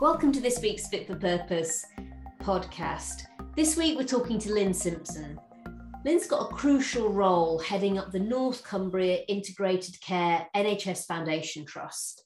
Welcome 0.00 0.32
to 0.32 0.40
this 0.40 0.62
week's 0.62 0.88
Fit 0.88 1.06
for 1.06 1.14
Purpose 1.14 1.84
podcast. 2.40 3.24
This 3.54 3.76
week 3.76 3.98
we're 3.98 4.06
talking 4.06 4.38
to 4.38 4.54
Lyn 4.54 4.72
Simpson. 4.72 5.38
Lyn's 6.06 6.26
got 6.26 6.50
a 6.50 6.54
crucial 6.54 7.12
role 7.12 7.58
heading 7.58 7.98
up 7.98 8.10
the 8.10 8.18
North 8.18 8.64
Cumbria 8.64 9.18
Integrated 9.28 10.00
Care 10.00 10.46
NHS 10.56 11.04
Foundation 11.04 11.66
Trust. 11.66 12.24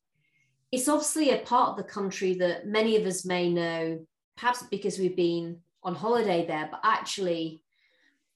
It's 0.70 0.88
obviously 0.88 1.30
a 1.30 1.38
part 1.38 1.70
of 1.70 1.76
the 1.76 1.82
country 1.92 2.34
that 2.34 2.68
many 2.68 2.94
of 2.94 3.06
us 3.06 3.26
may 3.26 3.50
know, 3.50 4.06
perhaps 4.36 4.62
because 4.70 4.96
we've 5.00 5.16
been 5.16 5.58
on 5.82 5.96
holiday 5.96 6.46
there, 6.46 6.68
but 6.70 6.78
actually 6.84 7.64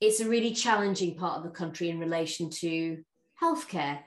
it's 0.00 0.18
a 0.18 0.28
really 0.28 0.52
challenging 0.52 1.14
part 1.14 1.36
of 1.36 1.44
the 1.44 1.50
country 1.50 1.90
in 1.90 2.00
relation 2.00 2.50
to 2.50 3.04
healthcare. 3.40 4.00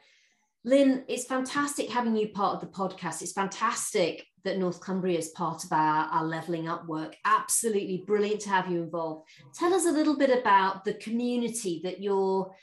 Lyn, 0.65 1.05
it's 1.07 1.23
fantastic 1.23 1.89
having 1.89 2.17
you 2.17 2.27
part 2.27 2.55
of 2.55 2.59
the 2.59 2.77
podcast. 2.77 3.21
It's 3.21 3.31
fantastic 3.31 4.25
that 4.43 4.57
North 4.57 4.81
Cumbria 4.81 5.17
is 5.17 5.29
part 5.29 5.63
of 5.63 5.71
our, 5.71 6.05
our 6.05 6.23
levelling 6.23 6.67
up 6.67 6.87
work. 6.87 7.15
Absolutely 7.25 8.03
brilliant 8.05 8.41
to 8.41 8.49
have 8.49 8.69
you 8.69 8.81
involved. 8.81 9.27
Tell 9.53 9.73
us 9.73 9.85
a 9.85 9.91
little 9.91 10.17
bit 10.17 10.29
about 10.29 10.85
the 10.85 10.95
community 10.95 11.81
that 11.83 12.01
your 12.01 12.53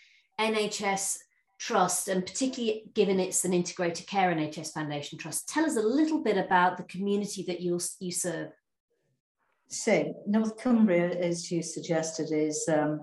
NHS 0.40 1.18
Trust, 1.58 2.06
and 2.06 2.24
particularly 2.24 2.84
given 2.94 3.18
it's 3.18 3.44
an 3.44 3.52
integrated 3.52 4.06
care 4.06 4.32
NHS 4.32 4.72
Foundation 4.74 5.18
Trust, 5.18 5.48
tell 5.48 5.64
us 5.64 5.76
a 5.76 5.82
little 5.82 6.22
bit 6.22 6.36
about 6.36 6.76
the 6.76 6.84
community 6.84 7.42
that 7.48 7.60
you 7.60 7.80
you 7.98 8.12
serve. 8.12 8.52
So, 9.66 10.14
North 10.26 10.56
Cumbria, 10.56 11.10
as 11.18 11.50
you 11.50 11.62
suggested, 11.62 12.30
is 12.30 12.68
um, 12.68 13.02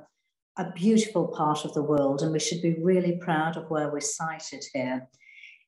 a 0.58 0.72
beautiful 0.72 1.28
part 1.28 1.66
of 1.66 1.74
the 1.74 1.84
world, 1.84 2.22
and 2.22 2.32
we 2.32 2.40
should 2.40 2.62
be 2.62 2.76
really 2.82 3.18
proud 3.18 3.58
of 3.58 3.70
where 3.70 3.92
we're 3.92 4.00
sited 4.00 4.64
here. 4.74 5.06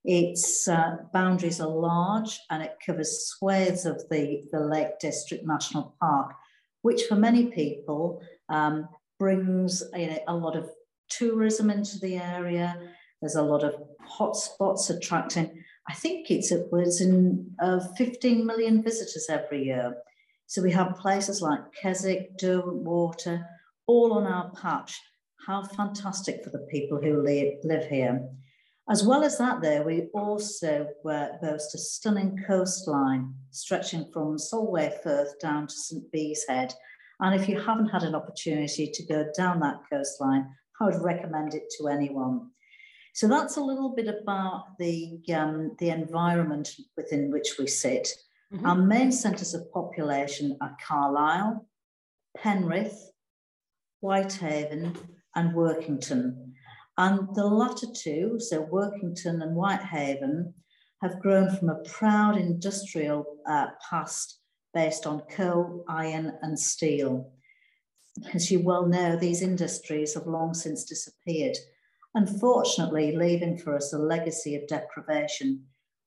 Its 0.08 0.70
uh, 0.70 0.96
boundaries 1.12 1.60
are 1.60 1.68
large 1.68 2.40
and 2.50 2.64
it 2.64 2.78
covers 2.84 3.28
swathes 3.28 3.86
of 3.86 4.02
the, 4.10 4.42
the 4.54 4.60
Lake 4.62 5.00
District 5.02 5.46
National 5.46 5.96
Park, 6.00 6.34
which 6.82 7.04
for 7.10 7.16
many 7.16 7.48
people 7.48 8.22
um, 8.48 8.88
brings 9.20 9.84
a 9.94 10.34
lot 10.34 10.56
of 10.56 10.70
tourism 11.10 11.70
into 11.70 12.00
the 12.00 12.16
area. 12.16 12.80
There's 13.22 13.36
a 13.36 13.42
lot 13.42 13.66
of 13.66 13.76
hotspots 14.10 14.90
attracting, 14.90 15.62
I 15.90 15.94
think 15.94 16.32
it's 16.32 16.54
upwards 16.54 17.02
in 17.02 17.52
uh, 17.62 17.80
15 17.98 18.46
million 18.46 18.82
visitors 18.82 19.28
every 19.30 19.66
year. 19.66 19.94
So 20.46 20.62
we 20.62 20.72
have 20.72 20.96
places 20.96 21.42
like 21.42 21.60
Keswick, 21.74 22.38
Derwent 22.38 22.78
Water, 22.78 23.46
all 23.88 24.14
on 24.14 24.26
our 24.26 24.52
patch. 24.52 24.98
How 25.46 25.64
fantastic 25.64 26.46
for 26.46 26.50
the 26.50 26.66
people 26.72 26.98
who 27.02 27.22
live 27.22 27.90
here. 27.90 28.30
As 28.90 29.04
well 29.04 29.24
as 29.24 29.38
that, 29.38 29.62
there, 29.62 29.84
we 29.84 30.08
also 30.14 30.88
uh, 31.10 31.28
boast 31.42 31.76
a 31.76 31.78
stunning 31.78 32.42
coastline 32.48 33.34
stretching 33.52 34.10
from 34.14 34.38
Solway 34.38 34.98
Firth 35.04 35.38
down 35.42 35.68
to 35.68 35.74
St 35.74 36.10
Bees 36.12 36.46
Head. 36.48 36.74
And 37.20 37.40
if 37.40 37.50
you 37.50 37.60
haven't 37.60 37.90
had 37.90 38.04
an 38.04 38.16
opportunity 38.16 38.90
to 38.94 39.06
go 39.06 39.26
down 39.36 39.60
that 39.60 39.82
coastline, 39.92 40.48
I 40.80 40.86
would 40.86 41.02
recommend 41.02 41.54
it 41.54 41.64
to 41.78 41.90
anyone. 41.90 42.50
So 43.14 43.28
that's 43.28 43.58
a 43.58 43.62
little 43.62 43.94
bit 43.94 44.08
about 44.08 44.78
the, 44.80 45.20
um, 45.34 45.76
the 45.80 45.90
environment 45.90 46.70
within 46.96 47.30
which 47.32 47.56
we 47.60 47.68
sit. 47.68 48.08
Mm-hmm. 48.54 48.66
Our 48.66 48.76
main 48.76 49.12
centres 49.12 49.54
of 49.54 49.70
population 49.74 50.56
are 50.62 50.78
Carlisle, 50.88 51.68
Penrith, 52.38 53.12
Whitehaven, 54.00 54.96
and 55.36 55.54
Workington. 55.56 56.47
And 56.98 57.28
the 57.36 57.46
latter 57.46 57.88
two, 57.94 58.40
so 58.40 58.64
Workington 58.64 59.44
and 59.44 59.56
Whitehaven, 59.56 60.54
have 61.02 61.20
grown 61.20 61.56
from 61.56 61.70
a 61.70 61.84
proud 61.84 62.38
industrial 62.38 63.26
uh, 63.48 63.68
past 63.88 64.40
based 64.74 65.06
on 65.06 65.22
coal, 65.30 65.86
iron, 65.88 66.34
and 66.42 66.60
steel. 66.60 67.32
As 68.34 68.50
you 68.52 68.62
well 68.62 68.88
know, 68.88 69.16
these 69.16 69.44
industries 69.44 70.16
have 70.16 70.26
long 70.26 70.56
since 70.56 70.84
disappeared, 70.84 71.56
unfortunately, 72.16 73.16
leaving 73.16 73.58
for 73.58 73.76
us 73.76 73.94
a 73.94 74.00
legacy 74.00 74.56
of 74.56 74.68
deprivation, 74.68 75.64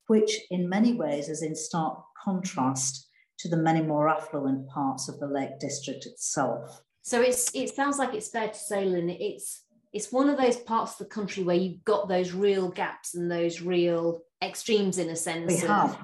which 0.07 0.41
in 0.51 0.67
many 0.67 0.93
ways 0.93 1.29
is 1.29 1.41
in 1.41 1.55
stark 1.55 1.99
contrast 2.21 3.07
to 3.39 3.47
the 3.47 3.57
many 3.57 3.81
more 3.81 4.09
affluent 4.09 4.67
parts 4.67 5.07
of 5.07 5.19
the 5.19 5.27
Lake 5.27 5.57
District 5.59 6.05
itself. 6.05 6.81
So 7.01 7.21
it's 7.21 7.55
it 7.55 7.73
sounds 7.73 7.97
like 7.97 8.13
it's 8.13 8.29
fair 8.29 8.49
to 8.49 8.59
say, 8.59 8.85
Lyn, 8.85 9.09
it's 9.09 9.63
it's 9.93 10.11
one 10.11 10.29
of 10.29 10.37
those 10.37 10.57
parts 10.57 10.93
of 10.93 10.99
the 10.99 11.13
country 11.13 11.43
where 11.43 11.55
you've 11.55 11.83
got 11.83 12.07
those 12.07 12.31
real 12.31 12.69
gaps 12.69 13.15
and 13.15 13.29
those 13.29 13.61
real 13.61 14.21
extremes 14.41 14.97
in 14.97 15.09
a 15.09 15.15
sense. 15.15 15.61
We 15.61 15.67
have. 15.67 15.97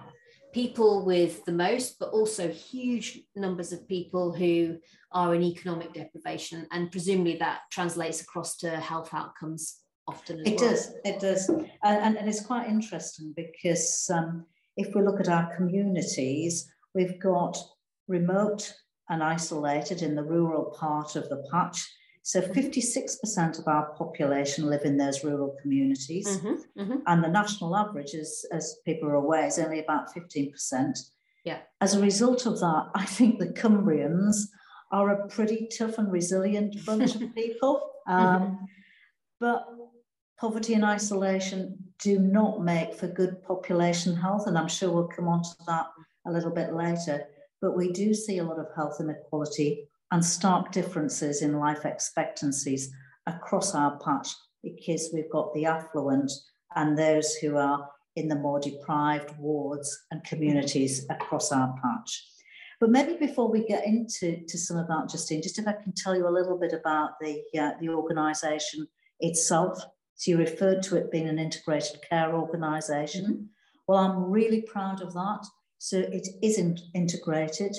People 0.53 1.05
with 1.05 1.45
the 1.45 1.51
most, 1.51 1.99
but 1.99 2.09
also 2.09 2.49
huge 2.49 3.19
numbers 3.35 3.71
of 3.71 3.87
people 3.87 4.33
who 4.33 4.77
are 5.11 5.35
in 5.35 5.43
economic 5.43 5.93
deprivation, 5.93 6.67
and 6.71 6.91
presumably 6.91 7.37
that 7.37 7.59
translates 7.71 8.21
across 8.21 8.57
to 8.57 8.69
health 8.77 9.13
outcomes 9.13 9.81
often. 10.07 10.39
it 10.45 10.59
well. 10.59 10.69
does, 10.69 10.93
it 11.05 11.19
does, 11.19 11.49
and, 11.49 11.69
and, 11.83 12.17
and, 12.17 12.27
it's 12.27 12.45
quite 12.45 12.69
interesting 12.69 13.33
because 13.35 14.09
um, 14.11 14.45
if 14.77 14.95
we 14.95 15.01
look 15.01 15.19
at 15.19 15.29
our 15.29 15.55
communities, 15.55 16.71
we've 16.95 17.19
got 17.19 17.57
remote 18.07 18.73
and 19.09 19.21
isolated 19.23 20.01
in 20.01 20.15
the 20.15 20.23
rural 20.23 20.65
part 20.77 21.15
of 21.15 21.29
the 21.29 21.45
patch 21.51 21.87
so 22.27 22.41
56% 22.41 23.57
of 23.57 23.69
our 23.69 23.85
population 23.93 24.65
live 24.65 24.83
in 24.83 24.97
those 24.97 25.23
rural 25.23 25.55
communities. 25.61 26.27
Mm-hmm, 26.27 26.81
mm-hmm. 26.81 26.97
And 27.07 27.23
the 27.23 27.29
national 27.29 27.73
average, 27.73 28.13
is, 28.13 28.45
as 28.51 28.79
people 28.83 29.07
are 29.07 29.15
aware, 29.15 29.45
is 29.45 29.57
only 29.57 29.79
about 29.79 30.13
15%. 30.13 30.51
Yeah. 31.45 31.59
As 31.79 31.93
a 31.93 32.01
result 32.01 32.45
of 32.45 32.59
that, 32.59 32.89
I 32.93 33.05
think 33.05 33.39
the 33.39 33.53
Cumbrians 33.53 34.49
are 34.91 35.09
a 35.11 35.27
pretty 35.29 35.69
tough 35.77 35.99
and 35.99 36.11
resilient 36.11 36.85
bunch 36.85 37.15
of 37.15 37.33
people. 37.33 37.91
Um, 38.07 38.41
mm-hmm. 38.41 38.55
But 39.39 39.65
poverty 40.37 40.73
and 40.73 40.83
isolation 40.83 41.77
do 41.97 42.19
not 42.19 42.61
make 42.61 42.93
for 42.93 43.07
good 43.07 43.41
population 43.41 44.17
health. 44.17 44.47
And 44.47 44.57
I'm 44.57 44.67
sure 44.67 44.91
we'll 44.91 45.07
come 45.07 45.29
on 45.29 45.43
to 45.43 45.55
that 45.67 45.85
a 46.25 46.31
little 46.33 46.51
bit 46.51 46.73
later. 46.73 47.23
But 47.61 47.77
we 47.77 47.89
do 47.93 48.13
see 48.13 48.39
a 48.39 48.43
lot 48.43 48.59
of 48.59 48.67
health 48.75 48.97
inequality 48.99 49.87
and 50.11 50.23
stark 50.23 50.71
differences 50.71 51.41
in 51.41 51.59
life 51.59 51.85
expectancies 51.85 52.91
across 53.25 53.75
our 53.75 53.97
patch 53.99 54.29
because 54.63 55.09
we've 55.13 55.31
got 55.31 55.53
the 55.53 55.65
affluent 55.65 56.31
and 56.75 56.97
those 56.97 57.35
who 57.35 57.57
are 57.57 57.89
in 58.15 58.27
the 58.27 58.35
more 58.35 58.59
deprived 58.59 59.37
wards 59.37 60.05
and 60.11 60.23
communities 60.23 61.05
across 61.09 61.51
our 61.51 61.73
patch. 61.81 62.25
But 62.79 62.91
maybe 62.91 63.15
before 63.15 63.49
we 63.49 63.65
get 63.65 63.85
into 63.85 64.43
to 64.47 64.57
some 64.57 64.77
of 64.77 64.87
that, 64.87 65.09
Justine, 65.09 65.41
just 65.41 65.59
if 65.59 65.67
I 65.67 65.73
can 65.73 65.93
tell 65.95 66.15
you 66.15 66.27
a 66.27 66.29
little 66.29 66.57
bit 66.59 66.73
about 66.73 67.11
the, 67.19 67.41
uh, 67.59 67.71
the 67.79 67.89
organisation 67.89 68.87
itself. 69.19 69.79
So 70.15 70.31
you 70.31 70.37
referred 70.37 70.83
to 70.83 70.95
it 70.97 71.11
being 71.11 71.27
an 71.27 71.39
integrated 71.39 71.99
care 72.07 72.33
organisation. 72.33 73.25
Mm-hmm. 73.25 73.43
Well, 73.87 73.99
I'm 73.99 74.31
really 74.31 74.61
proud 74.61 75.01
of 75.01 75.13
that. 75.13 75.45
So 75.79 75.99
it 75.99 76.27
is 76.41 76.57
in, 76.57 76.77
integrated. 76.93 77.75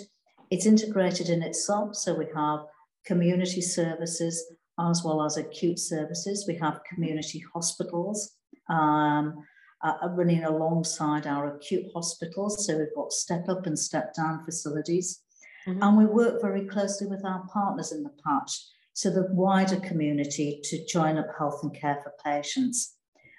It's 0.51 0.67
integrated 0.67 1.29
in 1.29 1.43
itself. 1.43 1.97
So 1.97 2.15
we 2.15 2.27
have 2.35 2.61
community 3.07 3.61
services 3.61 4.45
as 4.79 5.03
well 5.05 5.25
as 5.25 5.37
acute 5.37 5.79
services. 5.79 6.47
We 6.47 6.57
have 6.57 6.81
community 6.93 7.43
hospitals 7.53 8.37
um, 8.71 9.45
uh, 9.83 10.09
running 10.11 10.45
alongside 10.45 11.27
our 11.27 11.57
acute 11.57 11.87
hospitals. 11.95 12.67
So 12.67 12.79
we've 12.79 12.95
got 12.95 13.13
step 13.13 13.49
up 13.49 13.67
and 13.67 13.79
step 13.79 14.15
down 14.15 14.45
facilities. 14.45 15.23
Mm-hmm. 15.67 15.83
And 15.83 15.99
we 15.99 16.07
work 16.07 16.41
very 16.41 16.67
closely 16.67 17.07
with 17.07 17.25
our 17.25 17.47
partners 17.53 17.93
in 17.93 18.03
the 18.03 18.13
patch, 18.25 18.53
so 18.93 19.11
the 19.11 19.29
wider 19.31 19.79
community 19.81 20.61
to 20.65 20.85
join 20.87 21.19
up 21.19 21.29
health 21.39 21.61
and 21.63 21.75
care 21.75 22.01
for 22.03 22.13
patients. 22.25 22.97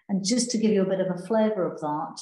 And 0.09 0.25
just 0.25 0.49
to 0.51 0.57
give 0.57 0.71
you 0.71 0.81
a 0.81 0.89
bit 0.89 1.01
of 1.01 1.07
a 1.11 1.25
flavour 1.25 1.65
of 1.71 1.79
that, 1.81 2.21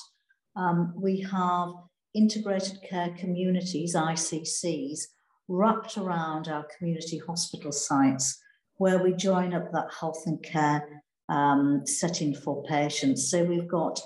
um, 0.55 0.93
we 0.95 1.21
have 1.21 1.69
integrated 2.17 2.79
care 2.81 3.13
communities, 3.17 3.95
ICCs, 3.95 5.01
wrapped 5.47 5.97
around 5.97 6.47
our 6.47 6.65
community 6.77 7.19
hospital 7.19 7.71
sites 7.71 8.41
where 8.77 9.01
we 9.01 9.13
join 9.13 9.53
up 9.53 9.71
that 9.71 9.87
health 9.99 10.23
and 10.25 10.41
care 10.43 11.03
um, 11.29 11.83
setting 11.85 12.33
for 12.33 12.63
patients. 12.63 13.29
So 13.29 13.43
we've 13.43 13.67
got 13.67 13.99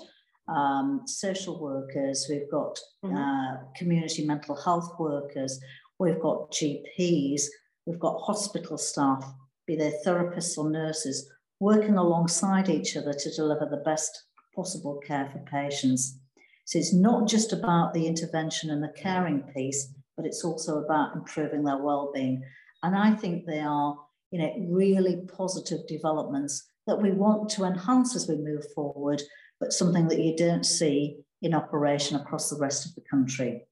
um, 0.48 1.02
social 1.06 1.60
workers, 1.60 2.26
we've 2.28 2.50
got 2.50 2.78
mm-hmm. 3.04 3.16
uh, 3.16 3.56
community 3.76 4.26
mental 4.26 4.56
health 4.56 4.92
workers, 4.98 5.58
we've 5.98 6.20
got 6.20 6.50
GPs, 6.52 7.42
we've 7.86 8.00
got 8.00 8.20
hospital 8.20 8.76
staff, 8.78 9.24
be 9.66 9.76
they 9.76 9.94
therapists 10.04 10.58
or 10.58 10.70
nurses, 10.70 11.30
working 11.60 11.96
alongside 11.96 12.68
each 12.68 12.96
other 12.96 13.12
to 13.12 13.34
deliver 13.34 13.66
the 13.66 13.82
best 13.84 14.24
possible 14.54 15.00
care 15.06 15.30
for 15.32 15.38
patients. 15.50 16.18
So 16.64 16.78
it's 16.78 16.94
not 16.94 17.28
just 17.28 17.52
about 17.52 17.92
the 17.92 18.06
intervention 18.06 18.70
and 18.70 18.82
the 18.82 18.92
caring 18.96 19.42
piece, 19.54 19.92
but 20.16 20.26
it's 20.26 20.44
also 20.44 20.78
about 20.78 21.14
improving 21.14 21.64
their 21.64 21.78
well-being. 21.78 22.42
And 22.82 22.96
I 22.96 23.14
think 23.14 23.46
they 23.46 23.60
are, 23.60 23.98
you 24.30 24.38
know, 24.38 24.52
really 24.68 25.22
positive 25.36 25.86
developments 25.86 26.68
that 26.86 27.00
we 27.00 27.10
want 27.10 27.48
to 27.50 27.64
enhance 27.64 28.16
as 28.16 28.28
we 28.28 28.36
move 28.36 28.64
forward, 28.74 29.22
but 29.60 29.72
something 29.72 30.08
that 30.08 30.20
you 30.20 30.36
don't 30.36 30.66
see 30.66 31.16
in 31.42 31.54
operation 31.54 32.16
across 32.16 32.50
the 32.50 32.58
rest 32.58 32.86
of 32.86 32.94
the 32.94 33.02
country. 33.10 33.66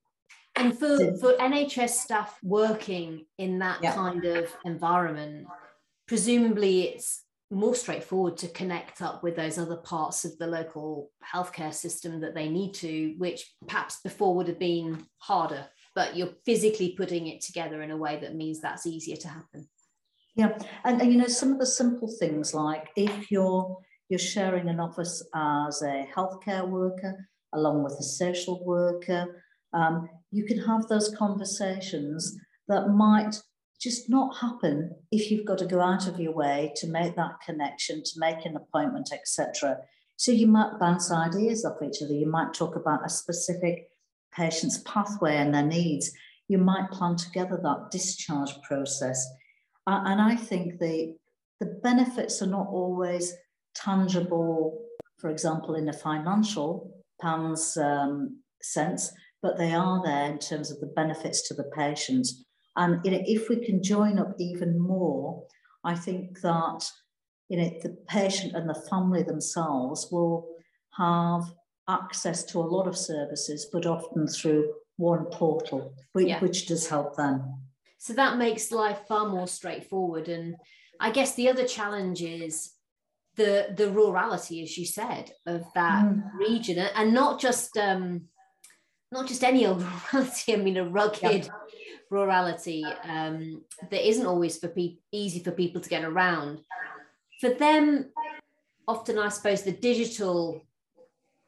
and 0.57 0.77
for, 0.79 0.99
for 1.19 1.35
NHS 1.35 1.91
staff 1.91 2.39
working 2.43 3.27
in 3.39 3.61
that 3.61 3.79
yeah. 3.83 3.95
kind 3.95 4.25
of 4.25 4.53
environment, 4.65 5.47
presumably 6.07 6.89
it's 6.89 7.23
more 7.51 7.75
straightforward 7.75 8.37
to 8.39 8.49
connect 8.49 9.03
up 9.03 9.23
with 9.23 9.35
those 9.35 9.59
other 9.59 9.77
parts 9.77 10.25
of 10.25 10.39
the 10.39 10.47
local 10.47 11.11
healthcare 11.35 11.75
system 11.75 12.21
that 12.21 12.35
they 12.35 12.49
need 12.49 12.75
to, 12.75 13.15
which 13.19 13.53
perhaps 13.67 14.01
before 14.03 14.35
would 14.37 14.47
have 14.49 14.59
been 14.59 15.05
harder, 15.19 15.67
but 15.95 16.17
you're 16.17 16.35
physically 16.47 16.95
putting 16.97 17.27
it 17.27 17.41
together 17.41 17.83
in 17.83 17.91
a 17.91 17.97
way 17.97 18.21
that 18.21 18.37
means 18.37 18.61
that's 18.61 18.87
easier 18.87 19.17
to 19.17 19.29
happen. 19.29 19.69
Yeah, 20.37 20.57
and, 20.85 21.03
and 21.03 21.13
you 21.13 21.19
know, 21.19 21.27
some 21.27 21.53
of 21.53 21.59
the 21.59 21.67
simple 21.67 22.09
things 22.21 22.55
like 22.55 22.89
if 22.97 23.31
you're 23.31 23.77
you're 24.09 24.19
sharing 24.19 24.69
an 24.69 24.81
office 24.81 25.25
as 25.35 25.83
a 25.83 26.07
healthcare 26.15 26.69
worker 26.69 27.29
along 27.53 27.83
with 27.83 27.93
a 27.95 28.03
social 28.03 28.65
worker, 28.65 29.45
um, 29.73 30.09
you 30.31 30.45
can 30.45 30.59
have 30.59 30.87
those 30.89 31.15
conversations 31.17 32.37
that 32.69 32.89
might 32.89 33.41
just 33.81 34.11
not 34.11 34.37
happen 34.37 34.95
if 35.11 35.31
you've 35.31 35.47
got 35.47 35.59
to 35.59 35.67
go 35.67 35.81
out 35.81 36.07
of 36.07 36.21
your 36.21 36.35
way 36.35 36.73
to 36.77 36.87
make 36.87 37.17
that 37.17 37.41
connection, 37.45 38.03
to 38.03 38.13
make 38.19 38.45
an 38.45 38.57
appointment, 38.57 39.11
etc. 39.13 39.79
So 40.17 40.33
you 40.33 40.47
might 40.47 40.79
bounce 40.79 41.11
ideas 41.11 41.65
off 41.65 41.83
each 41.83 42.03
other. 42.03 42.13
You 42.13 42.27
might 42.27 42.53
talk 42.53 42.77
about 42.77 43.07
a 43.07 43.09
specific 43.09 43.89
patient's 44.35 44.79
pathway 44.85 45.37
and 45.37 45.55
their 45.55 45.65
needs. 45.65 46.13
You 46.47 46.59
might 46.59 46.91
plan 46.91 47.17
together 47.17 47.59
that 47.63 47.91
discharge 47.91 48.61
process. 48.63 49.27
And 49.87 50.21
I 50.21 50.37
think 50.37 50.79
the, 50.79 51.17
the 51.59 51.67
benefits 51.83 52.43
are 52.43 52.47
not 52.47 52.67
always 52.69 53.35
tangible, 53.75 54.83
for 55.19 55.31
example, 55.31 55.75
in 55.75 55.89
a 55.89 55.93
financial 55.93 56.93
um, 57.23 58.37
sense, 58.61 59.13
but 59.43 59.57
they 59.57 59.73
are 59.73 60.03
there 60.05 60.31
in 60.31 60.39
terms 60.39 60.71
of 60.71 60.81
the 60.81 60.87
benefits 60.87 61.49
to 61.49 61.55
the 61.55 61.71
patient. 61.75 62.27
And 62.77 63.01
you 63.05 63.11
know, 63.11 63.23
if 63.27 63.49
we 63.49 63.65
can 63.65 63.83
join 63.83 64.19
up 64.19 64.35
even 64.39 64.79
more, 64.79 65.45
I 65.85 65.95
think 65.95 66.41
that 66.41 66.91
you 67.49 67.59
know 67.59 67.71
the 67.83 67.97
patient 68.09 68.55
and 68.55 68.69
the 68.69 68.83
family 68.89 69.23
themselves 69.23 70.09
will 70.11 70.49
have 70.97 71.45
access 71.89 72.45
to 72.45 72.61
a 72.61 72.71
lot 72.77 72.87
of 72.87 72.97
services, 72.97 73.69
but 73.73 73.87
often 73.87 74.27
through 74.29 74.73
one 74.97 75.25
portal, 75.27 75.95
which, 76.13 76.29
yeah. 76.29 76.39
which 76.41 76.67
does 76.67 76.87
help 76.87 77.17
them. 77.17 77.55
So 77.99 78.13
that 78.15 78.39
makes 78.39 78.71
life 78.71 79.01
far 79.09 79.29
more 79.29 79.49
straightforward. 79.49 80.29
And 80.29 80.57
I 81.01 81.11
guess 81.11 81.35
the 81.35 81.49
other 81.49 81.67
challenge 81.67 82.23
is 82.23 82.73
the 83.37 83.75
the 83.77 83.91
rurality, 83.91 84.63
as 84.63 84.77
you 84.77 84.87
said, 84.87 85.33
of 85.47 85.65
that 85.75 86.05
mm. 86.05 86.23
region, 86.39 86.79
and 86.79 87.15
not 87.15 87.41
just 87.41 87.77
um, 87.77 88.23
not 89.13 89.27
just 89.27 89.45
any 89.45 89.67
old 89.67 89.83
rurality. 90.13 90.55
I 90.55 90.57
mean, 90.57 90.77
a 90.77 90.85
rugged 90.85 91.47
yeah. 91.47 91.53
rurality 92.11 92.85
um, 93.05 93.63
that 93.91 94.09
isn't 94.09 94.27
always 94.27 94.59
for 94.59 94.69
pe- 94.69 94.99
easy 95.13 95.43
for 95.43 95.51
people 95.51 95.81
to 95.81 95.89
get 95.89 96.05
around. 96.05 96.61
For 97.41 97.51
them, 97.51 98.11
often 98.87 99.19
I 99.19 99.29
suppose 99.29 99.63
the 99.63 99.73
digital 99.73 100.63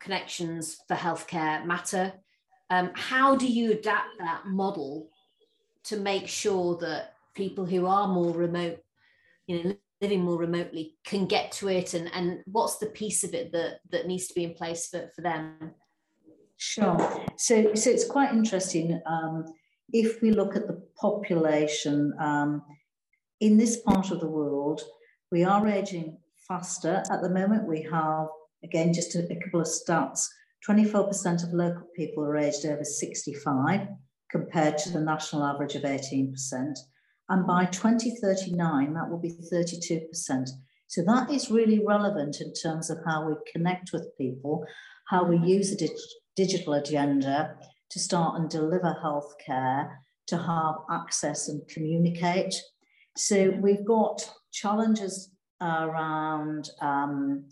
connections 0.01 0.79
for 0.89 0.97
healthcare 0.97 1.65
matter. 1.65 2.13
Um, 2.71 2.91
how 2.95 3.37
do 3.37 3.47
you 3.47 3.73
adapt 3.73 4.19
that 4.19 4.47
model 4.47 5.09
to 5.85 5.97
make 5.97 6.29
sure 6.29 6.77
that 6.79 7.15
people 7.35 7.67
who 7.67 7.87
are 7.87 8.09
more 8.09 8.33
remote, 8.33 8.81
you 9.47 9.63
know, 9.63 9.75
living 10.01 10.23
more 10.23 10.39
remotely, 10.39 10.97
can 11.05 11.27
get 11.27 11.53
to 11.53 11.69
it, 11.69 11.95
and 11.95 12.11
and 12.13 12.43
what's 12.47 12.79
the 12.79 12.87
piece 12.87 13.23
of 13.23 13.35
it 13.35 13.53
that 13.53 13.81
that 13.91 14.07
needs 14.07 14.27
to 14.27 14.35
be 14.35 14.45
in 14.45 14.55
place 14.55 14.89
for 14.89 15.11
for 15.15 15.23
them? 15.23 15.75
Sure. 16.65 16.97
So, 17.39 17.75
so 17.75 17.91
it's 17.91 18.07
quite 18.07 18.33
interesting. 18.33 19.01
Um, 19.05 19.47
if 19.93 20.23
we 20.23 20.31
look 20.31 20.55
at 20.55 20.69
the 20.69 20.81
population 20.97 22.15
um, 22.21 22.63
in 23.41 23.57
this 23.59 23.81
part 23.81 24.13
of 24.13 24.21
the 24.21 24.29
world, 24.29 24.81
we 25.33 25.43
are 25.43 25.67
aging 25.67 26.19
faster. 26.47 27.03
At 27.11 27.21
the 27.21 27.31
moment, 27.31 27.67
we 27.67 27.83
have, 27.91 28.29
again, 28.63 28.95
just 28.95 29.17
a, 29.17 29.25
a 29.25 29.41
couple 29.41 29.61
of 29.61 29.67
stats 29.67 30.29
24% 30.69 31.43
of 31.43 31.53
local 31.53 31.89
people 31.97 32.25
are 32.25 32.37
aged 32.37 32.65
over 32.65 32.85
65, 32.85 33.89
compared 34.31 34.79
to 34.79 34.91
the 34.91 35.01
national 35.01 35.45
average 35.45 35.75
of 35.75 35.83
18%. 35.83 36.33
And 37.29 37.45
by 37.45 37.65
2039, 37.65 38.95
that 38.95 39.11
will 39.11 39.19
be 39.19 39.37
32%. 39.53 40.49
So 40.87 41.03
that 41.07 41.29
is 41.29 41.51
really 41.51 41.85
relevant 41.85 42.41
in 42.41 42.53
terms 42.53 42.89
of 42.89 42.99
how 43.05 43.27
we 43.27 43.35
connect 43.53 43.91
with 43.93 44.17
people, 44.17 44.65
how 45.09 45.25
we 45.25 45.39
use 45.39 45.71
the 45.71 45.77
digital 46.37 46.75
agenda 46.75 47.57
to 47.91 47.99
start 47.99 48.41
and 48.41 48.49
deliver 48.49 48.97
healthcare, 49.05 49.91
to 50.27 50.37
have 50.39 50.77
access 50.91 51.49
and 51.49 51.67
communicate. 51.69 52.55
So 53.17 53.51
we've 53.61 53.85
got 53.85 54.29
challenges 54.53 55.31
around 55.61 56.71
um, 56.81 57.45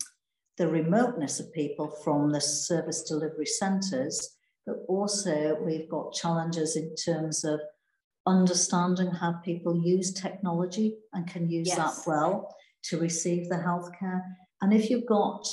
the 0.57 0.69
remoteness 0.69 1.41
of 1.41 1.53
people 1.53 1.89
from 2.03 2.31
the 2.31 2.41
service 2.41 3.03
delivery 3.03 3.47
centres, 3.47 4.37
but 4.67 4.77
also 4.89 5.59
we've 5.65 5.89
got 5.89 6.15
challenges 6.15 6.77
in 6.77 6.95
terms 6.97 7.45
of 7.45 7.61
understanding 8.27 9.11
how 9.11 9.33
people 9.45 9.81
use 9.83 10.13
technology 10.13 10.97
and 11.13 11.27
can 11.27 11.51
use 11.51 11.69
yes. 11.69 11.77
that 11.77 12.11
well 12.11 12.55
to 12.85 12.99
receive 12.99 13.49
the 13.49 13.57
healthcare. 13.57 14.21
And 14.61 14.73
if 14.73 14.91
you've 14.91 15.07
got 15.07 15.47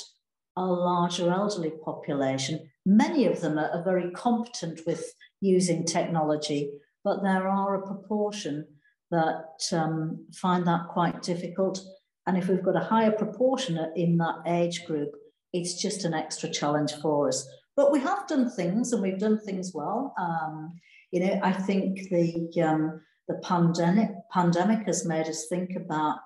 a 0.56 0.64
larger 0.64 1.30
elderly 1.30 1.72
population, 1.84 2.68
Many 2.88 3.26
of 3.26 3.42
them 3.42 3.58
are, 3.58 3.70
are 3.70 3.84
very 3.84 4.10
competent 4.12 4.80
with 4.86 5.04
using 5.42 5.84
technology, 5.84 6.70
but 7.04 7.22
there 7.22 7.46
are 7.46 7.74
a 7.74 7.86
proportion 7.86 8.66
that 9.10 9.58
um, 9.72 10.24
find 10.34 10.66
that 10.66 10.88
quite 10.88 11.20
difficult. 11.20 11.78
And 12.26 12.38
if 12.38 12.48
we've 12.48 12.62
got 12.62 12.76
a 12.76 12.90
higher 12.92 13.12
proportion 13.12 13.78
in 13.94 14.16
that 14.16 14.36
age 14.46 14.86
group, 14.86 15.10
it's 15.52 15.74
just 15.82 16.06
an 16.06 16.14
extra 16.14 16.48
challenge 16.48 16.94
for 17.02 17.28
us. 17.28 17.46
But 17.76 17.92
we 17.92 18.00
have 18.00 18.26
done 18.26 18.48
things 18.48 18.92
and 18.92 19.02
we've 19.02 19.18
done 19.18 19.38
things 19.38 19.72
well. 19.74 20.14
Um, 20.18 20.72
you 21.10 21.20
know, 21.20 21.40
I 21.42 21.52
think 21.52 22.08
the 22.08 22.62
um, 22.62 23.02
the 23.28 23.38
pandemic 23.42 24.08
pandemic 24.32 24.86
has 24.86 25.04
made 25.04 25.26
us 25.26 25.46
think 25.48 25.76
about 25.76 26.20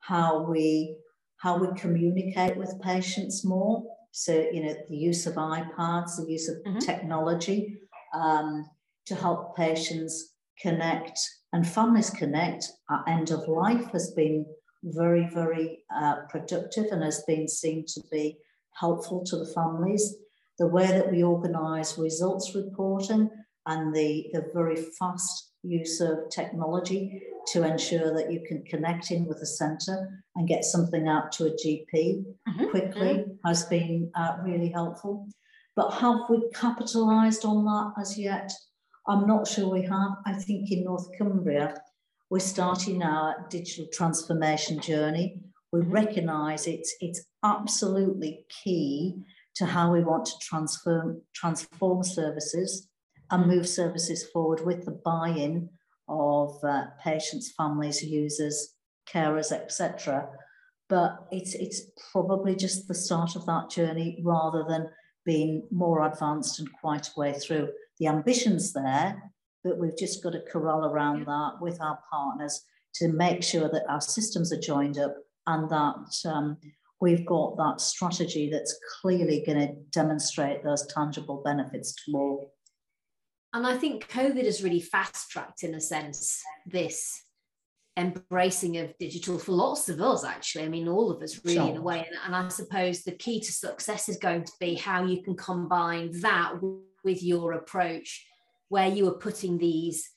how 0.00 0.42
we 0.42 0.96
how 1.36 1.58
we 1.58 1.68
communicate 1.78 2.56
with 2.56 2.80
patients 2.82 3.44
more. 3.44 3.84
So, 4.18 4.48
you 4.52 4.64
know, 4.64 4.74
the 4.88 4.96
use 4.96 5.28
of 5.28 5.34
iPads, 5.34 6.16
the 6.16 6.26
use 6.28 6.48
of 6.48 6.56
mm-hmm. 6.56 6.80
technology 6.80 7.78
um, 8.12 8.68
to 9.06 9.14
help 9.14 9.56
patients 9.56 10.34
connect 10.60 11.20
and 11.52 11.64
families 11.64 12.10
connect 12.10 12.68
at 12.90 13.08
end 13.08 13.30
of 13.30 13.46
life 13.46 13.92
has 13.92 14.10
been 14.16 14.44
very, 14.82 15.30
very 15.32 15.84
uh, 15.94 16.16
productive 16.28 16.86
and 16.90 17.04
has 17.04 17.22
been 17.28 17.46
seen 17.46 17.84
to 17.86 18.02
be 18.10 18.36
helpful 18.74 19.22
to 19.26 19.36
the 19.36 19.52
families. 19.54 20.16
The 20.58 20.66
way 20.66 20.88
that 20.88 21.12
we 21.12 21.22
organise 21.22 21.96
results 21.96 22.56
reporting 22.56 23.30
and 23.66 23.94
the, 23.94 24.30
the 24.32 24.50
very 24.52 24.84
fast 24.98 25.47
use 25.62 26.00
of 26.00 26.30
technology 26.30 27.22
to 27.52 27.64
ensure 27.64 28.14
that 28.14 28.32
you 28.32 28.40
can 28.46 28.62
connect 28.64 29.10
in 29.10 29.26
with 29.26 29.38
a 29.38 29.46
centre 29.46 30.22
and 30.36 30.48
get 30.48 30.64
something 30.64 31.08
out 31.08 31.32
to 31.32 31.46
a 31.46 31.50
GP 31.50 31.86
mm-hmm. 31.94 32.68
quickly 32.70 33.14
mm-hmm. 33.14 33.48
has 33.48 33.64
been 33.66 34.10
uh, 34.14 34.36
really 34.42 34.68
helpful. 34.68 35.28
But 35.74 35.90
have 35.92 36.20
we 36.28 36.48
capitalised 36.54 37.44
on 37.44 37.64
that 37.64 38.00
as 38.00 38.18
yet? 38.18 38.52
I'm 39.06 39.26
not 39.26 39.46
sure 39.46 39.68
we 39.68 39.82
have. 39.82 40.10
I 40.26 40.34
think 40.34 40.70
in 40.70 40.84
North 40.84 41.08
Cumbria, 41.16 41.80
we're 42.30 42.40
starting 42.40 43.02
our 43.02 43.46
digital 43.48 43.86
transformation 43.92 44.80
journey. 44.80 45.40
We 45.72 45.80
recognise 45.80 46.66
it's, 46.66 46.94
it's 47.00 47.24
absolutely 47.44 48.44
key 48.62 49.14
to 49.56 49.66
how 49.66 49.92
we 49.92 50.02
want 50.02 50.26
to 50.26 50.38
transform, 50.42 51.22
transform 51.34 52.02
services 52.02 52.88
and 53.30 53.46
move 53.46 53.68
services 53.68 54.26
forward 54.32 54.64
with 54.64 54.84
the 54.84 55.00
buy-in 55.04 55.68
of 56.08 56.56
uh, 56.64 56.86
patients, 57.02 57.52
families, 57.56 58.02
users, 58.02 58.74
carers, 59.12 59.52
etc. 59.52 60.28
But 60.88 61.26
it's 61.30 61.54
it's 61.54 61.82
probably 62.12 62.56
just 62.56 62.88
the 62.88 62.94
start 62.94 63.36
of 63.36 63.46
that 63.46 63.70
journey 63.70 64.22
rather 64.24 64.64
than 64.68 64.88
being 65.24 65.66
more 65.70 66.06
advanced 66.06 66.58
and 66.58 66.72
quite 66.80 67.08
a 67.08 67.20
way 67.20 67.32
through. 67.34 67.68
The 67.98 68.06
ambitions 68.06 68.72
there, 68.72 69.20
but 69.64 69.78
we've 69.78 69.98
just 69.98 70.22
got 70.22 70.30
to 70.30 70.40
corral 70.50 70.86
around 70.86 71.26
that 71.26 71.54
with 71.60 71.80
our 71.80 71.98
partners 72.10 72.64
to 72.94 73.08
make 73.08 73.42
sure 73.42 73.68
that 73.68 73.84
our 73.88 74.00
systems 74.00 74.52
are 74.52 74.60
joined 74.60 74.98
up 74.98 75.14
and 75.46 75.68
that 75.70 76.30
um, 76.30 76.56
we've 77.00 77.26
got 77.26 77.56
that 77.56 77.80
strategy 77.80 78.48
that's 78.50 78.78
clearly 79.00 79.42
going 79.44 79.58
to 79.58 79.74
demonstrate 79.90 80.64
those 80.64 80.86
tangible 80.86 81.42
benefits 81.44 81.94
to 81.94 82.12
all 82.14 82.54
and 83.58 83.66
I 83.66 83.76
think 83.76 84.08
COVID 84.08 84.44
has 84.44 84.62
really 84.62 84.80
fast 84.80 85.30
tracked, 85.30 85.64
in 85.64 85.74
a 85.74 85.80
sense, 85.80 86.40
this 86.64 87.24
embracing 87.96 88.76
of 88.76 88.96
digital 88.98 89.36
for 89.36 89.50
lots 89.50 89.88
of 89.88 90.00
us, 90.00 90.22
actually. 90.24 90.64
I 90.64 90.68
mean, 90.68 90.86
all 90.86 91.10
of 91.10 91.20
us, 91.22 91.44
really, 91.44 91.56
sure. 91.56 91.68
in 91.68 91.76
a 91.76 91.82
way. 91.82 91.98
And, 91.98 92.16
and, 92.24 92.36
I 92.36 92.48
suppose 92.48 93.02
the 93.02 93.12
key 93.12 93.40
to 93.40 93.52
success 93.52 94.08
is 94.08 94.16
going 94.16 94.44
to 94.44 94.52
be 94.60 94.76
how 94.76 95.04
you 95.04 95.22
can 95.22 95.34
combine 95.34 96.20
that 96.20 96.52
with 97.04 97.20
your 97.20 97.54
approach 97.54 98.24
where 98.68 98.86
you 98.86 99.08
are 99.08 99.18
putting 99.18 99.58
these 99.58 100.08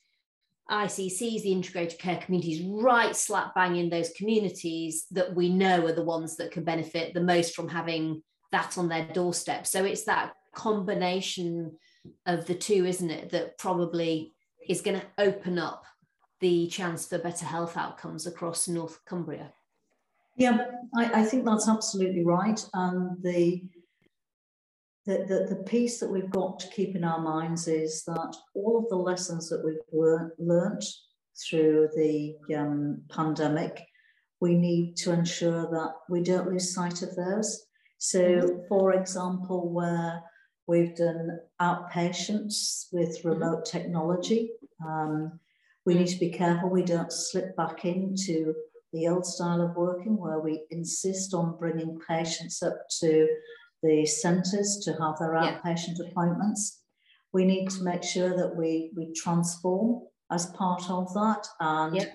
ICCs, 0.69 1.41
the 1.41 1.51
integrated 1.51 1.98
care 1.98 2.17
communities, 2.17 2.62
right 2.62 3.15
slap 3.15 3.55
bang 3.55 3.75
in 3.75 3.89
those 3.89 4.12
communities 4.12 5.07
that 5.10 5.33
we 5.33 5.50
know 5.50 5.88
are 5.88 5.93
the 5.93 6.03
ones 6.03 6.38
that 6.38 6.51
can 6.51 6.63
benefit 6.63 7.15
the 7.15 7.21
most 7.21 7.55
from 7.55 7.67
having 7.67 8.21
that 8.51 8.77
on 8.77 8.88
their 8.88 9.07
doorstep. 9.07 9.65
So 9.65 9.83
it's 9.83 10.03
that 10.03 10.33
combination 10.53 11.77
of 12.25 12.46
the 12.46 12.55
two, 12.55 12.86
isn't 12.86 13.10
it, 13.10 13.29
that 13.31 13.58
probably 13.58 14.34
is 14.67 14.81
going 14.81 15.00
to 15.00 15.05
open 15.17 15.58
up 15.58 15.86
the 16.39 16.67
chance 16.67 17.08
for 17.08 17.20
better 17.20 17.46
health 17.46 17.77
outcomes 17.77 18.25
across 18.25 18.67
North 18.67 19.00
Cumbria. 19.05 19.53
Yeah, 20.38 20.65
I, 20.96 21.22
I 21.22 21.24
think 21.24 21.46
that's 21.46 21.70
absolutely 21.70 22.24
right. 22.24 22.63
And 22.74 23.22
the, 23.22 23.62
the, 25.05 25.25
the, 25.27 25.55
the 25.55 25.63
piece 25.63 26.00
that 26.00 26.10
we've 26.10 26.31
got 26.31 26.60
to 26.60 26.67
keep 26.70 26.96
in 26.96 27.03
our 27.03 27.22
minds 27.22 27.67
is 27.67 28.03
that 28.05 28.36
all 28.55 28.77
of 28.77 28.89
the 28.89 28.96
lessons 28.96 29.50
that 29.50 29.63
we've 29.63 29.75
learned, 29.91 30.31
learned 30.39 30.84
through 31.48 31.89
the 31.96 32.36
um, 32.55 33.01
pandemic, 33.10 33.84
we 34.39 34.55
need 34.55 34.98
to 34.98 35.12
ensure 35.12 35.70
that 35.70 35.93
we 36.10 36.22
don't 36.22 36.50
lose 36.50 36.74
sight 36.74 37.03
of 37.03 37.15
those. 37.15 37.65
So, 38.00 38.20
mm-hmm. 38.22 38.67
for 38.67 38.93
example, 38.93 39.70
where 39.70 40.24
we've 40.72 40.96
done 40.96 41.38
outpatients 41.62 42.86
with 42.94 43.20
mm-hmm. 43.20 43.28
remote 43.28 43.66
technology, 43.66 44.51
um, 44.84 45.38
we 45.86 45.96
need 45.96 46.08
to 46.08 46.20
be 46.20 46.32
careful 46.32 46.70
we 46.70 46.84
don't 46.84 47.12
slip 47.12 47.56
back 47.58 47.84
into 47.84 48.54
the 48.94 49.08
old 49.08 49.25
style 49.25 49.62
of 49.62 49.75
working 49.75 50.18
where 50.18 50.40
we 50.40 50.63
insist 50.72 51.34
on 51.34 51.58
bringing 51.58 52.00
patients 52.08 52.63
up 52.63 52.78
to 53.01 53.28
the 53.84 54.06
centres 54.06 54.82
to 54.84 54.92
have 54.92 55.18
their 55.20 55.34
outpatient 55.34 55.98
yeah. 55.98 56.10
appointments. 56.10 56.82
We 57.34 57.46
need 57.46 57.70
to 57.72 57.84
make 57.84 58.04
sure 58.04 58.36
that 58.38 58.56
we, 58.56 58.92
we 58.96 59.13
transform 59.13 60.04
as 60.32 60.46
part 60.48 60.90
of 60.90 61.13
that. 61.13 61.48
And 61.60 61.96
yeah. 61.96 62.06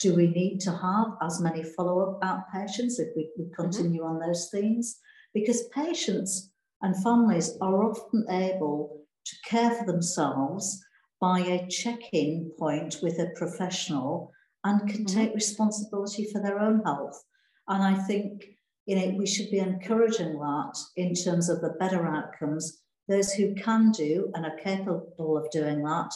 do 0.00 0.14
we 0.14 0.28
need 0.28 0.60
to 0.60 0.72
have 0.72 1.08
as 1.22 1.40
many 1.40 1.62
follow 1.62 2.00
up 2.00 2.20
outpatients 2.22 2.98
if 2.98 3.08
we, 3.16 3.30
we 3.38 3.44
mm-hmm. 3.44 3.62
continue 3.62 4.02
mm-hmm. 4.02 4.14
on 4.14 4.20
those 4.20 4.48
themes? 4.52 4.98
Because 5.34 5.68
patients 5.74 6.49
and 6.82 7.02
families 7.02 7.56
are 7.60 7.84
often 7.84 8.24
able 8.30 9.02
to 9.24 9.36
care 9.44 9.70
for 9.70 9.86
themselves 9.86 10.82
by 11.20 11.40
a 11.40 11.66
check 11.68 12.00
in 12.12 12.50
point 12.58 12.96
with 13.02 13.18
a 13.18 13.30
professional 13.36 14.32
and 14.64 14.88
can 14.88 15.04
mm-hmm. 15.04 15.18
take 15.18 15.34
responsibility 15.34 16.26
for 16.32 16.40
their 16.40 16.58
own 16.58 16.82
health. 16.84 17.22
And 17.68 17.82
I 17.82 17.94
think 17.94 18.44
you 18.90 18.96
know, 18.96 19.16
we 19.16 19.24
should 19.24 19.48
be 19.52 19.60
encouraging 19.60 20.36
that 20.40 20.72
in 20.96 21.14
terms 21.14 21.48
of 21.48 21.60
the 21.60 21.76
better 21.78 22.08
outcomes. 22.08 22.82
Those 23.08 23.32
who 23.32 23.54
can 23.54 23.92
do 23.92 24.32
and 24.34 24.44
are 24.44 24.56
capable 24.56 25.36
of 25.36 25.48
doing 25.52 25.82
that, 25.84 26.10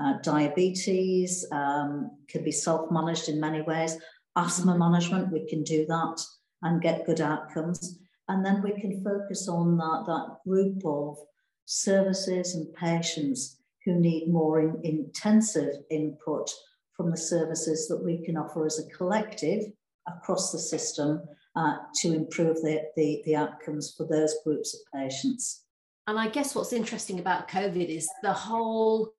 uh, 0.00 0.14
diabetes 0.22 1.44
um, 1.50 2.12
can 2.28 2.44
be 2.44 2.52
self 2.52 2.92
managed 2.92 3.28
in 3.28 3.40
many 3.40 3.62
ways. 3.62 3.96
Asthma 4.36 4.78
management, 4.78 5.32
we 5.32 5.48
can 5.48 5.64
do 5.64 5.84
that 5.86 6.24
and 6.62 6.80
get 6.80 7.06
good 7.06 7.20
outcomes. 7.20 7.98
And 8.32 8.42
then 8.42 8.62
we 8.62 8.72
can 8.80 9.04
focus 9.04 9.46
on 9.46 9.76
that, 9.76 10.04
that 10.06 10.38
group 10.48 10.80
of 10.86 11.18
services 11.66 12.54
and 12.54 12.72
patients 12.72 13.58
who 13.84 14.00
need 14.00 14.32
more 14.32 14.58
in, 14.60 14.80
intensive 14.84 15.74
input 15.90 16.50
from 16.96 17.10
the 17.10 17.16
services 17.16 17.88
that 17.88 18.02
we 18.02 18.24
can 18.24 18.38
offer 18.38 18.64
as 18.64 18.78
a 18.78 18.88
collective 18.96 19.64
across 20.08 20.50
the 20.50 20.58
system 20.58 21.20
uh, 21.56 21.76
to 21.96 22.14
improve 22.14 22.56
the, 22.62 22.80
the, 22.96 23.20
the 23.26 23.36
outcomes 23.36 23.94
for 23.94 24.06
those 24.06 24.34
groups 24.46 24.74
of 24.74 24.80
patients. 24.98 25.64
And 26.06 26.18
I 26.18 26.28
guess 26.28 26.54
what's 26.54 26.72
interesting 26.72 27.20
about 27.20 27.48
COVID 27.48 27.86
is 27.86 28.08
the 28.22 28.32
whole 28.32 29.12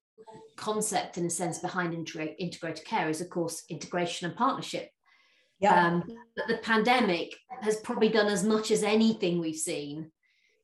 concept, 0.55 1.19
in 1.19 1.25
a 1.27 1.29
sense, 1.29 1.59
behind 1.59 1.93
integrated 1.93 2.83
care 2.83 3.09
is, 3.09 3.21
of 3.21 3.29
course, 3.29 3.63
integration 3.69 4.27
and 4.27 4.35
partnership. 4.35 4.89
Yeah. 5.63 5.87
Um, 5.87 6.03
but 6.35 6.47
the 6.47 6.57
pandemic 6.57 7.35
has 7.61 7.77
probably 7.77 8.09
done 8.09 8.27
as 8.27 8.43
much 8.43 8.69
as 8.69 8.83
anything 8.83 9.39
we've 9.39 9.55
seen 9.55 10.11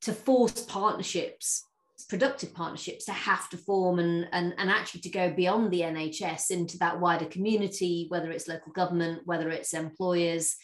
to 0.02 0.14
force 0.14 0.62
partnerships 0.62 1.64
productive 2.08 2.54
partnerships 2.54 3.06
to 3.06 3.12
have 3.12 3.50
to 3.50 3.58
form 3.58 4.00
and, 4.00 4.28
and, 4.32 4.54
and 4.58 4.70
actually 4.70 5.02
to 5.02 5.10
go 5.10 5.32
beyond 5.32 5.72
the 5.72 5.82
NHS 5.82 6.50
into 6.50 6.78
that 6.80 7.00
wider 7.00 7.26
community, 7.26 8.08
whether 8.10 8.32
it's 8.32 8.48
local 8.48 8.72
government, 8.72 9.22
whether 9.26 9.50
it's 9.50 9.74
employers. 9.74 10.56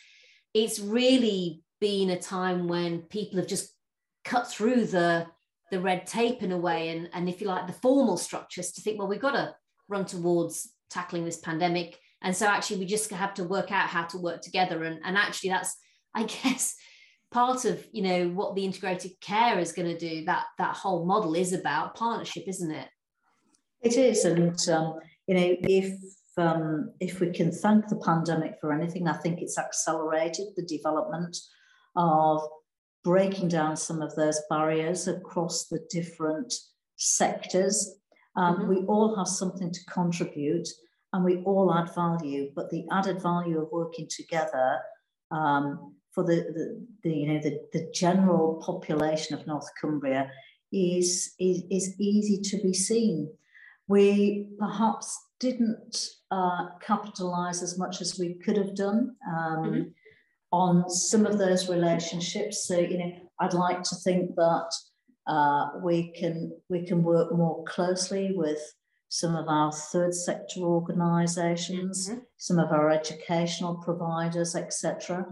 It's 0.54 0.80
really 0.80 1.62
been 1.80 2.10
a 2.10 2.20
time 2.20 2.68
when 2.68 3.02
people 3.02 3.38
have 3.38 3.48
just 3.48 3.72
cut 4.24 4.50
through 4.50 4.86
the 4.86 5.28
the 5.72 5.80
red 5.82 6.06
tape 6.06 6.44
in 6.44 6.52
a 6.52 6.58
way 6.58 6.90
and, 6.90 7.10
and 7.12 7.28
if 7.28 7.42
you 7.42 7.48
like 7.48 7.66
the 7.66 7.74
formal 7.74 8.18
structures 8.18 8.72
to 8.72 8.82
think 8.82 9.00
well 9.00 9.08
we've 9.08 9.20
got 9.20 9.32
to 9.32 9.54
run 9.90 10.06
towards 10.06 10.72
tackling 10.92 11.26
this 11.26 11.40
pandemic 11.40 12.00
and 12.26 12.36
so 12.36 12.48
actually 12.48 12.80
we 12.80 12.86
just 12.86 13.10
have 13.12 13.34
to 13.36 13.46
work 13.46 13.72
out 13.72 13.88
how 13.88 14.04
to 14.04 14.18
work 14.18 14.42
together. 14.42 14.84
And, 14.84 15.00
and 15.06 15.16
actually 15.16 15.52
that's 15.52 15.78
i 16.14 16.24
guess 16.44 16.76
part 17.32 17.66
of 17.66 17.86
you 17.92 18.02
know 18.02 18.30
what 18.30 18.56
the 18.56 18.66
integrated 18.66 19.12
care 19.22 19.60
is 19.60 19.72
going 19.72 19.88
to 19.88 19.98
do 19.98 20.26
that 20.26 20.46
that 20.58 20.76
whole 20.76 21.06
model 21.06 21.36
is 21.36 21.54
about 21.54 21.96
partnership 21.96 22.44
isn't 22.48 22.72
it? 22.72 22.88
It 23.82 23.98
is. 23.98 24.26
And 24.26 24.60
um, 24.70 25.00
you 25.28 25.36
know 25.36 25.56
if 25.62 25.98
um, 26.38 26.92
if 27.00 27.22
we 27.22 27.32
can 27.32 27.52
thank 27.52 27.88
the 27.88 27.96
pandemic 27.96 28.56
for 28.60 28.74
anything 28.74 29.08
i 29.08 29.14
think 29.14 29.42
it's 29.42 29.58
accelerated 29.58 30.48
the 30.58 30.64
development 30.64 31.38
of 31.96 32.42
breaking 33.06 33.48
down 33.48 33.78
some 33.78 34.02
of 34.02 34.14
those 34.16 34.42
barriers 34.50 35.08
across 35.08 35.68
the 35.68 35.80
different 35.90 36.54
sectors. 36.98 38.00
Um, 38.36 38.58
mm-hmm. 38.58 38.68
we 38.68 38.76
all 38.88 39.16
have 39.16 39.28
something 39.28 39.72
to 39.72 39.86
contribute 39.86 40.68
and 41.16 41.24
we 41.24 41.38
all 41.46 41.74
add 41.74 41.94
value 41.96 42.52
but 42.56 42.70
the 42.70 42.86
added 42.92 43.22
value 43.22 43.62
of 43.62 43.72
working 43.72 44.08
together 44.10 44.80
um, 45.32 45.96
for 46.12 46.24
the, 46.24 46.36
the, 46.36 46.88
the, 47.04 47.16
you 47.16 47.28
know 47.28 47.40
the, 47.40 47.60
the 47.74 47.90
general 47.94 48.62
population 48.66 49.38
of 49.38 49.48
North 49.48 49.70
Cumbria 49.80 50.32
is, 50.72 51.34
is, 51.40 51.64
is 51.72 52.00
easy 52.00 52.42
to 52.42 52.62
be 52.62 52.74
seen. 52.74 53.32
We 53.88 54.48
perhaps 54.60 55.18
didn't 55.40 55.98
uh, 56.32 56.68
capitalize 56.82 57.62
as 57.62 57.78
much 57.78 58.02
as 58.02 58.18
we 58.18 58.36
could 58.36 58.58
have 58.58 58.76
done 58.76 59.16
um, 59.28 59.64
mm-hmm. 59.64 59.82
on 60.52 60.90
some 60.90 61.26
of 61.26 61.38
those 61.38 61.70
relationships. 61.70 62.68
So 62.68 62.80
you 62.80 62.98
know, 62.98 63.12
I'd 63.40 63.54
like 63.54 63.84
to 63.84 63.96
think 63.96 64.36
that 64.36 64.70
uh, 65.28 65.70
we 65.84 66.14
can 66.14 66.52
we 66.70 66.86
can 66.86 67.04
work 67.04 67.32
more 67.34 67.64
closely 67.66 68.32
with 68.36 68.62
some 69.16 69.34
of 69.34 69.48
our 69.48 69.72
third 69.72 70.14
sector 70.14 70.60
organizations 70.60 72.10
mm-hmm. 72.10 72.20
some 72.36 72.60
of 72.60 72.70
our 72.74 72.90
educational 72.90 73.76
providers, 73.76 74.58
etc. 74.58 75.26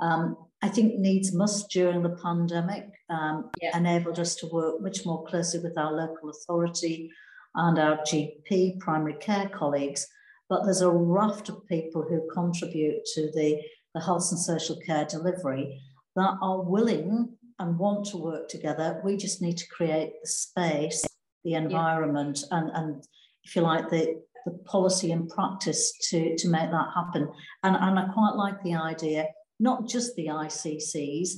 Um, 0.00 0.34
I 0.62 0.68
think 0.68 0.94
needs 0.94 1.34
must 1.34 1.68
during 1.68 2.02
the 2.02 2.16
pandemic 2.22 2.86
um, 3.10 3.50
yeah. 3.60 3.76
enabled 3.76 4.18
us 4.18 4.34
to 4.36 4.46
work 4.46 4.80
much 4.80 5.04
more 5.04 5.26
closely 5.26 5.60
with 5.60 5.76
our 5.76 5.92
local 5.92 6.30
authority 6.30 7.10
and 7.54 7.78
our 7.78 7.98
GP 7.98 8.80
primary 8.80 9.18
care 9.20 9.50
colleagues. 9.50 10.06
But 10.48 10.64
there's 10.64 10.80
a 10.80 10.90
raft 10.90 11.50
of 11.50 11.66
people 11.66 12.06
who 12.08 12.26
contribute 12.32 13.04
to 13.14 13.30
the, 13.32 13.60
the 13.94 14.00
health 14.00 14.28
and 14.30 14.40
social 14.40 14.78
care 14.86 15.04
delivery 15.04 15.82
that 16.16 16.38
are 16.40 16.62
willing 16.62 17.36
and 17.58 17.78
want 17.78 18.06
to 18.06 18.16
work 18.16 18.48
together. 18.48 19.02
We 19.04 19.18
just 19.18 19.42
need 19.42 19.58
to 19.58 19.68
create 19.68 20.14
the 20.22 20.28
space, 20.28 21.04
the 21.44 21.54
environment, 21.54 22.40
yeah. 22.50 22.58
and, 22.58 22.70
and 22.74 23.04
if 23.44 23.56
you 23.56 23.62
like, 23.62 23.88
the, 23.90 24.20
the 24.44 24.52
policy 24.64 25.12
and 25.12 25.28
practice 25.28 25.92
to, 26.10 26.36
to 26.36 26.48
make 26.48 26.70
that 26.70 26.88
happen. 26.94 27.28
And, 27.62 27.76
and 27.76 27.98
I 27.98 28.06
quite 28.12 28.34
like 28.34 28.62
the 28.62 28.74
idea 28.74 29.26
not 29.60 29.88
just 29.88 30.14
the 30.16 30.26
ICCs, 30.26 31.30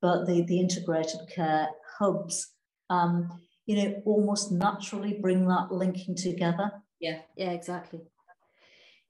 but 0.00 0.26
the, 0.26 0.42
the 0.42 0.60
integrated 0.60 1.20
care 1.34 1.68
hubs, 1.98 2.54
um, 2.90 3.40
you 3.66 3.76
know, 3.76 4.02
almost 4.04 4.52
naturally 4.52 5.18
bring 5.20 5.46
that 5.48 5.70
linking 5.70 6.14
together. 6.14 6.70
Yeah, 7.00 7.20
yeah, 7.36 7.50
exactly. 7.50 8.00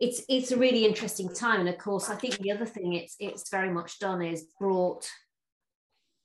It's 0.01 0.23
it's 0.29 0.53
a 0.53 0.57
really 0.57 0.85
interesting 0.85 1.33
time, 1.35 1.61
and 1.61 1.69
of 1.69 1.79
course, 1.79 2.09
I 2.09 2.15
think 2.15 2.39
the 2.39 2.53
other 2.53 2.67
thing 2.67 2.93
it's 2.93 3.17
it's 3.19 3.51
very 3.51 3.71
much 3.71 3.99
done 3.99 4.23
is 4.23 4.47
brought 4.59 5.09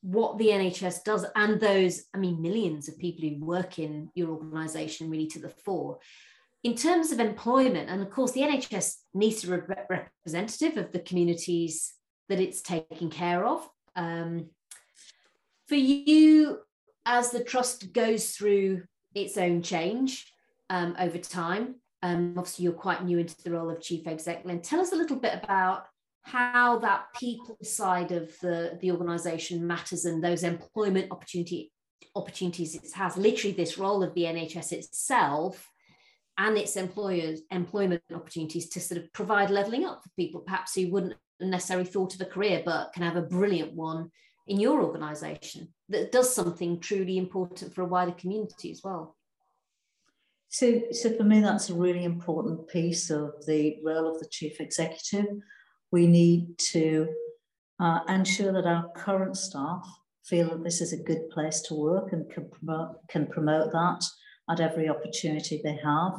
what 0.04 0.38
the 0.38 0.48
NHS 0.48 1.06
does 1.06 1.26
and 1.34 1.62
those, 1.62 2.04
I 2.14 2.18
mean, 2.18 2.42
millions 2.42 2.90
of 2.90 3.00
people 3.00 3.28
who 3.28 3.44
work 3.44 3.80
in 3.80 4.10
your 4.16 4.30
organisation 4.30 5.10
really 5.10 5.28
to 5.28 5.40
the 5.40 5.50
fore. 5.50 6.00
In 6.62 6.76
terms 6.76 7.14
of 7.14 7.22
employment, 7.22 7.90
and 7.90 8.02
of 8.02 8.10
course, 8.10 8.34
the 8.34 8.42
NHS 8.42 8.96
needs 9.14 9.44
a 9.46 9.58
be 9.58 9.74
representative 9.90 10.78
of 10.78 10.92
the 10.92 11.00
communities 11.00 11.94
that 12.28 12.42
it's 12.42 12.62
taking 12.62 13.10
care 13.10 13.46
of. 13.46 13.68
Um, 13.96 14.50
for 15.68 15.76
you, 15.76 16.60
as 17.06 17.32
the 17.32 17.44
trust 17.44 17.94
goes 17.94 18.32
through 18.32 18.84
its 19.16 19.38
own 19.38 19.62
change 19.62 20.32
um, 20.70 20.96
over 21.00 21.18
time, 21.18 21.76
um, 22.02 22.34
obviously 22.38 22.64
you're 22.64 22.74
quite 22.74 23.06
new 23.06 23.20
into 23.20 23.42
the 23.42 23.52
role 23.52 23.70
of 23.70 23.82
chief 23.82 24.06
exec. 24.06 24.44
Tell 24.64 24.82
us 24.82 24.92
a 24.92 24.98
little 24.98 25.18
bit 25.18 25.40
about 25.42 25.86
how 26.24 26.80
that 26.80 27.06
people 27.20 27.58
side 27.62 28.12
of 28.12 28.32
the, 28.40 28.78
the 28.82 28.92
organisation 28.92 29.66
matters 29.66 30.06
and 30.06 30.24
those 30.24 30.44
employment 30.44 31.12
opportunity 31.12 31.72
opportunities 32.16 32.76
it 32.76 32.92
has, 32.94 33.18
literally 33.18 33.56
this 33.56 33.78
role 33.78 34.04
of 34.04 34.14
the 34.14 34.24
NHS 34.24 34.72
itself 34.72 35.70
and 36.38 36.58
its 36.58 36.76
employers 36.76 37.42
employment 37.52 38.02
opportunities 38.14 38.70
to 38.70 38.80
sort 38.80 39.02
of 39.02 39.12
provide 39.14 39.50
leveling 39.50 39.86
up 39.86 40.04
for 40.04 40.10
people 40.18 40.42
perhaps 40.42 40.76
who 40.76 40.90
wouldn't 40.90 41.16
necessarily 41.40 41.86
thought 41.86 42.16
of 42.16 42.22
a 42.22 42.26
career 42.26 42.62
but 42.66 42.94
can 42.94 43.04
have 43.04 43.16
a 43.16 43.22
brilliant 43.22 43.74
one 43.74 44.10
in 44.48 44.60
your 44.60 44.84
organization 44.84 45.68
that 45.90 46.12
does 46.12 46.34
something 46.34 46.80
truly 46.80 47.18
important 47.18 47.74
for 47.74 47.82
a 47.82 47.88
wider 47.88 48.12
community 48.12 48.72
as 48.72 48.82
well. 48.84 49.16
So, 50.50 50.84
so 50.92 51.16
for 51.16 51.24
me 51.24 51.42
that's 51.42 51.70
a 51.70 51.76
really 51.76 52.04
important 52.04 52.68
piece 52.68 53.10
of 53.10 53.34
the 53.46 53.78
role 53.84 54.08
of 54.08 54.20
the 54.20 54.28
chief 54.28 54.60
executive 54.60 55.26
we 55.94 56.08
need 56.08 56.58
to 56.58 57.08
uh, 57.80 58.00
ensure 58.10 58.52
that 58.52 58.66
our 58.66 58.90
current 58.96 59.38
staff 59.38 59.86
feel 60.26 60.50
that 60.50 60.64
this 60.64 60.82
is 60.82 60.92
a 60.92 61.04
good 61.04 61.30
place 61.30 61.62
to 61.62 61.76
work 61.76 62.12
and 62.12 62.28
can 62.32 62.50
promote, 62.50 62.96
can 63.10 63.28
promote 63.28 63.72
that 63.72 64.04
at 64.50 64.60
every 64.60 64.90
opportunity 64.90 65.62
they 65.64 65.78
have. 65.84 66.14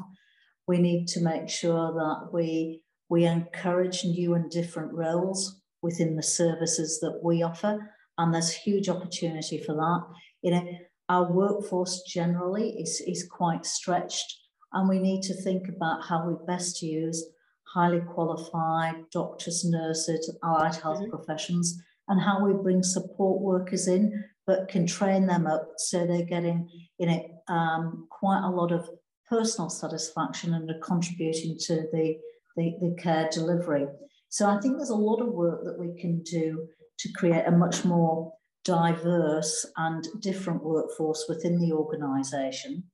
We 0.68 0.78
need 0.78 1.08
to 1.08 1.20
make 1.20 1.48
sure 1.48 1.92
that 1.92 2.28
we, 2.32 2.82
we 3.08 3.24
encourage 3.24 4.04
new 4.04 4.34
and 4.34 4.48
different 4.48 4.92
roles 4.92 5.60
within 5.82 6.14
the 6.14 6.22
services 6.22 7.00
that 7.00 7.18
we 7.24 7.42
offer. 7.42 7.90
And 8.16 8.32
there's 8.32 8.52
huge 8.52 8.88
opportunity 8.88 9.58
for 9.58 9.74
that. 9.74 10.02
You 10.42 10.52
know, 10.52 10.68
our 11.08 11.32
workforce 11.32 12.04
generally 12.06 12.76
is, 12.78 13.02
is 13.08 13.26
quite 13.28 13.66
stretched, 13.66 14.38
and 14.72 14.88
we 14.88 15.00
need 15.00 15.22
to 15.22 15.34
think 15.34 15.68
about 15.68 16.04
how 16.04 16.28
we 16.28 16.36
best 16.46 16.80
use 16.80 17.26
highly 17.74 18.00
qualified 18.00 18.94
doctors, 19.10 19.64
nurses, 19.64 20.36
allied 20.44 20.76
health 20.76 21.00
mm-hmm. 21.00 21.10
professions 21.10 21.82
and 22.08 22.20
how 22.20 22.44
we 22.44 22.52
bring 22.62 22.82
support 22.82 23.40
workers 23.40 23.88
in, 23.88 24.24
but 24.46 24.68
can 24.68 24.86
train 24.86 25.26
them 25.26 25.46
up 25.46 25.68
so 25.78 26.06
they're 26.06 26.24
getting 26.24 26.68
you 26.98 27.06
know 27.06 27.34
um, 27.48 28.06
quite 28.10 28.42
a 28.44 28.50
lot 28.50 28.72
of 28.72 28.88
personal 29.28 29.70
satisfaction 29.70 30.54
and 30.54 30.70
are 30.70 30.78
contributing 30.80 31.56
to 31.58 31.86
the, 31.92 32.16
the, 32.56 32.74
the 32.80 32.96
care 33.02 33.28
delivery. 33.32 33.86
So 34.28 34.48
I 34.48 34.60
think 34.60 34.76
there's 34.76 34.90
a 34.90 34.94
lot 34.94 35.20
of 35.20 35.28
work 35.32 35.64
that 35.64 35.78
we 35.78 35.98
can 36.00 36.22
do 36.22 36.68
to 36.98 37.12
create 37.12 37.46
a 37.46 37.50
much 37.50 37.84
more 37.84 38.32
diverse 38.64 39.66
and 39.76 40.06
different 40.20 40.62
workforce 40.62 41.26
within 41.28 41.60
the 41.60 41.72
organisation. 41.72 42.84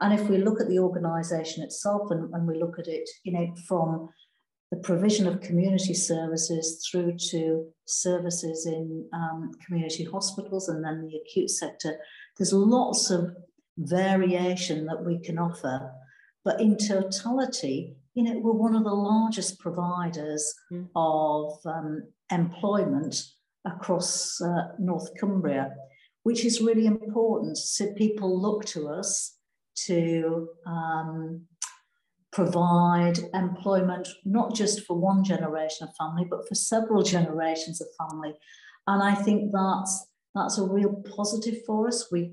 And 0.00 0.12
if 0.12 0.28
we 0.28 0.38
look 0.38 0.60
at 0.60 0.68
the 0.68 0.78
organisation 0.78 1.62
itself 1.62 2.10
and, 2.10 2.32
and 2.34 2.46
we 2.46 2.58
look 2.58 2.78
at 2.78 2.86
it, 2.86 3.08
you 3.24 3.32
know, 3.32 3.54
from 3.66 4.10
the 4.70 4.76
provision 4.78 5.26
of 5.26 5.40
community 5.40 5.94
services 5.94 6.86
through 6.90 7.16
to 7.30 7.66
services 7.86 8.66
in 8.66 9.08
um, 9.12 9.52
community 9.64 10.04
hospitals 10.04 10.68
and 10.68 10.84
then 10.84 11.02
the 11.02 11.16
acute 11.18 11.50
sector. 11.50 11.98
There's 12.36 12.52
lots 12.52 13.10
of 13.10 13.36
variation 13.78 14.86
that 14.86 15.04
we 15.04 15.20
can 15.20 15.38
offer, 15.38 15.92
but 16.44 16.60
in 16.60 16.76
totality, 16.76 17.96
you 18.14 18.24
know, 18.24 18.38
we're 18.38 18.52
one 18.52 18.74
of 18.74 18.84
the 18.84 18.90
largest 18.90 19.60
providers 19.60 20.52
mm. 20.72 20.88
of 20.96 21.58
um, 21.66 22.02
employment 22.32 23.22
across 23.64 24.40
uh, 24.40 24.68
North 24.78 25.10
Cumbria, 25.18 25.74
which 26.22 26.44
is 26.44 26.60
really 26.60 26.86
important. 26.86 27.58
So 27.58 27.92
people 27.94 28.40
look 28.40 28.64
to 28.66 28.88
us 28.88 29.35
to 29.86 30.48
um, 30.66 31.42
provide 32.32 33.18
employment 33.34 34.08
not 34.24 34.54
just 34.54 34.86
for 34.86 34.96
one 34.98 35.24
generation 35.24 35.86
of 35.86 35.96
family, 35.96 36.26
but 36.28 36.46
for 36.48 36.54
several 36.54 37.02
generations 37.02 37.80
of 37.80 37.88
family. 37.98 38.34
And 38.86 39.02
I 39.02 39.14
think 39.14 39.52
that's 39.52 40.06
that's 40.34 40.58
a 40.58 40.66
real 40.66 41.02
positive 41.16 41.64
for 41.66 41.88
us. 41.88 42.12
We 42.12 42.32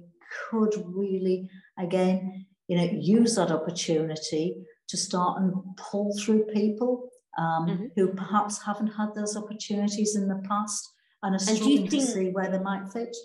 could 0.49 0.73
really, 0.85 1.49
again, 1.79 2.45
you 2.67 2.77
know, 2.77 2.89
use 2.91 3.35
that 3.35 3.51
opportunity 3.51 4.57
to 4.89 4.97
start 4.97 5.41
and 5.41 5.53
pull 5.77 6.15
through 6.17 6.43
people 6.45 7.09
um, 7.37 7.67
mm-hmm. 7.67 7.85
who 7.95 8.09
perhaps 8.09 8.61
haven't 8.61 8.87
had 8.87 9.15
those 9.15 9.37
opportunities 9.37 10.15
in 10.15 10.27
the 10.27 10.43
past 10.47 10.87
and 11.23 11.35
are 11.35 11.39
struggling 11.39 11.87
think, 11.87 11.91
to 11.91 12.01
see 12.01 12.29
where 12.31 12.51
they 12.51 12.59
might 12.59 12.91
fit. 12.91 13.15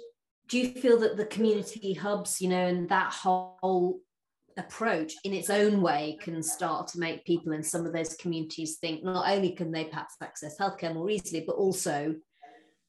Do 0.49 0.59
you 0.59 0.69
feel 0.81 0.99
that 1.01 1.17
the 1.17 1.27
community 1.27 1.93
hubs, 1.93 2.41
you 2.41 2.49
know, 2.49 2.67
and 2.67 2.89
that 2.89 3.13
whole 3.13 4.01
approach 4.59 5.15
in 5.25 5.33
its 5.33 5.49
own 5.49 5.81
way 5.81 6.19
can 6.21 6.43
start 6.43 6.89
to 6.89 6.99
make 6.99 7.25
people 7.25 7.53
in 7.53 7.63
some 7.63 7.87
of 7.87 7.93
those 7.93 8.17
communities 8.17 8.77
think 8.77 9.03
not 9.03 9.31
only 9.31 9.53
can 9.53 9.71
they 9.71 9.85
perhaps 9.85 10.17
access 10.23 10.59
healthcare 10.59 10.93
more 10.93 11.09
easily, 11.09 11.45
but 11.47 11.57
also 11.57 12.15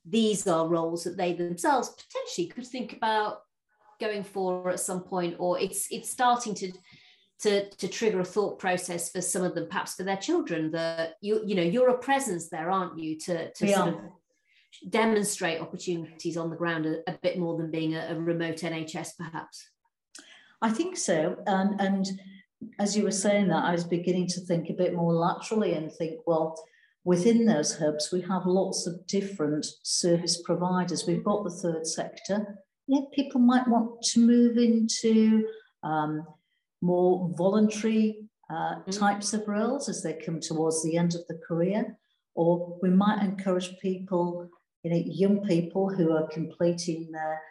these 0.05 0.47
are 0.47 0.67
roles 0.67 1.03
that 1.03 1.17
they 1.17 1.33
themselves 1.33 1.89
potentially 1.89 2.47
could 2.47 2.65
think 2.65 2.93
about 2.93 3.39
going 3.99 4.23
for 4.23 4.69
at 4.69 4.79
some 4.79 5.01
point, 5.01 5.35
or 5.39 5.59
it's 5.59 5.87
it's 5.91 6.09
starting 6.09 6.55
to 6.55 6.71
to, 7.41 7.69
to 7.69 7.87
trigger 7.87 8.19
a 8.19 8.25
thought 8.25 8.59
process 8.59 9.11
for 9.11 9.21
some 9.21 9.43
of 9.43 9.55
them, 9.55 9.67
perhaps 9.69 9.95
for 9.95 10.03
their 10.03 10.17
children, 10.17 10.71
that 10.71 11.13
you 11.21 11.41
you 11.45 11.55
know 11.55 11.63
you're 11.63 11.89
a 11.89 11.97
presence 11.97 12.49
there, 12.49 12.69
aren't 12.69 12.97
you, 12.97 13.17
to 13.19 13.51
to 13.53 13.67
sort 13.67 13.89
of 13.89 13.95
demonstrate 14.89 15.61
opportunities 15.61 16.37
on 16.37 16.49
the 16.49 16.55
ground 16.55 16.85
a, 16.85 16.97
a 17.09 17.17
bit 17.21 17.37
more 17.37 17.57
than 17.57 17.71
being 17.71 17.95
a, 17.95 18.07
a 18.09 18.15
remote 18.19 18.57
NHS, 18.57 19.11
perhaps. 19.17 19.69
I 20.61 20.69
think 20.69 20.97
so. 20.97 21.37
And, 21.45 21.79
and 21.79 22.07
as 22.79 22.95
you 22.97 23.03
were 23.03 23.11
saying 23.11 23.47
that, 23.49 23.63
I 23.63 23.71
was 23.71 23.83
beginning 23.83 24.27
to 24.27 24.41
think 24.41 24.69
a 24.69 24.73
bit 24.73 24.93
more 24.93 25.13
laterally 25.13 25.73
and 25.73 25.91
think, 25.91 26.19
well, 26.25 26.55
within 27.05 27.45
those 27.45 27.77
hubs, 27.77 28.09
we 28.11 28.21
have 28.21 28.45
lots 28.45 28.85
of 28.85 29.05
different 29.07 29.65
service 29.83 30.41
providers. 30.41 31.05
We've 31.07 31.23
got 31.23 31.43
the 31.43 31.49
third 31.51 31.87
sector. 31.87 32.59
Yeah, 32.87 33.01
people 33.13 33.39
might 33.39 33.67
want 33.67 34.01
to 34.01 34.19
move 34.19 34.57
into 34.57 35.47
um, 35.83 36.25
more 36.81 37.31
voluntary 37.37 38.17
uh, 38.49 38.75
mm. 38.81 38.99
types 38.99 39.33
of 39.33 39.47
roles 39.47 39.87
as 39.89 40.03
they 40.03 40.13
come 40.13 40.39
towards 40.39 40.83
the 40.83 40.97
end 40.97 41.15
of 41.15 41.25
the 41.27 41.39
career. 41.47 41.97
Or 42.35 42.77
we 42.81 42.89
might 42.89 43.23
encourage 43.23 43.77
people, 43.79 44.49
you 44.83 44.91
know, 44.91 45.01
young 45.05 45.45
people 45.45 45.89
who 45.89 46.11
are 46.11 46.27
completing 46.27 47.11
their 47.11 47.41